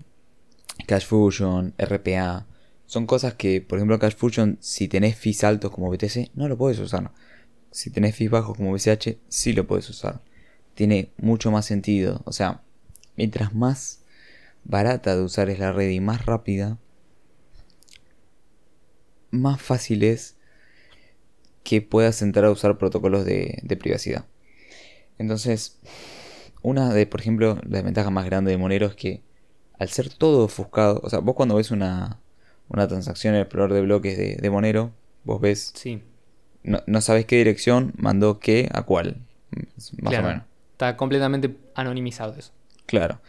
Cash 0.88 1.06
Fusion, 1.06 1.76
RPA. 1.78 2.48
Son 2.90 3.06
cosas 3.06 3.36
que, 3.36 3.62
por 3.62 3.78
ejemplo, 3.78 4.00
Cash 4.00 4.16
Fusion, 4.16 4.58
si 4.60 4.88
tenés 4.88 5.16
fees 5.16 5.44
altos 5.44 5.72
como 5.72 5.90
BTC, 5.90 6.32
no 6.34 6.48
lo 6.48 6.58
puedes 6.58 6.80
usar. 6.80 7.12
Si 7.72 7.92
tenés 7.92 8.16
fees 8.16 8.32
bajos 8.32 8.58
como 8.58 8.74
BCH, 8.74 9.18
sí 9.28 9.54
lo 9.54 9.68
puedes 9.68 9.90
usar 9.90 10.22
tiene 10.80 11.12
mucho 11.18 11.52
más 11.52 11.66
sentido. 11.66 12.22
O 12.24 12.32
sea, 12.32 12.62
mientras 13.18 13.54
más 13.54 14.06
barata 14.64 15.14
de 15.14 15.22
usar 15.22 15.50
es 15.50 15.60
la 15.60 15.74
red 15.74 15.90
y 15.90 16.00
más 16.00 16.26
rápida, 16.26 16.78
más 19.30 19.62
fácil 19.62 20.04
es 20.04 20.38
que 21.64 21.82
puedas 21.82 22.22
entrar 22.22 22.46
a 22.46 22.52
usar 22.52 22.78
protocolos 22.78 23.26
de, 23.26 23.62
privacidad. 23.78 24.24
Entonces, 25.18 25.82
una 26.62 26.94
de, 26.94 27.06
por 27.06 27.20
ejemplo, 27.20 27.60
la 27.68 27.82
ventaja 27.82 28.10
más 28.10 28.24
grande 28.24 28.52
de 28.52 28.58
Monero 28.58 28.88
es 28.88 28.96
que 28.96 29.22
al 29.80 29.90
ser 29.90 30.08
todo 30.08 30.46
ofuscado, 30.46 31.02
o 31.04 31.10
sea, 31.10 31.20
vos 31.20 31.36
cuando 31.36 31.56
ves 31.56 31.72
una, 31.72 32.22
una 32.70 32.88
transacción 32.88 33.34
en 33.34 33.40
el 33.40 33.42
explorador 33.44 33.74
de 33.74 33.82
bloques 33.82 34.42
de, 34.42 34.50
Monero, 34.50 34.92
vos 35.24 35.42
ves. 35.42 35.72
Sí. 35.76 36.02
No, 36.64 36.82
no, 36.88 37.02
sabes 37.02 37.26
qué 37.26 37.38
dirección 37.38 37.94
mandó 37.98 38.40
qué 38.40 38.70
a 38.72 38.84
cuál. 38.84 39.18
Más 40.02 40.14
o 40.14 40.24
menos. 40.24 40.44
Está 40.74 40.96
completamente 40.96 41.56
anonimizado 41.76 42.36
eso. 42.36 42.52
Claro. 42.86 43.20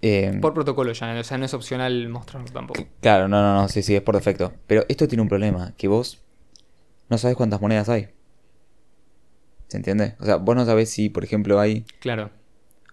Em, 0.00 0.40
por 0.40 0.52
protocolo 0.52 0.92
ya, 0.92 1.18
o 1.18 1.22
sea, 1.22 1.38
no 1.38 1.44
es 1.44 1.54
opcional 1.54 2.08
mostrarlo 2.08 2.48
tampoco. 2.50 2.84
Claro, 3.00 3.28
no, 3.28 3.40
no, 3.40 3.62
no, 3.62 3.68
sí, 3.68 3.82
sí, 3.82 3.94
es 3.94 4.02
por 4.02 4.16
defecto. 4.16 4.52
Pero 4.66 4.84
esto 4.88 5.06
tiene 5.06 5.22
un 5.22 5.28
problema, 5.28 5.74
que 5.76 5.86
vos 5.86 6.20
no 7.08 7.18
sabes 7.18 7.36
cuántas 7.36 7.60
monedas 7.60 7.88
hay. 7.88 8.08
¿Se 9.68 9.76
entiende? 9.76 10.16
O 10.18 10.24
sea, 10.24 10.36
vos 10.36 10.56
no 10.56 10.66
sabés 10.66 10.90
si, 10.90 11.08
por 11.08 11.24
ejemplo, 11.24 11.60
hay... 11.60 11.84
Claro. 12.00 12.30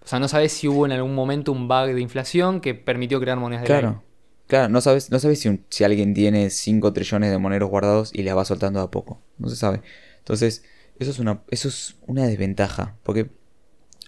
O 0.01 0.07
sea, 0.07 0.19
no 0.19 0.27
sabes 0.27 0.53
si 0.53 0.67
hubo 0.67 0.85
en 0.85 0.91
algún 0.91 1.15
momento 1.15 1.51
un 1.51 1.67
bug 1.67 1.87
de 1.87 1.99
inflación 1.99 2.61
que 2.61 2.73
permitió 2.75 3.19
crear 3.19 3.37
monedas 3.37 3.63
de 3.63 3.67
Claro. 3.67 4.03
Claro, 4.49 4.67
no 4.67 4.81
sabes, 4.81 5.11
no 5.11 5.19
sabes 5.19 5.39
si, 5.39 5.63
si 5.69 5.83
alguien 5.85 6.13
tiene 6.13 6.49
5 6.49 6.91
trillones 6.91 7.31
de 7.31 7.37
moneros 7.37 7.69
guardados 7.69 8.11
y 8.13 8.23
les 8.23 8.35
va 8.35 8.43
soltando 8.43 8.81
a 8.81 8.91
poco. 8.91 9.21
No 9.37 9.47
se 9.47 9.55
sabe. 9.55 9.81
Entonces, 10.17 10.63
eso 10.99 11.11
es 11.11 11.19
una, 11.19 11.43
eso 11.49 11.69
es 11.69 11.95
una 12.05 12.27
desventaja. 12.27 12.97
Porque 13.03 13.29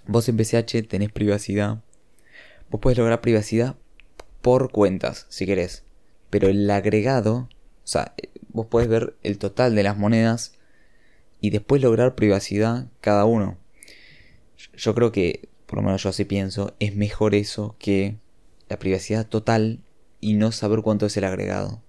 Vos 0.07 0.27
en 0.27 0.37
BCH 0.37 0.87
tenés 0.87 1.11
privacidad. 1.11 1.83
Vos 2.69 2.81
podés 2.81 2.97
lograr 2.97 3.21
privacidad 3.21 3.75
por 4.41 4.71
cuentas, 4.71 5.27
si 5.29 5.45
querés. 5.45 5.83
Pero 6.29 6.49
el 6.49 6.69
agregado, 6.69 7.49
o 7.83 7.87
sea, 7.87 8.15
vos 8.49 8.65
podés 8.65 8.87
ver 8.87 9.15
el 9.21 9.37
total 9.37 9.75
de 9.75 9.83
las 9.83 9.97
monedas 9.97 10.57
y 11.39 11.51
después 11.51 11.81
lograr 11.81 12.15
privacidad 12.15 12.87
cada 12.99 13.25
uno. 13.25 13.57
Yo 14.75 14.95
creo 14.95 15.11
que, 15.11 15.49
por 15.67 15.77
lo 15.77 15.83
menos 15.83 16.01
yo 16.03 16.09
así 16.09 16.25
pienso, 16.25 16.75
es 16.79 16.95
mejor 16.95 17.35
eso 17.35 17.75
que 17.77 18.17
la 18.69 18.79
privacidad 18.79 19.27
total 19.27 19.79
y 20.21 20.33
no 20.35 20.51
saber 20.51 20.81
cuánto 20.81 21.07
es 21.07 21.17
el 21.17 21.25
agregado. 21.25 21.81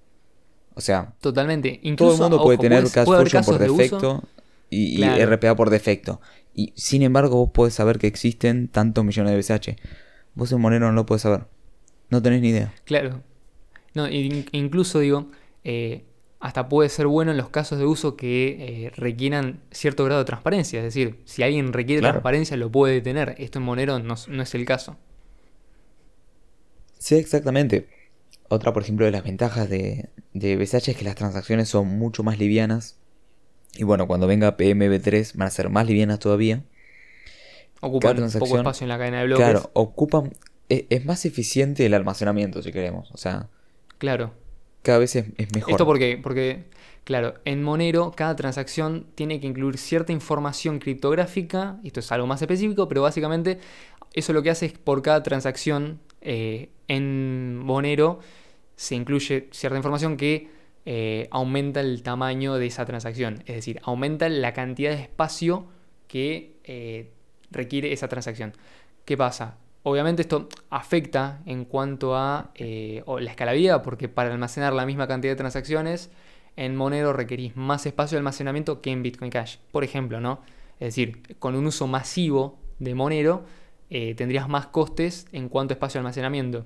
O 0.74 0.80
sea, 0.80 1.14
totalmente. 1.20 1.80
todo 1.96 2.14
el 2.14 2.20
mundo 2.20 2.42
puede 2.42 2.58
tener 2.58 2.90
cash 2.90 3.06
por 3.06 3.58
defecto 3.58 4.24
y, 4.70 5.04
RPA 5.04 5.54
por 5.54 5.70
defecto. 5.70 6.20
Y 6.54 6.72
sin 6.76 7.02
embargo, 7.02 7.36
vos 7.36 7.50
podés 7.50 7.74
saber 7.74 7.98
que 7.98 8.06
existen 8.06 8.68
tantos 8.68 9.04
millones 9.04 9.32
de 9.32 9.56
BCH. 9.56 9.78
Vos 10.34 10.50
en 10.52 10.60
Monero 10.60 10.86
no 10.86 10.92
lo 10.92 11.06
podés 11.06 11.22
saber. 11.22 11.44
No 12.08 12.22
tenés 12.22 12.40
ni 12.40 12.48
idea. 12.48 12.74
Claro. 12.84 13.22
No, 13.94 14.08
incluso 14.08 15.00
digo, 15.00 15.30
eh, 15.64 16.04
hasta 16.40 16.68
puede 16.68 16.88
ser 16.88 17.06
bueno 17.06 17.30
en 17.30 17.36
los 17.36 17.50
casos 17.50 17.78
de 17.78 17.84
uso 17.84 18.16
que 18.16 18.86
eh, 18.86 18.90
requieran 18.96 19.60
cierto 19.70 20.04
grado 20.04 20.20
de 20.20 20.24
transparencia. 20.24 20.80
Es 20.80 20.84
decir, 20.84 21.20
si 21.24 21.42
alguien 21.42 21.72
requiere 21.72 22.02
transparencia, 22.02 22.56
lo 22.56 22.70
puede 22.70 23.00
tener. 23.00 23.36
Esto 23.38 23.60
en 23.60 23.64
Monero 23.64 23.98
no, 23.98 24.14
es 24.14 24.54
el 24.54 24.64
caso. 24.64 24.96
Sí, 26.98 27.14
exactamente. 27.14 27.88
Otra, 28.48 28.72
por 28.72 28.82
ejemplo, 28.82 29.06
de 29.06 29.12
las 29.12 29.24
ventajas 29.24 29.68
de, 29.68 30.10
de 30.34 30.56
BCH 30.56 30.88
es 30.88 30.96
que 30.96 31.04
las 31.04 31.14
transacciones 31.14 31.68
son 31.68 31.88
mucho 31.88 32.22
más 32.22 32.38
livianas 32.38 32.96
y 33.74 33.84
bueno, 33.84 34.06
cuando 34.06 34.26
venga 34.26 34.56
PMB3 34.56 35.34
van 35.36 35.48
a 35.48 35.50
ser 35.50 35.70
más 35.70 35.86
livianas 35.86 36.18
todavía. 36.18 36.62
Ocupan 37.80 38.16
poco 38.38 38.56
espacio 38.58 38.84
en 38.84 38.88
la 38.88 38.98
cadena 38.98 39.20
de 39.20 39.26
bloques. 39.26 39.44
Claro, 39.44 39.70
ocupan. 39.72 40.32
E, 40.68 40.86
es, 40.90 41.04
más 41.04 41.24
eficiente 41.24 41.84
el 41.84 41.94
almacenamiento, 41.94 42.62
si 42.62 42.70
queremos. 42.70 43.10
O 43.12 43.16
sea. 43.16 43.48
Claro. 43.98 44.32
Cada 44.82 44.98
vez 44.98 45.16
es, 45.16 45.26
mejor. 45.52 45.70
Esto 45.70 45.86
porque, 45.86 46.18
porque, 46.22 46.64
claro, 47.04 47.34
en 47.44 47.62
Monero 47.62 48.12
cada 48.14 48.36
transacción 48.36 49.06
tiene 49.14 49.40
que 49.40 49.46
incluir 49.46 49.78
cierta 49.78 50.12
información 50.12 50.78
criptográfica. 50.78 51.78
Esto 51.82 52.00
es 52.00 52.12
algo 52.12 52.26
más 52.26 52.42
específico, 52.42 52.88
pero 52.88 53.02
básicamente 53.02 53.58
eso 54.14 54.32
lo 54.32 54.42
que 54.42 54.50
hace 54.50 54.66
es 54.66 54.72
por 54.72 55.02
cada 55.02 55.22
transacción 55.22 56.00
eh, 56.20 56.70
en 56.88 57.56
Monero 57.58 58.20
se 58.76 58.94
incluye 58.94 59.48
cierta 59.52 59.76
información 59.76 60.16
que 60.16 60.50
eh, 60.84 61.28
aumenta 61.30 61.80
el 61.80 62.02
tamaño 62.02 62.54
de 62.54 62.66
esa 62.66 62.84
transacción. 62.84 63.42
Es 63.46 63.56
decir, 63.56 63.80
aumenta 63.84 64.28
la 64.28 64.52
cantidad 64.52 64.90
de 64.90 65.02
espacio 65.02 65.66
que 66.08 66.56
eh, 66.64 67.10
requiere 67.50 67.92
esa 67.92 68.08
transacción. 68.08 68.52
¿Qué 69.04 69.16
pasa? 69.16 69.58
Obviamente 69.84 70.22
esto 70.22 70.48
afecta 70.70 71.42
en 71.44 71.64
cuanto 71.64 72.14
a 72.14 72.52
la 72.56 73.30
escalabilidad, 73.30 73.82
porque 73.82 74.08
para 74.08 74.32
almacenar 74.32 74.72
la 74.72 74.86
misma 74.86 75.08
cantidad 75.08 75.32
de 75.32 75.36
transacciones, 75.36 76.08
en 76.56 76.76
Monero 76.76 77.12
requerís 77.12 77.56
más 77.56 77.84
espacio 77.86 78.16
de 78.16 78.20
almacenamiento 78.20 78.80
que 78.80 78.90
en 78.90 79.02
Bitcoin 79.02 79.30
Cash, 79.30 79.56
por 79.72 79.82
ejemplo, 79.84 80.20
¿no? 80.20 80.40
Es 80.78 80.88
decir, 80.88 81.36
con 81.38 81.54
un 81.54 81.66
uso 81.66 81.86
masivo 81.86 82.58
de 82.78 82.94
Monero, 82.94 83.44
eh, 83.94 84.14
tendrías 84.14 84.48
más 84.48 84.68
costes 84.68 85.26
en 85.32 85.50
cuanto 85.50 85.72
a 85.72 85.74
espacio 85.74 85.98
de 85.98 86.00
almacenamiento. 86.00 86.64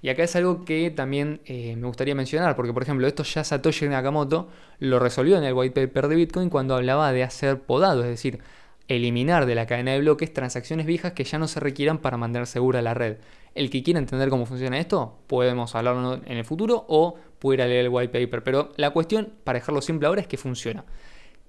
Y 0.00 0.10
acá 0.10 0.22
es 0.22 0.36
algo 0.36 0.64
que 0.64 0.92
también 0.92 1.40
eh, 1.44 1.74
me 1.74 1.88
gustaría 1.88 2.14
mencionar, 2.14 2.54
porque 2.54 2.72
por 2.72 2.84
ejemplo, 2.84 3.04
esto 3.08 3.24
ya 3.24 3.42
Satoshi 3.42 3.88
Nakamoto 3.88 4.48
lo 4.78 5.00
resolvió 5.00 5.36
en 5.38 5.42
el 5.42 5.54
white 5.54 5.88
paper 5.88 6.06
de 6.06 6.14
Bitcoin 6.14 6.50
cuando 6.50 6.76
hablaba 6.76 7.10
de 7.10 7.24
hacer 7.24 7.62
podado, 7.62 8.04
es 8.04 8.10
decir, 8.10 8.38
eliminar 8.86 9.46
de 9.46 9.56
la 9.56 9.66
cadena 9.66 9.90
de 9.90 9.98
bloques 9.98 10.32
transacciones 10.32 10.86
viejas 10.86 11.14
que 11.14 11.24
ya 11.24 11.36
no 11.40 11.48
se 11.48 11.58
requieran 11.58 11.98
para 11.98 12.16
mantener 12.16 12.46
segura 12.46 12.80
la 12.80 12.94
red. 12.94 13.16
El 13.56 13.70
que 13.70 13.82
quiera 13.82 13.98
entender 13.98 14.28
cómo 14.28 14.46
funciona 14.46 14.78
esto, 14.78 15.18
podemos 15.26 15.74
hablarlo 15.74 16.20
en 16.24 16.36
el 16.36 16.44
futuro 16.44 16.86
o 16.86 17.16
pudiera 17.40 17.66
leer 17.66 17.86
el 17.86 17.90
white 17.90 18.20
paper, 18.20 18.44
pero 18.44 18.70
la 18.76 18.90
cuestión, 18.90 19.32
para 19.42 19.58
dejarlo 19.58 19.82
simple 19.82 20.06
ahora, 20.06 20.20
es 20.20 20.28
que 20.28 20.36
funciona. 20.36 20.84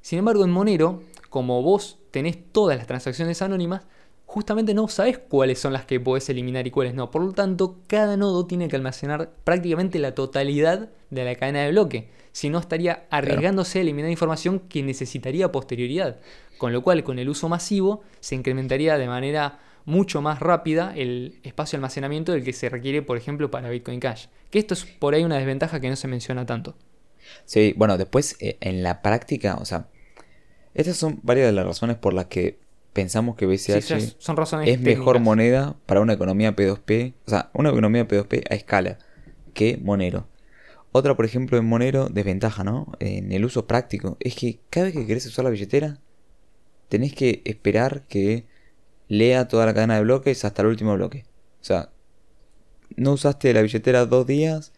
Sin 0.01 0.17
embargo, 0.17 0.43
en 0.43 0.49
Monero, 0.49 1.03
como 1.29 1.61
vos 1.61 1.99
tenés 2.09 2.51
todas 2.51 2.79
las 2.79 2.87
transacciones 2.87 3.43
anónimas, 3.43 3.85
justamente 4.29 4.75
no 4.75 4.87
sabes 4.87 5.17
cuáles 5.17 5.57
son 5.57 5.73
las 5.73 5.85
que 5.85 5.99
podés 5.99 6.29
eliminar 6.29 6.67
y 6.67 6.69
cuáles 6.69 6.93
no. 6.93 7.09
Por 7.09 7.23
lo 7.23 7.31
tanto, 7.31 7.79
cada 7.87 8.15
nodo 8.15 8.45
tiene 8.45 8.67
que 8.67 8.75
almacenar 8.75 9.31
prácticamente 9.43 9.97
la 9.97 10.13
totalidad 10.13 10.89
de 11.09 11.25
la 11.25 11.33
cadena 11.33 11.63
de 11.63 11.71
bloque. 11.71 12.09
Si 12.31 12.51
no, 12.51 12.59
estaría 12.59 13.07
arriesgándose 13.09 13.79
a 13.79 13.81
eliminar 13.81 14.11
información 14.11 14.59
que 14.59 14.83
necesitaría 14.83 15.51
posterioridad. 15.51 16.19
Con 16.59 16.73
lo 16.73 16.83
cual, 16.83 17.03
con 17.03 17.17
el 17.17 17.27
uso 17.27 17.49
masivo, 17.49 18.03
se 18.19 18.35
incrementaría 18.35 18.99
de 18.99 19.07
manera 19.07 19.61
mucho 19.85 20.21
más 20.21 20.39
rápida 20.39 20.93
el 20.95 21.39
espacio 21.41 21.77
de 21.77 21.79
almacenamiento 21.79 22.31
del 22.31 22.43
que 22.43 22.53
se 22.53 22.69
requiere, 22.69 23.01
por 23.01 23.17
ejemplo, 23.17 23.49
para 23.49 23.71
Bitcoin 23.71 23.99
Cash. 23.99 24.27
Que 24.51 24.59
esto 24.59 24.75
es 24.75 24.85
por 24.85 25.15
ahí 25.15 25.23
una 25.23 25.37
desventaja 25.37 25.79
que 25.79 25.89
no 25.89 25.95
se 25.95 26.07
menciona 26.07 26.45
tanto. 26.45 26.75
Sí, 27.45 27.73
bueno, 27.75 27.97
después 27.97 28.37
eh, 28.41 28.57
en 28.61 28.83
la 28.83 29.01
práctica, 29.01 29.55
o 29.59 29.65
sea, 29.65 29.87
estas 30.75 30.97
son 30.97 31.19
varias 31.23 31.47
de 31.47 31.53
las 31.53 31.65
razones 31.65 31.97
por 31.97 32.13
las 32.13 32.27
que 32.27 32.68
pensamos 32.93 33.35
que 33.35 33.45
BCH 33.45 34.15
son 34.17 34.37
razones 34.37 34.67
es 34.69 34.79
mejor 34.81 35.19
moneda 35.19 35.77
para 35.85 36.01
una 36.01 36.13
economía 36.13 36.55
P2P, 36.55 37.13
o 37.25 37.29
sea, 37.29 37.49
una 37.53 37.69
economía 37.69 38.07
P2P 38.07 38.43
a 38.49 38.55
escala 38.55 38.97
que 39.53 39.77
Monero. 39.77 40.27
Otra, 40.91 41.15
por 41.15 41.25
ejemplo, 41.25 41.57
en 41.57 41.65
Monero, 41.65 42.09
desventaja, 42.09 42.63
¿no? 42.63 42.91
En 42.99 43.31
el 43.31 43.45
uso 43.45 43.67
práctico, 43.67 44.17
es 44.19 44.35
que 44.35 44.59
cada 44.69 44.87
vez 44.87 44.95
que 44.95 45.05
querés 45.05 45.25
usar 45.27 45.45
la 45.45 45.51
billetera, 45.51 45.99
tenés 46.87 47.13
que 47.13 47.43
esperar 47.45 48.03
que 48.07 48.47
lea 49.07 49.47
toda 49.47 49.65
la 49.65 49.73
cadena 49.73 49.95
de 49.95 50.01
bloques 50.01 50.43
hasta 50.45 50.63
el 50.63 50.69
último 50.69 50.95
bloque. 50.95 51.25
O 51.61 51.63
sea, 51.63 51.89
no 52.95 53.13
usaste 53.13 53.53
la 53.53 53.61
billetera 53.61 54.05
dos 54.05 54.25
días, 54.25 54.73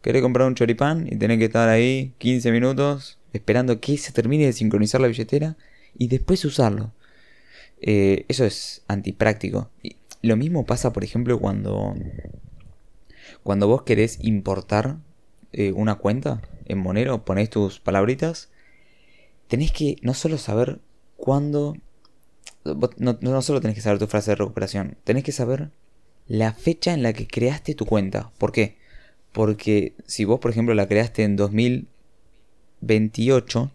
querés 0.00 0.22
comprar 0.22 0.48
un 0.48 0.54
choripán 0.54 1.06
y 1.10 1.16
tenés 1.16 1.38
que 1.38 1.46
estar 1.46 1.68
ahí 1.68 2.14
15 2.18 2.50
minutos 2.50 3.18
esperando 3.32 3.80
que 3.80 3.96
se 3.98 4.12
termine 4.12 4.46
de 4.46 4.52
sincronizar 4.52 5.00
la 5.00 5.08
billetera 5.08 5.56
y 5.96 6.08
después 6.08 6.44
usarlo. 6.44 6.92
Eh, 7.82 8.24
eso 8.28 8.44
es 8.44 8.82
antipráctico. 8.88 9.70
Y 9.82 9.96
lo 10.22 10.36
mismo 10.36 10.64
pasa, 10.64 10.92
por 10.92 11.04
ejemplo, 11.04 11.38
cuando, 11.40 11.94
cuando 13.42 13.68
vos 13.68 13.82
querés 13.82 14.18
importar 14.22 14.98
eh, 15.52 15.72
una 15.72 15.96
cuenta 15.96 16.40
en 16.66 16.78
Monero, 16.78 17.24
ponés 17.24 17.50
tus 17.50 17.80
palabritas, 17.80 18.50
tenés 19.48 19.72
que 19.72 19.96
no 20.02 20.14
solo 20.14 20.38
saber 20.38 20.80
cuándo... 21.16 21.76
No, 22.64 23.18
no 23.20 23.42
solo 23.42 23.60
tenés 23.60 23.74
que 23.74 23.82
saber 23.82 23.98
tu 23.98 24.06
frase 24.06 24.30
de 24.30 24.36
recuperación, 24.36 24.96
tenés 25.02 25.24
que 25.24 25.32
saber 25.32 25.72
la 26.28 26.52
fecha 26.52 26.94
en 26.94 27.02
la 27.02 27.12
que 27.12 27.26
creaste 27.26 27.74
tu 27.74 27.86
cuenta. 27.86 28.30
¿Por 28.38 28.52
qué? 28.52 28.76
Porque 29.32 29.96
si 30.06 30.24
vos, 30.24 30.38
por 30.38 30.52
ejemplo, 30.52 30.72
la 30.74 30.86
creaste 30.86 31.24
en 31.24 31.34
2028, 31.34 33.72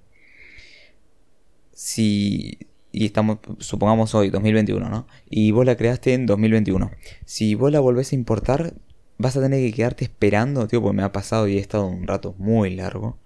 si, 1.73 2.59
y 2.91 3.05
estamos, 3.05 3.39
supongamos 3.59 4.15
hoy, 4.15 4.29
2021, 4.29 4.89
¿no? 4.89 5.07
Y 5.29 5.51
vos 5.51 5.65
la 5.65 5.75
creaste 5.75 6.13
en 6.13 6.25
2021. 6.25 6.91
Si 7.25 7.55
vos 7.55 7.71
la 7.71 7.79
volvés 7.79 8.11
a 8.11 8.15
importar, 8.15 8.73
vas 9.17 9.35
a 9.38 9.41
tener 9.41 9.59
que 9.59 9.75
quedarte 9.75 10.05
esperando, 10.05 10.67
tío, 10.67 10.81
porque 10.81 10.97
me 10.97 11.03
ha 11.03 11.11
pasado 11.11 11.47
y 11.47 11.57
he 11.57 11.59
estado 11.59 11.85
un 11.85 12.07
rato 12.07 12.35
muy 12.38 12.75
largo, 12.75 13.17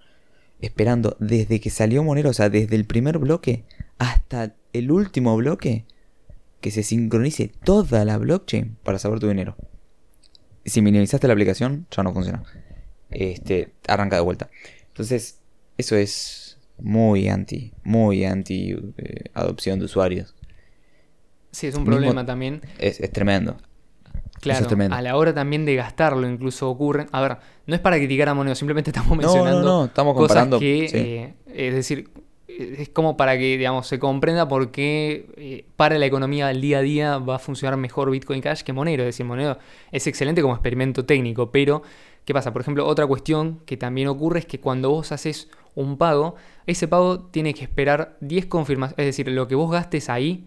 esperando 0.60 1.16
desde 1.20 1.60
que 1.60 1.70
salió 1.70 2.02
Monero, 2.02 2.30
o 2.30 2.34
sea, 2.34 2.50
desde 2.50 2.76
el 2.76 2.84
primer 2.84 3.18
bloque 3.18 3.64
hasta 3.98 4.54
el 4.72 4.90
último 4.90 5.36
bloque, 5.36 5.84
que 6.60 6.70
se 6.70 6.82
sincronice 6.82 7.52
toda 7.64 8.04
la 8.04 8.18
blockchain 8.18 8.76
para 8.82 8.98
saber 8.98 9.18
tu 9.18 9.28
dinero. 9.28 9.56
Si 10.64 10.80
minimizaste 10.80 11.26
la 11.26 11.32
aplicación, 11.32 11.86
ya 11.90 12.02
no 12.02 12.12
funciona. 12.12 12.44
Este, 13.10 13.72
arranca 13.88 14.16
de 14.16 14.22
vuelta. 14.22 14.48
Entonces, 14.88 15.40
eso 15.76 15.96
es 15.96 16.41
muy 16.78 17.28
anti, 17.28 17.72
muy 17.84 18.24
anti 18.24 18.72
eh, 18.96 19.24
adopción 19.34 19.78
de 19.78 19.86
usuarios. 19.86 20.34
Sí, 21.50 21.66
es 21.66 21.74
un 21.74 21.84
problema 21.84 22.24
también. 22.24 22.62
Es, 22.78 22.98
tremendo. 23.12 23.56
Claro, 24.40 24.66
a 24.90 25.02
la 25.02 25.16
hora 25.16 25.32
también 25.32 25.64
de 25.64 25.76
gastarlo 25.76 26.28
incluso 26.28 26.68
ocurren. 26.68 27.06
A 27.12 27.20
ver, 27.20 27.36
no 27.66 27.74
es 27.76 27.80
para 27.80 27.96
criticar 27.96 28.28
a 28.28 28.34
Monero, 28.34 28.56
simplemente 28.56 28.90
estamos 28.90 29.16
mencionando 29.16 29.60
no, 29.60 29.78
no, 29.78 29.84
estamos 29.84 30.16
comparando, 30.16 30.56
cosas 30.56 30.60
que, 30.60 30.84
eh, 30.92 31.34
es 31.68 31.74
decir, 31.74 32.10
es 32.58 32.88
como 32.88 33.16
para 33.16 33.38
que, 33.38 33.56
digamos, 33.56 33.86
se 33.86 33.98
comprenda 33.98 34.48
por 34.48 34.70
qué 34.70 35.26
eh, 35.36 35.64
para 35.76 35.98
la 35.98 36.06
economía 36.06 36.48
del 36.48 36.60
día 36.60 36.78
a 36.78 36.82
día 36.82 37.18
va 37.18 37.36
a 37.36 37.38
funcionar 37.38 37.76
mejor 37.76 38.10
Bitcoin 38.10 38.40
Cash 38.40 38.62
que 38.62 38.72
Monero. 38.72 39.02
Es 39.02 39.08
decir, 39.08 39.26
Monero 39.26 39.58
es 39.90 40.06
excelente 40.06 40.42
como 40.42 40.54
experimento 40.54 41.04
técnico, 41.04 41.50
pero 41.50 41.82
¿qué 42.24 42.34
pasa? 42.34 42.52
Por 42.52 42.62
ejemplo, 42.62 42.86
otra 42.86 43.06
cuestión 43.06 43.60
que 43.66 43.76
también 43.76 44.08
ocurre 44.08 44.40
es 44.40 44.46
que 44.46 44.60
cuando 44.60 44.90
vos 44.90 45.12
haces 45.12 45.48
un 45.74 45.96
pago, 45.98 46.36
ese 46.66 46.88
pago 46.88 47.20
tiene 47.20 47.54
que 47.54 47.62
esperar 47.62 48.16
10 48.20 48.46
confirmaciones, 48.46 48.98
es 48.98 49.06
decir, 49.06 49.28
lo 49.28 49.48
que 49.48 49.54
vos 49.54 49.70
gastes 49.70 50.08
ahí, 50.08 50.46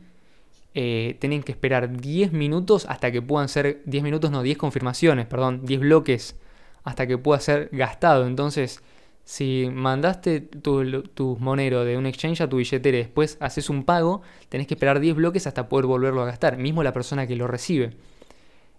eh, 0.74 1.16
tienen 1.20 1.42
que 1.42 1.54
esperar 1.54 1.98
10 2.02 2.34
minutos 2.34 2.86
hasta 2.90 3.12
que 3.12 3.22
puedan 3.22 3.48
ser, 3.48 3.82
10 3.86 4.04
minutos 4.04 4.32
no, 4.32 4.44
10 4.44 4.58
confirmaciones, 4.58 5.26
perdón, 5.26 5.66
10 5.66 5.80
bloques 5.80 6.36
hasta 6.84 7.08
que 7.08 7.18
pueda 7.18 7.40
ser 7.40 7.70
gastado. 7.72 8.28
Entonces, 8.28 8.82
si 9.24 9.70
mandaste 9.72 10.42
tu, 10.42 11.02
tu, 11.04 11.38
monero 11.40 11.86
de 11.86 11.98
un 11.98 12.06
exchange 12.06 12.42
a 12.42 12.50
tu 12.50 12.58
billetera 12.58 12.98
y 12.98 13.02
después 13.02 13.38
haces 13.40 13.70
un 13.70 13.86
pago, 13.86 14.22
tenés 14.50 14.68
que 14.68 14.76
esperar 14.76 15.00
10 15.00 15.16
bloques 15.16 15.48
hasta 15.48 15.70
poder 15.70 15.86
volverlo 15.86 16.22
a 16.22 16.26
gastar, 16.26 16.58
mismo 16.58 16.84
la 16.84 16.94
persona 16.94 17.26
que 17.26 17.36
lo 17.36 17.48
recibe. 17.48 17.92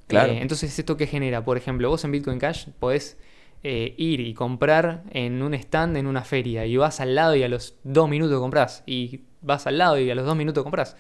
Claro. 0.07 0.33
Eh, 0.33 0.39
entonces, 0.41 0.79
¿esto 0.79 0.97
qué 0.97 1.07
genera? 1.07 1.45
Por 1.45 1.57
ejemplo, 1.57 1.89
vos 1.89 2.05
en 2.05 2.13
Bitcoin 2.13 2.39
Cash 2.39 2.69
podés 2.79 3.17
eh, 3.63 3.95
ir 3.97 4.21
y 4.21 4.35
comprar 4.35 5.05
en 5.11 5.43
un 5.43 5.55
stand 5.55 5.97
en 5.97 6.07
una 6.07 6.23
feria 6.23 6.67
y 6.67 6.77
vas 6.77 7.01
al 7.01 7.15
lado 7.15 7.35
y 7.35 7.43
a 7.43 7.49
los 7.49 7.75
dos 7.83 8.09
minutos 8.09 8.39
compras 8.39 8.83
y 8.87 9.23
vas 9.43 9.67
al 9.67 9.79
lado 9.79 9.99
y 9.99 10.11
a 10.11 10.15
los 10.15 10.25
dos 10.25 10.37
minutos 10.37 10.63
compras. 10.63 10.97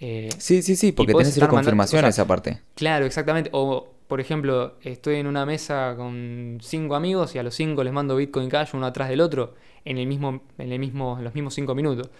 Eh, 0.00 0.28
sí, 0.38 0.62
sí, 0.62 0.76
sí, 0.76 0.92
porque 0.92 1.14
tenés 1.14 1.38
que 1.38 1.46
confirmación 1.48 2.04
esa 2.04 2.26
parte. 2.26 2.60
Claro, 2.74 3.06
exactamente. 3.06 3.50
O, 3.52 3.94
por 4.06 4.20
ejemplo, 4.20 4.76
estoy 4.82 5.16
en 5.16 5.26
una 5.26 5.46
mesa 5.46 5.94
con 5.96 6.58
cinco 6.60 6.94
amigos 6.94 7.34
y 7.34 7.38
a 7.38 7.42
los 7.42 7.54
cinco 7.54 7.82
les 7.82 7.92
mando 7.92 8.16
Bitcoin 8.16 8.48
Cash 8.48 8.70
uno 8.74 8.86
atrás 8.86 9.08
del 9.08 9.20
otro 9.20 9.54
en, 9.84 9.98
el 9.98 10.06
mismo, 10.06 10.42
en, 10.58 10.72
el 10.72 10.78
mismo, 10.78 11.18
los 11.20 11.34
mismos 11.34 11.54
cinco 11.54 11.74
minutos. 11.74 12.10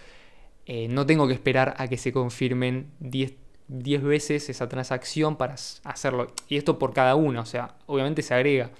No 0.89 1.05
tengo 1.05 1.27
que 1.27 1.33
esperar 1.33 1.75
a 1.77 1.87
que 1.87 1.95
se 1.97 2.11
confirmen 2.11 2.87
10 2.99 3.33
veces 3.67 4.49
esa 4.49 4.69
transacción 4.69 5.37
para 5.37 5.55
hacerlo. 5.83 6.27
Y 6.47 6.57
esto 6.57 6.77
por 6.79 6.93
cada 6.93 7.15
uno, 7.15 7.41
o 7.41 7.45
sea, 7.45 7.75
obviamente 7.85 8.21
se 8.21 8.33
agrega. 8.33 8.71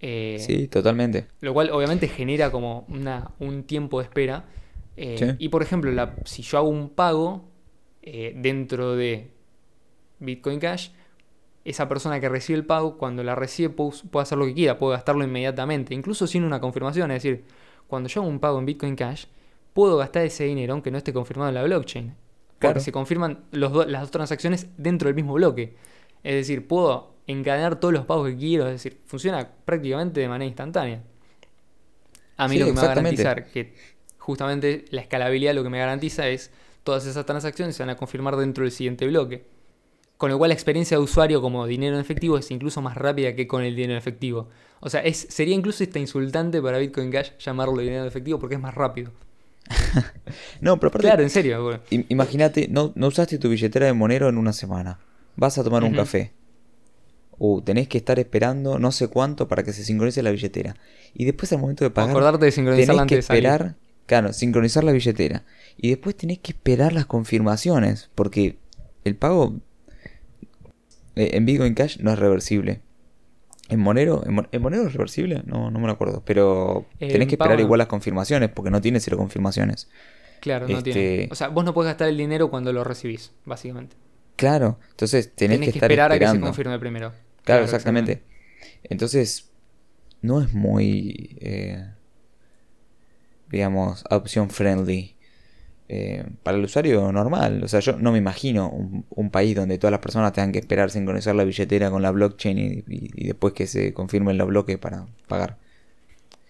Eh, 0.00 0.36
sí, 0.40 0.68
totalmente. 0.68 1.26
Lo 1.40 1.54
cual 1.54 1.70
obviamente 1.70 2.08
genera 2.08 2.50
como 2.50 2.84
una, 2.88 3.30
un 3.38 3.64
tiempo 3.64 3.98
de 3.98 4.04
espera. 4.04 4.44
Eh, 4.96 5.36
y 5.38 5.48
por 5.48 5.62
ejemplo, 5.62 5.90
la, 5.92 6.16
si 6.24 6.42
yo 6.42 6.58
hago 6.58 6.68
un 6.68 6.90
pago 6.90 7.44
eh, 8.02 8.32
dentro 8.36 8.96
de 8.96 9.30
Bitcoin 10.20 10.58
Cash, 10.58 10.90
esa 11.64 11.88
persona 11.88 12.20
que 12.20 12.28
recibe 12.28 12.58
el 12.58 12.64
pago, 12.64 12.96
cuando 12.96 13.24
la 13.24 13.34
recibe 13.34 13.70
puede, 13.70 14.22
hacer 14.22 14.38
lo 14.38 14.46
que 14.46 14.54
quiera, 14.54 14.78
puede 14.78 14.94
gastarlo 14.96 15.24
inmediatamente, 15.24 15.94
incluso 15.94 16.26
sin 16.26 16.44
una 16.44 16.60
confirmación. 16.60 17.10
Es 17.10 17.22
decir, 17.22 17.44
cuando 17.88 18.08
yo 18.08 18.20
hago 18.20 18.30
un 18.30 18.38
pago 18.38 18.58
en 18.58 18.66
Bitcoin 18.66 18.96
Cash, 18.96 19.26
puedo 19.72 19.96
gastar 19.96 20.24
ese 20.24 20.44
dinero 20.44 20.72
aunque 20.72 20.90
no 20.90 20.98
esté 20.98 21.12
confirmado 21.12 21.48
en 21.48 21.54
la 21.56 21.64
blockchain. 21.64 22.14
Porque 22.58 22.80
se 22.80 22.92
confirman 22.92 23.44
las 23.50 23.72
dos 23.72 24.10
transacciones 24.10 24.68
dentro 24.76 25.08
del 25.08 25.14
mismo 25.14 25.34
bloque. 25.34 25.76
Es 26.22 26.34
decir, 26.34 26.66
puedo 26.66 27.14
encadenar 27.26 27.78
todos 27.80 27.92
los 27.92 28.06
pagos 28.06 28.28
que 28.30 28.36
quiero, 28.36 28.66
es 28.66 28.72
decir, 28.72 28.98
funciona 29.06 29.48
prácticamente 29.64 30.20
de 30.20 30.28
manera 30.28 30.46
instantánea. 30.46 31.02
A 32.36 32.48
mí 32.48 32.58
lo 32.58 32.66
que 32.66 32.72
me 32.72 32.80
va 32.80 32.92
a 32.92 32.94
garantizar 32.94 33.46
que 33.46 33.74
justamente 34.18 34.84
la 34.90 35.00
escalabilidad 35.00 35.54
lo 35.54 35.62
que 35.62 35.70
me 35.70 35.78
garantiza 35.78 36.28
es 36.28 36.50
todas 36.82 37.06
esas 37.06 37.26
transacciones 37.26 37.76
se 37.76 37.82
van 37.82 37.90
a 37.90 37.96
confirmar 37.96 38.36
dentro 38.36 38.64
del 38.64 38.72
siguiente 38.72 39.06
bloque. 39.06 39.44
Con 40.16 40.30
lo 40.30 40.38
cual 40.38 40.48
la 40.48 40.54
experiencia 40.54 40.96
de 40.96 41.02
usuario 41.02 41.42
como 41.42 41.66
dinero 41.66 41.94
en 41.94 42.00
efectivo 42.00 42.38
es 42.38 42.50
incluso 42.50 42.80
más 42.80 42.96
rápida 42.96 43.34
que 43.34 43.46
con 43.46 43.62
el 43.62 43.76
dinero 43.76 43.92
en 43.92 43.98
efectivo. 43.98 44.48
O 44.80 44.88
sea, 44.88 45.00
es, 45.00 45.26
sería 45.28 45.54
incluso 45.54 45.84
esta 45.84 45.98
insultante 45.98 46.62
para 46.62 46.78
Bitcoin 46.78 47.10
Cash 47.10 47.32
llamarlo 47.38 47.78
dinero 47.78 48.02
en 48.02 48.08
efectivo 48.08 48.38
porque 48.38 48.54
es 48.54 48.60
más 48.60 48.74
rápido. 48.74 49.12
no, 50.60 50.78
pero 50.78 50.88
aparte, 50.88 51.06
Claro, 51.06 51.22
en 51.22 51.30
serio. 51.30 51.80
Imagínate, 51.90 52.68
no, 52.68 52.92
no 52.94 53.08
usaste 53.08 53.38
tu 53.38 53.48
billetera 53.48 53.86
de 53.86 53.92
Monero 53.92 54.28
en 54.28 54.38
una 54.38 54.52
semana. 54.52 54.98
Vas 55.36 55.58
a 55.58 55.64
tomar 55.64 55.84
un 55.84 55.94
café 55.94 56.32
uh, 57.38 57.60
tenés 57.62 57.88
que 57.88 57.98
estar 57.98 58.18
esperando 58.18 58.78
no 58.78 58.92
sé 58.92 59.08
cuánto 59.08 59.48
para 59.48 59.62
que 59.62 59.72
se 59.72 59.84
sincronice 59.84 60.22
la 60.22 60.30
billetera. 60.30 60.76
Y 61.14 61.24
después 61.24 61.52
al 61.52 61.60
momento 61.60 61.84
de 61.84 61.90
pagar, 61.90 62.10
Acordarte 62.10 62.46
de 62.46 62.52
sincronizar 62.52 62.94
tenés 62.94 63.08
que 63.08 63.18
esperar, 63.18 63.76
claro, 64.06 64.32
sincronizar 64.32 64.84
la 64.84 64.92
billetera. 64.92 65.44
Y 65.76 65.90
después 65.90 66.16
tenés 66.16 66.38
que 66.38 66.52
esperar 66.52 66.92
las 66.92 67.06
confirmaciones, 67.06 68.10
porque 68.14 68.58
el 69.04 69.16
pago 69.16 69.56
eh, 71.14 71.30
en 71.32 71.46
Bitcoin 71.46 71.74
Cash 71.74 71.98
no 72.00 72.12
es 72.12 72.18
reversible. 72.18 72.80
¿En 73.68 73.80
Monero? 73.80 74.22
¿En, 74.24 74.62
Monero 74.62 74.86
es 74.86 74.92
reversible? 74.92 75.42
No, 75.44 75.70
no 75.70 75.78
me 75.78 75.86
lo 75.86 75.92
acuerdo. 75.92 76.22
Pero 76.24 76.86
tenés 76.98 77.28
que 77.28 77.34
esperar 77.34 77.58
igual 77.60 77.78
las 77.78 77.88
confirmaciones, 77.88 78.50
porque 78.50 78.70
no 78.70 78.80
tiene 78.80 79.00
cero 79.00 79.16
confirmaciones. 79.16 79.88
Claro, 80.40 80.68
no 80.68 80.82
tiene. 80.82 81.22
Este 81.22 81.32
o 81.32 81.34
sea, 81.34 81.48
vos 81.48 81.64
no 81.64 81.74
podés 81.74 81.90
gastar 81.90 82.08
el 82.08 82.16
dinero 82.16 82.50
cuando 82.50 82.72
lo 82.72 82.84
recibís, 82.84 83.32
básicamente. 83.44 83.96
Claro, 84.36 84.78
entonces 84.90 85.34
tenés, 85.34 85.60
que, 85.60 85.70
estar 85.70 85.90
esperar 85.90 86.12
a 86.12 86.18
que 86.18 86.28
se 86.28 86.40
confirme 86.40 86.78
primero. 86.78 87.12
Claro, 87.42 87.64
exactamente. 87.64 88.22
Entonces, 88.84 89.50
no 90.20 90.42
es 90.42 90.52
muy, 90.52 91.36
eh, 91.40 91.86
digamos, 93.48 94.04
opción 94.10 94.50
friendly 94.50 95.15
eh, 95.88 96.24
para 96.42 96.58
el 96.58 96.64
usuario 96.64 97.12
normal. 97.12 97.62
O 97.62 97.68
sea, 97.68 97.80
yo 97.80 97.96
no 97.96 98.10
me 98.10 98.18
imagino 98.18 98.68
un, 99.10 99.30
país 99.30 99.54
donde 99.54 99.78
todas 99.78 99.92
las 99.92 100.00
personas 100.00 100.32
tengan 100.32 100.50
que 100.50 100.58
esperar 100.58 100.90
sincronizar 100.90 101.34
la 101.34 101.44
billetera 101.44 101.90
con 101.90 102.02
la 102.02 102.10
blockchain 102.10 102.84
y, 102.88 103.24
después 103.24 103.52
que 103.52 103.66
se 103.66 103.92
confirmen 103.92 104.36
los 104.36 104.48
bloques 104.48 104.78
para 104.78 105.06
pagar. 105.28 105.58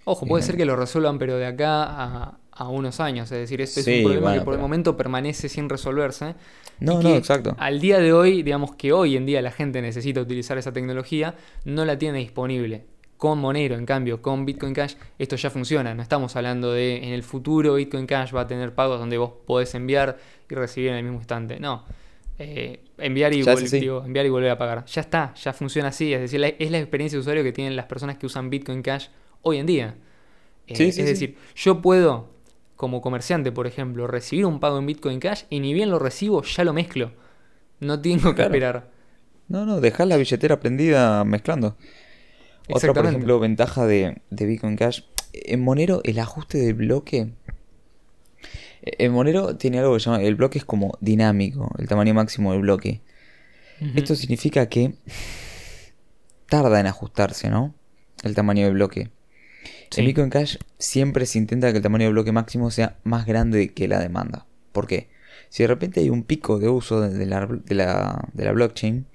Ojo, 0.05 0.25
puede 0.27 0.43
eh, 0.43 0.47
ser 0.47 0.57
que 0.57 0.65
lo 0.65 0.77
resuelvan, 0.77 1.19
pero 1.19 1.37
de 1.37 1.47
acá 1.47 2.39
a, 2.51 2.69
unos 2.69 3.01
años. 3.01 3.31
Es 3.31 3.39
decir, 3.39 3.61
este 3.61 3.81
es 3.81 3.87
un 3.87 4.05
problema 4.05 4.35
que 4.35 4.41
por 4.41 4.55
el 4.55 4.61
momento 4.61 4.97
permanece 4.97 5.49
sin 5.49 5.69
resolverse. 5.69 6.35
No, 6.81 7.03
no, 7.03 7.15
exacto. 7.15 7.55
Al 7.59 7.81
día 7.81 7.99
de 7.99 8.13
hoy, 8.13 8.43
digamos 8.43 8.75
que 8.77 8.93
hoy 8.93 9.17
en 9.17 9.27
día 9.27 9.43
la 9.43 9.51
gente 9.51 9.83
necesita 9.83 10.21
utilizar 10.21 10.57
esa 10.57 10.73
tecnología, 10.73 11.35
no 11.65 11.85
la 11.85 11.99
tiene 11.99 12.19
disponible. 12.19 12.85
Con 13.17 13.39
Monero, 13.39 13.77
en 13.77 13.87
cambio, 13.87 14.21
con 14.21 14.45
Bitcoin 14.45 14.75
Cash, 14.75 14.95
esto 15.19 15.37
ya 15.37 15.51
funciona. 15.51 15.95
No 15.95 16.03
estamos 16.03 16.37
hablando 16.37 16.73
de 16.73 16.99
en 16.99 17.13
el 17.13 17.23
futuro 17.23 17.75
Bitcoin 17.75 18.07
Cash 18.07 18.35
va 18.35 18.43
a 18.43 18.47
tener 18.47 18.75
pagos 18.75 18.99
donde 18.99 19.17
vos 19.17 19.33
podés 19.47 19.75
enviar 19.75 20.19
y 20.51 20.55
recibir 20.55 20.91
en 20.91 20.97
el 20.97 21.03
mismo 21.03 21.19
instante. 21.19 21.59
No. 21.59 21.85
Eh, 22.39 22.81
enviar, 22.99 23.33
y 23.33 23.41
enviar 23.41 24.27
y 24.27 24.29
volver 24.29 24.51
a 24.51 24.59
pagar. 24.59 24.85
Ya 24.85 25.01
está, 25.01 25.33
ya 25.35 25.53
funciona 25.53 25.89
así. 25.89 26.13
Es 26.13 26.21
decir, 26.21 26.43
es 26.59 26.71
la 26.71 26.79
experiencia 26.79 27.17
de 27.17 27.21
usuario 27.21 27.43
que 27.43 27.53
tienen 27.53 27.75
las 27.77 27.87
personas 27.87 28.19
que 28.19 28.27
usan 28.27 28.51
Bitcoin 28.51 28.83
Cash 28.83 29.09
hoy 29.43 29.59
en 29.59 29.67
día. 29.67 29.95
Eh, 30.67 30.75
es 30.89 30.97
decir, 30.97 31.37
yo 31.55 31.81
puedo, 31.81 32.29
como 32.75 33.01
comerciante, 33.01 33.53
por 33.53 33.67
ejemplo, 33.67 34.07
recibir 34.07 34.45
un 34.45 34.61
pago 34.61 34.79
en 34.79 34.87
Bitcoin 34.87 35.21
Cash 35.21 35.45
y 35.49 35.61
ni 35.61 35.73
bien 35.73 35.91
lo 35.91 35.99
recibo, 35.99 36.43
ya 36.43 36.65
lo 36.65 36.73
mezclo. 36.73 37.13
No 37.81 38.01
tengo 38.01 38.35
que 38.35 38.43
esperar. 38.43 38.91
No, 39.49 39.65
no, 39.65 39.81
dejar 39.81 40.09
la 40.09 40.17
billetera 40.17 40.59
prendida 40.59 41.25
mezclando. 41.25 41.77
Otra, 42.69 42.93
por 42.93 43.07
ejemplo, 43.07 43.39
ventaja 43.39 43.87
de, 43.87 44.21
Bitcoin 44.31 44.77
Cash. 44.77 45.03
En 45.33 45.63
Monero, 45.63 46.01
el 46.05 46.19
ajuste 46.19 46.59
del 46.59 46.75
bloque. 46.75 47.33
En 48.83 49.13
Monero 49.13 49.57
tiene 49.57 49.79
algo 49.79 49.95
que 49.95 50.01
se 50.01 50.11
llama. 50.11 50.23
El 50.23 50.35
bloque 50.35 50.59
es 50.59 50.65
como 50.65 50.97
dinámico, 51.01 51.71
el 51.79 51.89
tamaño 51.89 52.15
máximo 52.15 52.53
del 52.53 52.63
bloque. 52.63 53.01
Esto 53.95 54.15
significa 54.15 54.69
que 54.69 54.95
tarda 56.49 56.81
en 56.81 56.87
ajustarse, 56.87 57.51
¿no? 57.51 57.75
El 58.23 58.35
tamaño 58.35 58.65
del 58.65 58.75
bloque. 58.75 59.11
En 59.97 60.07
Bitcoin 60.07 60.31
Cash 60.31 60.57
siempre 60.79 61.27
se 61.27 61.39
intenta 61.39 61.71
que 61.71 61.79
el 61.79 61.83
tamaño 61.83 62.05
del 62.05 62.15
bloque 62.15 62.33
máximo 62.33 62.71
sea 62.71 62.97
más 63.05 63.27
grande 63.27 63.73
que 63.75 63.89
la 63.89 64.01
demanda. 64.01 64.47
¿Por 64.73 64.87
qué? 64.87 65.09
Si 65.49 65.63
de 65.63 65.69
repente 65.69 66.01
hay 66.01 66.11
un 66.11 66.25
pico 66.25 66.59
de 66.59 66.69
uso 66.69 67.01
de 67.01 67.27
la, 67.27 67.47
de 67.47 67.75
la, 67.75 68.29
de 68.33 68.45
la 68.45 68.53
blockchain, 68.53 69.07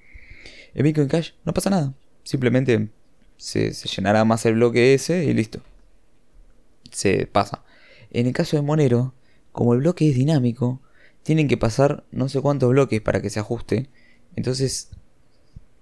en 0.74 0.82
Bitcoin 0.82 1.08
Cash 1.08 1.32
no 1.44 1.52
pasa 1.52 1.70
nada. 1.70 1.94
Simplemente 2.22 2.88
se, 3.42 3.72
llenará 3.72 4.24
más 4.24 4.46
el 4.46 4.54
bloque 4.54 4.94
ese 4.94 5.24
y 5.24 5.34
listo. 5.34 5.60
Se 6.92 7.26
pasa. 7.26 7.64
En 8.12 8.28
el 8.28 8.32
caso 8.32 8.56
de 8.56 8.62
Monero, 8.62 9.14
como 9.50 9.74
el 9.74 9.80
bloque 9.80 10.08
es 10.08 10.14
dinámico, 10.14 10.80
tienen 11.24 11.48
que 11.48 11.56
pasar 11.56 12.04
no 12.12 12.28
sé 12.28 12.40
cuántos 12.40 12.70
bloques 12.70 13.00
para 13.00 13.20
que 13.20 13.30
se 13.30 13.40
ajuste. 13.40 13.88
Entonces 14.36 14.90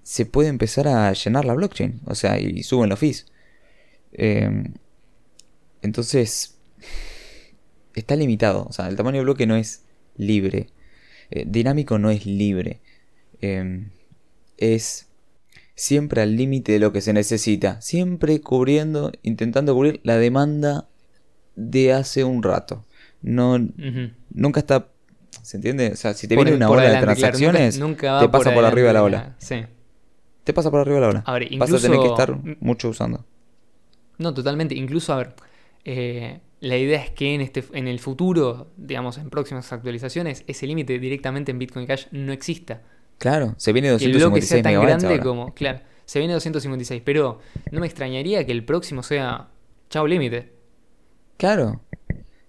se 0.02 0.24
puede 0.24 0.48
empezar 0.48 0.88
a 0.88 1.12
llenar 1.12 1.44
la 1.44 1.52
blockchain. 1.52 2.00
O 2.06 2.14
sea, 2.14 2.40
y 2.40 2.62
suben 2.62 2.88
los 2.88 2.98
fees. 2.98 3.26
Em, 4.12 4.72
entonces, 5.82 6.56
está 7.94 8.16
limitado. 8.16 8.64
O 8.64 8.72
sea, 8.72 8.88
el 8.88 8.96
tamaño 8.96 9.18
del 9.18 9.26
bloque 9.26 9.46
no 9.46 9.56
es 9.56 9.84
libre. 10.16 10.68
Eh, 11.30 11.44
dinámico 11.46 11.98
no 11.98 12.10
es 12.10 12.24
libre. 12.24 12.80
Em, 13.42 13.90
es 14.56 15.09
siempre 15.80 16.20
al 16.20 16.36
límite 16.36 16.72
de 16.72 16.78
lo 16.78 16.92
que 16.92 17.00
se 17.00 17.14
necesita, 17.14 17.80
siempre 17.80 18.42
cubriendo, 18.42 19.12
intentando 19.22 19.74
cubrir 19.74 19.98
la 20.04 20.18
demanda 20.18 20.88
de 21.56 21.94
hace 21.94 22.22
un 22.22 22.42
rato. 22.42 22.84
No, 23.22 23.56
nunca 24.28 24.60
está, 24.60 24.88
¿se 25.40 25.56
entiende? 25.56 25.92
O 25.92 25.96
sea, 25.96 26.12
si 26.12 26.28
te 26.28 26.36
viene 26.36 26.52
una 26.52 26.68
ola 26.68 26.82
de 26.82 27.00
transacciones, 27.00 27.80
te 27.80 28.28
pasa 28.28 28.52
por, 28.52 28.62
arriba 28.66 28.88
de 28.88 28.92
la 28.92 29.02
ola. 29.02 29.36
Sí. 29.38 29.64
Te 30.44 30.52
pasa 30.52 30.70
por 30.70 30.80
arriba 30.80 30.96
de 30.96 31.00
la 31.00 31.08
ola. 31.08 31.24
Vas 31.56 31.72
a 31.72 31.78
tener 31.78 31.98
que 31.98 32.08
estar 32.08 32.38
mucho 32.60 32.90
usando. 32.90 33.24
No, 34.18 34.34
totalmente. 34.34 34.74
Incluso, 34.74 35.14
a 35.14 35.16
ver, 35.16 35.34
eh, 35.86 36.40
la 36.60 36.76
idea 36.76 37.02
es 37.02 37.10
que 37.10 37.34
en, 37.34 37.40
este, 37.40 37.64
en 37.72 37.88
el 37.88 38.00
futuro, 38.00 38.70
digamos, 38.76 39.16
en 39.16 39.30
próximas 39.30 39.72
actualizaciones, 39.72 40.44
ese 40.46 40.66
límite 40.66 40.98
directamente 40.98 41.52
en 41.52 41.58
Bitcoin 41.58 41.86
Cash 41.86 42.04
no 42.10 42.32
exista. 42.32 42.82
Claro, 43.20 43.54
se 43.58 43.74
viene 43.74 43.90
256 43.90 44.14
el 44.14 44.30
bloque 44.30 44.42
sea 44.42 44.62
tan 44.62 44.80
grande 44.80 45.20
como. 45.20 45.52
Claro, 45.52 45.80
se 46.06 46.20
viene 46.20 46.32
256, 46.32 47.02
pero 47.04 47.38
no 47.70 47.80
me 47.80 47.86
extrañaría 47.86 48.46
que 48.46 48.52
el 48.52 48.64
próximo 48.64 49.02
sea 49.02 49.50
chao 49.90 50.06
límite. 50.06 50.54
Claro. 51.36 51.82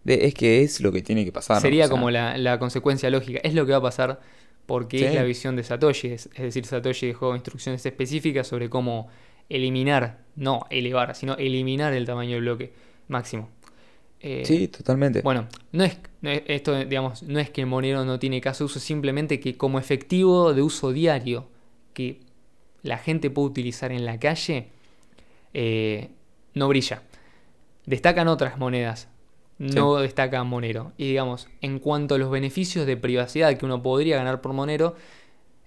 es 0.05 0.33
que 0.33 0.63
es 0.63 0.79
lo 0.79 0.93
que 0.93 1.01
tiene 1.01 1.25
que 1.25 1.33
pasar. 1.33 1.61
Sería 1.61 1.89
como 1.89 2.09
la, 2.09 2.57
consecuencia 2.57 3.09
lógica. 3.09 3.41
Es 3.43 3.53
lo 3.53 3.65
que 3.65 3.73
va 3.73 3.79
a 3.79 3.81
pasar 3.81 4.21
porque 4.65 5.09
es 5.09 5.13
la 5.13 5.23
visión 5.23 5.57
de 5.57 5.63
Satoshi. 5.65 6.07
Es, 6.07 6.29
decir, 6.37 6.65
Satoshi 6.65 7.07
dejó 7.07 7.35
instrucciones 7.35 7.85
específicas 7.85 8.47
sobre 8.47 8.69
cómo 8.69 9.09
eliminar, 9.49 10.19
no 10.37 10.65
elevar, 10.69 11.15
sino 11.15 11.35
eliminar 11.35 11.91
el 11.91 12.05
tamaño 12.05 12.35
del 12.35 12.43
bloque 12.43 12.71
máximo. 13.09 13.49
Eh, 14.23 14.43
sí, 14.45 14.67
totalmente. 14.67 15.21
Bueno, 15.21 15.47
no 15.71 15.83
es, 15.83 15.97
esto, 16.21 16.77
digamos, 16.85 17.23
no 17.23 17.39
es 17.39 17.49
que 17.49 17.65
Monero 17.65 18.05
no 18.05 18.19
tiene 18.19 18.39
caso 18.39 18.63
de 18.63 18.65
uso, 18.65 18.79
simplemente 18.79 19.39
que 19.39 19.57
como 19.57 19.79
efectivo 19.79 20.53
de 20.53 20.61
uso 20.61 20.91
diario 20.91 21.47
que 21.93 22.19
la 22.83 22.97
gente 22.97 23.29
puede 23.31 23.47
utilizar 23.47 23.91
en 23.91 24.05
la 24.05 24.19
calle, 24.19 24.67
eh, 25.53 26.09
no 26.53 26.67
brilla. 26.67 27.01
Destacan 27.85 28.27
otras 28.27 28.59
monedas, 28.59 29.07
no 29.57 29.97
destaca 29.97 30.43
Monero. 30.43 30.91
Y 30.97 31.07
digamos, 31.07 31.47
en 31.61 31.79
cuanto 31.79 32.15
a 32.15 32.17
los 32.19 32.29
beneficios 32.29 32.85
de 32.85 32.97
privacidad 32.97 33.57
que 33.57 33.65
uno 33.65 33.81
podría 33.81 34.17
ganar 34.17 34.41
por 34.41 34.53
Monero, 34.53 34.95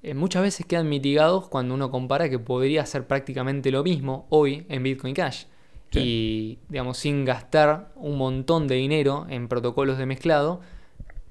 eh, 0.04 0.14
muchas 0.14 0.42
veces 0.42 0.64
quedan 0.64 0.88
mitigados 0.88 1.48
cuando 1.48 1.74
uno 1.74 1.90
compara 1.90 2.28
que 2.28 2.38
podría 2.38 2.82
hacer 2.82 3.06
prácticamente 3.06 3.72
lo 3.72 3.82
mismo 3.82 4.26
hoy 4.30 4.64
en 4.68 4.82
Bitcoin 4.84 5.14
Cash 5.14 5.46
y, 5.94 6.58
digamos, 6.68 6.98
sin 6.98 7.24
gastar 7.24 7.92
un 7.96 8.18
montón 8.18 8.66
de 8.68 8.76
dinero 8.76 9.26
en 9.28 9.48
protocolos 9.48 9.98
de 9.98 10.06
mezclado, 10.06 10.60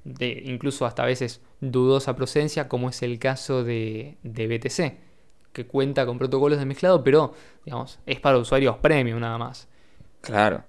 de 0.04 0.42
incluso 0.46 0.86
hasta 0.86 1.02
a 1.02 1.06
veces 1.06 1.40
dudosa 1.60 2.14
procedencia, 2.14 2.68
como 2.68 2.88
es 2.88 3.02
el 3.02 3.18
caso 3.18 3.64
de, 3.64 4.16
BTC, 4.22 5.52
que 5.52 5.66
cuenta 5.66 6.06
con 6.06 6.18
protocolos 6.18 6.58
de 6.58 6.66
mezclado, 6.66 7.02
pero, 7.02 7.34
digamos, 7.64 7.98
es 8.06 8.20
para 8.20 8.38
usuarios 8.38 8.76
premium 8.78 9.20
nada 9.20 9.38
más. 9.38 9.68
Claro. 10.20 10.64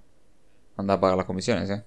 Anda 0.76 0.94
a 0.94 1.00
pagar 1.00 1.16
las 1.16 1.26
comisiones, 1.26 1.70
¿eh? 1.70 1.84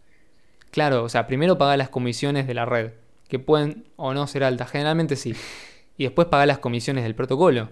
Claro, 0.71 1.03
o 1.03 1.09
sea, 1.09 1.27
primero 1.27 1.57
pagar 1.57 1.77
las 1.77 1.89
comisiones 1.89 2.45
de 2.47 2.53
la 2.53 2.65
red, 2.65 2.91
que 3.27 3.39
pueden 3.39 3.85
o 3.95 4.13
no 4.13 4.27
ser 4.27 4.43
altas, 4.43 4.69
generalmente 4.69 5.15
sí. 5.15 5.35
Y 5.97 6.03
después 6.03 6.27
pagar 6.27 6.47
las 6.47 6.59
comisiones 6.59 7.03
del 7.03 7.15
protocolo, 7.15 7.69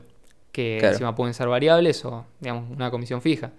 que 0.52 0.80
encima 0.80 1.16
pueden 1.16 1.34
ser 1.34 1.48
variables 1.48 2.04
o, 2.06 2.26
digamos, 2.40 2.70
una 2.72 2.90
comisión 2.90 3.22
fija. 3.22 3.52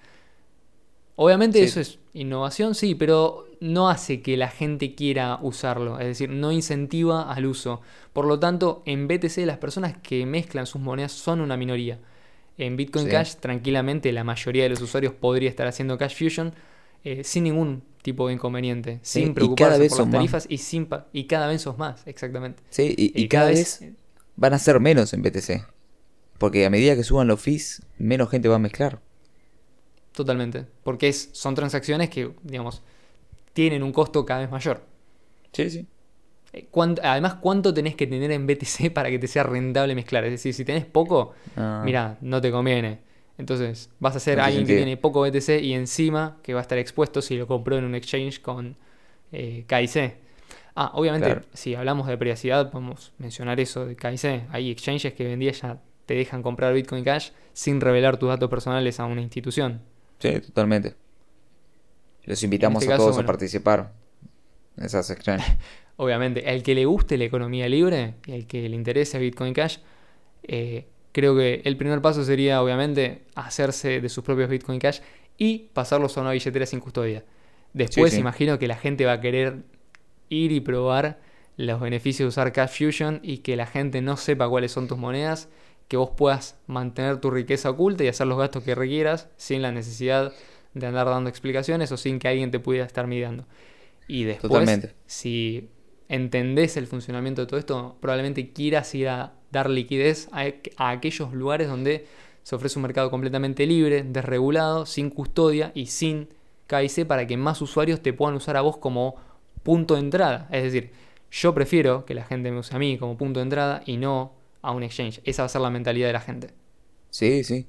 Obviamente 1.21 1.61
eso 1.65 1.81
es 1.81 1.99
innovación, 2.15 2.77
sí, 2.77 2.95
pero 2.95 3.49
no 3.59 3.91
hace 3.91 4.23
que 4.23 4.37
la 4.37 4.47
gente 4.47 4.95
quiera 4.95 5.41
usarlo, 5.43 5.99
es 5.99 6.07
decir, 6.07 6.31
no 6.31 6.53
incentiva 6.53 7.33
al 7.33 7.45
uso. 7.47 7.81
Por 8.13 8.25
lo 8.25 8.39
tanto, 8.39 8.85
en 8.87 9.09
BTC 9.09 9.39
las 9.39 9.59
personas 9.59 9.97
que 10.01 10.25
mezclan 10.27 10.67
sus 10.67 10.81
monedas 10.81 11.11
son 11.11 11.41
una 11.41 11.57
minoría. 11.57 11.99
En 12.57 12.77
Bitcoin 12.77 13.09
Cash, 13.09 13.35
tranquilamente, 13.41 14.13
la 14.13 14.23
mayoría 14.23 14.63
de 14.63 14.69
los 14.69 14.81
usuarios 14.81 15.13
podría 15.13 15.51
estar 15.51 15.67
haciendo 15.67 15.99
Cash 15.99 16.17
Fusion 16.17 16.55
eh, 17.03 17.25
sin 17.25 17.43
ningún 17.43 17.83
tipo 18.03 18.29
de 18.29 18.35
inconveniente, 18.35 19.01
sin 19.03 19.35
preocuparse 19.35 19.89
por 19.89 19.99
las 19.99 20.11
tarifas 20.13 20.47
y, 20.49 20.59
sin 20.59 20.89
y 21.13 21.25
cada 21.25 21.49
vez 21.49 21.63
sos 21.63 21.79
más, 21.79 22.07
exactamente. 22.07 22.63
Sí, 22.71 22.95
y, 22.97 23.27
cada, 23.27 23.49
vez 23.49 23.83
van 24.37 24.55
a 24.55 24.59
ser 24.61 24.79
menos 24.79 25.13
en 25.15 25.23
BTC. 25.23 25.67
Porque 26.39 26.65
a 26.65 26.71
medida 26.71 26.95
que 26.95 27.03
suban 27.03 27.27
los 27.27 27.41
fees, 27.41 27.83
menos 27.99 28.31
gente 28.31 28.49
va 28.49 28.55
a 28.55 28.61
mezclar. 28.61 29.01
Totalmente. 30.19 30.67
Porque 30.83 31.07
es, 31.07 31.31
son 31.33 31.55
transacciones 31.55 32.11
que, 32.11 32.33
digamos, 32.43 32.83
tienen 33.53 33.85
un 33.85 33.93
costo 33.93 34.27
cada 34.27 34.41
vez 34.41 34.51
mayor. 34.51 34.83
Sí, 35.53 35.71
sí. 35.71 35.87
Eh, 36.53 36.67
además, 37.05 37.35
¿cuánto 37.35 37.73
tenés 37.73 37.95
que 37.95 38.09
tener 38.09 38.33
en 38.33 38.45
BTC 38.45 38.91
para 38.93 39.11
que 39.11 39.21
te 39.21 39.29
sea 39.29 39.45
rentable 39.45 39.95
mezclar? 39.95 40.25
Es 40.25 40.33
decir, 40.33 40.55
si 40.55 40.65
tenés 40.65 40.87
poco, 40.87 41.35
ah. 41.57 41.83
mira, 41.85 42.19
no 42.21 42.41
te 42.41 42.51
conviene. 42.51 42.99
Entonces, 43.39 43.91
vas 44.01 44.17
a 44.17 44.19
ser 44.19 44.41
alguien 44.41 44.67
que 44.67 44.75
tiene 44.75 44.97
poco 44.97 45.21
BTC 45.21 45.63
y 45.63 45.75
encima 45.75 46.39
que 46.43 46.53
va 46.53 46.59
a 46.59 46.63
estar 46.63 46.79
expuesto 46.79 47.23
si 47.23 47.37
lo 47.37 47.47
compró 47.47 47.79
en 47.79 47.85
un 47.85 47.95
exchange 47.95 48.41
con 48.41 48.77
eh, 49.31 49.67
KIC. 49.69 50.17
Ah, 50.75 50.91
obviamente, 50.95 51.43
si 51.53 51.77
hablamos 51.77 52.09
de 52.09 52.19
privacidad, 52.19 52.73
podemos 52.73 53.13
mencionar 53.19 53.61
eso 53.61 53.87
de 53.87 53.95
KIC. 53.95 54.49
Hay 54.51 54.73
exchanges 54.73 55.13
que 55.13 55.23
vendía 55.23 55.53
ya 55.53 55.79
te 56.09 56.15
dejan 56.15 56.43
comprar 56.43 56.73
Bitcoin 56.73 57.05
Cash 57.05 57.33
sin 57.53 57.83
revelar 57.83 58.17
tus 58.17 58.31
datos 58.31 58.49
personales 58.49 58.99
a 58.99 59.05
una 59.05 59.21
institución. 59.21 59.83
Sí, 60.19 60.41
totalmente. 60.41 60.95
Los 62.25 62.43
invitamos 62.43 62.83
este 62.83 62.93
a 62.93 62.97
todos 62.97 63.19
a 63.19 63.25
participar 63.25 63.93
en 64.77 64.85
esas 64.85 65.07
secciones. 65.07 65.47
Obviamente, 65.97 66.49
al 66.49 66.63
que 66.63 66.75
le 66.75 66.85
guste 66.85 67.17
la 67.17 67.25
economía 67.25 67.69
libre 67.69 68.15
y 68.27 68.33
al 68.33 68.47
que 68.47 68.69
le 68.69 68.77
interese 68.77 69.19
Bitcoin 69.19 69.53
Cash, 69.53 69.79
eh, 70.45 70.87
creo 71.13 71.37
que 71.37 71.63
el 71.65 71.77
primer 71.77 72.01
paso 72.01 72.23
sería, 72.23 72.63
obviamente, 72.63 73.23
hacerse 73.35 74.01
de 74.01 74.09
sus 74.09 74.23
propios 74.23 74.49
Bitcoin 74.49 74.79
Cash 74.79 75.01
y 75.37 75.71
pasarlos 75.73 76.17
a 76.17 76.21
una 76.21 76.31
billetera 76.31 76.67
sin 76.67 76.79
custodia. 76.79 77.25
Después, 77.73 78.17
imagino 78.17 78.59
que 78.59 78.69
la 78.69 78.77
gente 78.77 79.07
va 79.07 79.13
a 79.13 79.21
querer 79.21 79.63
ir 80.29 80.53
y 80.53 80.61
probar 80.61 81.19
los 81.57 81.81
beneficios 81.81 82.27
de 82.27 82.29
usar 82.29 82.53
Cash 82.53 82.79
Fusion 82.79 83.21
y 83.23 83.39
que 83.39 83.57
la 83.57 83.67
gente 83.67 84.01
no 84.01 84.17
sepa 84.17 84.49
cuáles 84.49 84.71
son 84.71 84.87
tus 84.87 84.99
monedas, 84.99 85.49
que 85.89 85.97
vos 85.97 86.11
puedas 86.11 86.59
mantener 86.67 87.19
tu 87.19 87.31
riqueza 87.31 87.71
oculta 87.71 88.05
y 88.05 88.09
hacer 88.09 88.27
los 88.27 88.39
gastos 88.39 88.63
que 88.63 88.75
requieras 88.75 89.29
sin 89.37 89.63
la 89.63 89.73
necesidad 89.73 90.33
de 90.75 90.87
andar 90.87 91.07
dando 91.07 91.31
explicaciones 91.31 91.91
o 91.93 91.97
sin 91.97 92.19
que 92.19 92.29
alguien 92.29 92.51
te 92.51 92.61
pudiera 92.61 92.87
estar 92.87 93.07
midiendo. 93.07 93.47
Y 94.07 94.25
después, 94.25 94.89
si 95.07 95.71
entendés 96.09 96.77
el 96.77 96.87
funcionamiento 96.87 97.43
de 97.43 97.47
todo 97.47 97.59
esto, 97.59 97.97
probablemente 98.01 98.53
quieras 98.53 98.95
ir 98.95 99.09
a 99.09 99.35
dar 99.51 99.69
liquidez 99.69 100.29
a, 100.33 100.45
a 100.77 100.91
aquellos 100.91 101.33
lugares 101.33 101.69
donde 101.69 102.07
se 102.43 102.55
ofrece 102.55 102.79
un 102.79 102.83
mercado 102.83 103.11
completamente 103.11 103.67
libre, 103.67 104.03
desregulado, 104.03 104.87
sin 104.87 105.11
custodia 105.11 105.73
y 105.75 105.87
sin 105.87 106.29
KIC 106.67 107.07
para 107.07 107.27
que 107.27 107.37
más 107.37 107.61
usuarios 107.61 108.01
te 108.01 108.13
puedan 108.13 108.37
usar 108.37 108.57
a 108.57 108.61
vos 108.61 108.77
como 108.77 109.17
punto 109.63 109.95
de 109.95 110.01
entrada. 110.01 110.49
Es 110.51 110.63
decir, 110.63 110.93
yo 111.31 111.55
prefiero 111.55 112.05
que 112.05 112.15
la 112.15 112.25
gente 112.25 112.51
me 112.51 112.59
use 112.59 112.75
a 112.75 112.79
mí 112.79 112.97
como 112.99 113.17
punto 113.17 113.41
de 113.41 113.45
entrada 113.45 113.83
y 113.85 113.97
no 113.97 114.38
a 114.63 114.73
un 114.73 114.83
exchange. 114.83 115.21
Esa 115.25 115.43
va 115.43 115.47
a 115.47 115.49
ser 115.49 115.61
la 115.61 115.71
mentalidad 115.71 116.07
de 116.07 116.13
la 116.13 116.21
gente. 116.21 116.51
Sí, 117.11 117.45
sí. 117.45 117.67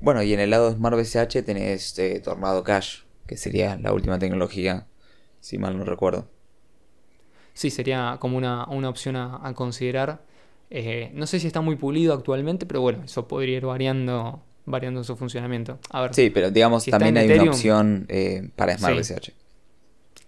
Bueno, 0.00 0.22
y 0.22 0.32
en 0.32 0.40
el 0.40 0.50
lado 0.50 0.70
de 0.70 0.76
Smart 0.76 0.96
BCH 0.96 1.44
tenés 1.44 1.98
eh, 1.98 2.20
Tornado 2.20 2.64
Cash, 2.64 3.00
que 3.26 3.36
sería 3.36 3.76
la 3.76 3.92
última 3.92 4.18
tecnología, 4.18 4.86
si 5.40 5.58
mal 5.58 5.76
no 5.76 5.84
recuerdo. 5.84 6.28
Sí, 7.52 7.70
sería 7.70 8.16
como 8.20 8.38
una, 8.38 8.64
opción 8.64 9.16
a 9.16 9.52
considerar. 9.54 10.22
Eh, 10.70 11.10
no 11.14 11.26
sé 11.26 11.40
si 11.40 11.48
está 11.48 11.60
muy 11.60 11.74
pulido 11.74 12.14
actualmente, 12.14 12.64
pero 12.64 12.80
bueno, 12.80 13.02
eso 13.04 13.26
podría 13.26 13.56
ir 13.56 13.66
variando, 13.66 14.40
variando 14.66 15.02
su 15.02 15.16
funcionamiento. 15.16 15.80
A 15.90 16.02
ver, 16.02 16.14
sí, 16.14 16.30
pero 16.30 16.50
digamos, 16.52 16.86
también 16.86 17.16
hay 17.16 17.30
una 17.30 17.50
opción 17.50 18.06
eh, 18.08 18.48
para 18.54 18.78
Smart 18.78 18.96
BCH. 18.96 19.32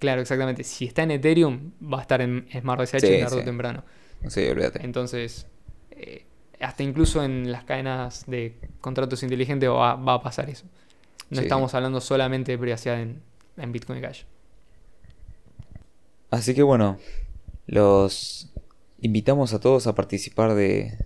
Claro, 0.00 0.20
exactamente. 0.20 0.64
Si 0.64 0.86
está 0.86 1.04
en 1.04 1.12
Ethereum, 1.12 1.70
va 1.80 1.98
a 1.98 2.02
estar 2.02 2.20
en 2.20 2.48
Smart 2.60 2.80
BCH 2.80 3.20
tarde 3.20 3.40
o 3.40 3.44
temprano. 3.44 3.84
Sí, 4.26 4.44
olvídate. 4.48 4.84
Entonces, 4.84 5.46
eh, 6.02 6.26
hasta 6.60 6.82
incluso 6.82 7.24
en 7.24 7.50
las 7.50 7.64
cadenas 7.64 8.24
de 8.26 8.58
contratos 8.80 9.22
inteligentes 9.22 9.68
va, 9.68 9.92
a 9.92 10.22
pasar 10.22 10.50
eso. 10.50 10.66
No 11.30 11.40
estamos 11.40 11.74
hablando 11.74 12.00
solamente 12.00 12.52
de 12.52 12.58
privacidad 12.58 13.00
en, 13.00 13.22
en 13.56 13.72
Bitcoin 13.72 14.00
Cash. 14.00 14.24
Así 16.30 16.54
que 16.54 16.62
bueno, 16.62 16.98
los 17.66 18.52
invitamos 19.00 19.52
a 19.52 19.60
todos 19.60 19.86
a 19.86 19.94
participar 19.94 20.54
de, 20.54 20.96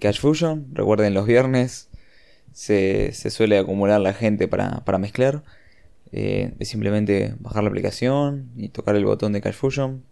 Cash 0.00 0.20
Fusion. 0.20 0.68
Recuerden, 0.72 1.12
los 1.14 1.26
viernes 1.26 1.88
se, 2.52 3.12
suele 3.12 3.58
acumular 3.58 4.00
la 4.00 4.12
gente 4.12 4.46
para, 4.46 4.98
mezclar. 4.98 5.42
Eh, 6.12 6.54
es 6.60 6.68
simplemente 6.68 7.34
bajar 7.40 7.64
la 7.64 7.70
aplicación 7.70 8.52
y 8.56 8.68
tocar 8.68 8.94
el 8.94 9.04
botón 9.04 9.32
de 9.32 9.40
Cash 9.40 9.54
Fusion. 9.54 10.04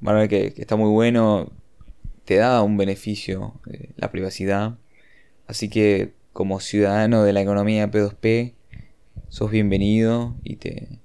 Van 0.00 0.16
a 0.16 0.18
ver 0.20 0.28
que, 0.28 0.52
está 0.56 0.76
muy 0.76 0.90
bueno. 0.90 1.50
Te 2.32 2.38
da 2.38 2.62
un 2.62 2.78
beneficio 2.78 3.60
eh, 3.70 3.90
la 3.96 4.10
privacidad. 4.10 4.78
Así 5.46 5.68
que 5.68 6.14
como 6.32 6.60
ciudadano 6.60 7.24
de 7.24 7.34
la 7.34 7.42
economía 7.42 7.90
P2P, 7.90 8.54
sos 9.28 9.50
bienvenido 9.50 10.34
y 10.42 10.56
te, 10.56 10.98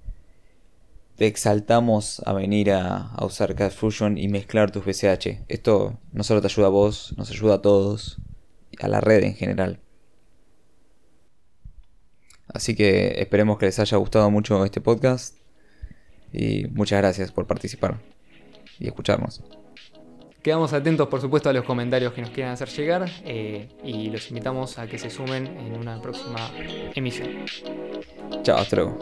exaltamos 1.17 2.21
a 2.25 2.31
venir 2.31 2.71
a, 2.71 3.13
usar 3.21 3.55
Cash 3.55 3.73
Fusion 3.73 4.17
y 4.17 4.29
mezclar 4.29 4.71
tus 4.71 4.85
BCH. 4.85 5.43
Esto 5.49 5.99
no 6.13 6.23
solo 6.23 6.39
te 6.39 6.47
ayuda 6.47 6.67
a 6.67 6.69
vos, 6.69 7.13
nos 7.17 7.29
ayuda 7.29 7.55
a 7.55 7.61
todos, 7.61 8.21
a 8.79 8.87
la 8.87 9.01
red 9.01 9.25
en 9.25 9.35
general. 9.35 9.81
Así 12.47 12.73
que 12.73 13.19
esperemos 13.21 13.57
que 13.57 13.65
les 13.65 13.79
haya 13.79 13.97
gustado 13.97 14.31
mucho 14.31 14.63
este 14.63 14.79
podcast 14.79 15.35
y 16.31 16.67
muchas 16.67 16.99
gracias 16.99 17.33
por 17.33 17.47
participar 17.47 17.99
y 18.79 18.87
escucharnos. 18.87 19.43
Quedamos 20.47 20.71
atentos, 20.71 21.09
por 21.09 21.19
supuesto, 21.19 21.49
a 21.49 21.53
los 21.53 21.65
comentarios 21.65 22.13
que 22.13 22.21
nos 22.21 22.29
quieran 22.29 22.53
hacer 22.53 22.69
llegar 22.69 23.09
eh, 23.25 23.67
y 23.83 24.09
los 24.09 24.29
invitamos 24.29 24.79
a 24.79 24.87
que 24.87 24.97
se 24.97 25.09
sumen 25.09 25.45
en 25.45 25.73
una 25.73 26.01
próxima 26.01 26.39
emisión. 26.95 27.43
Chao, 28.43 28.57
hasta. 28.57 28.97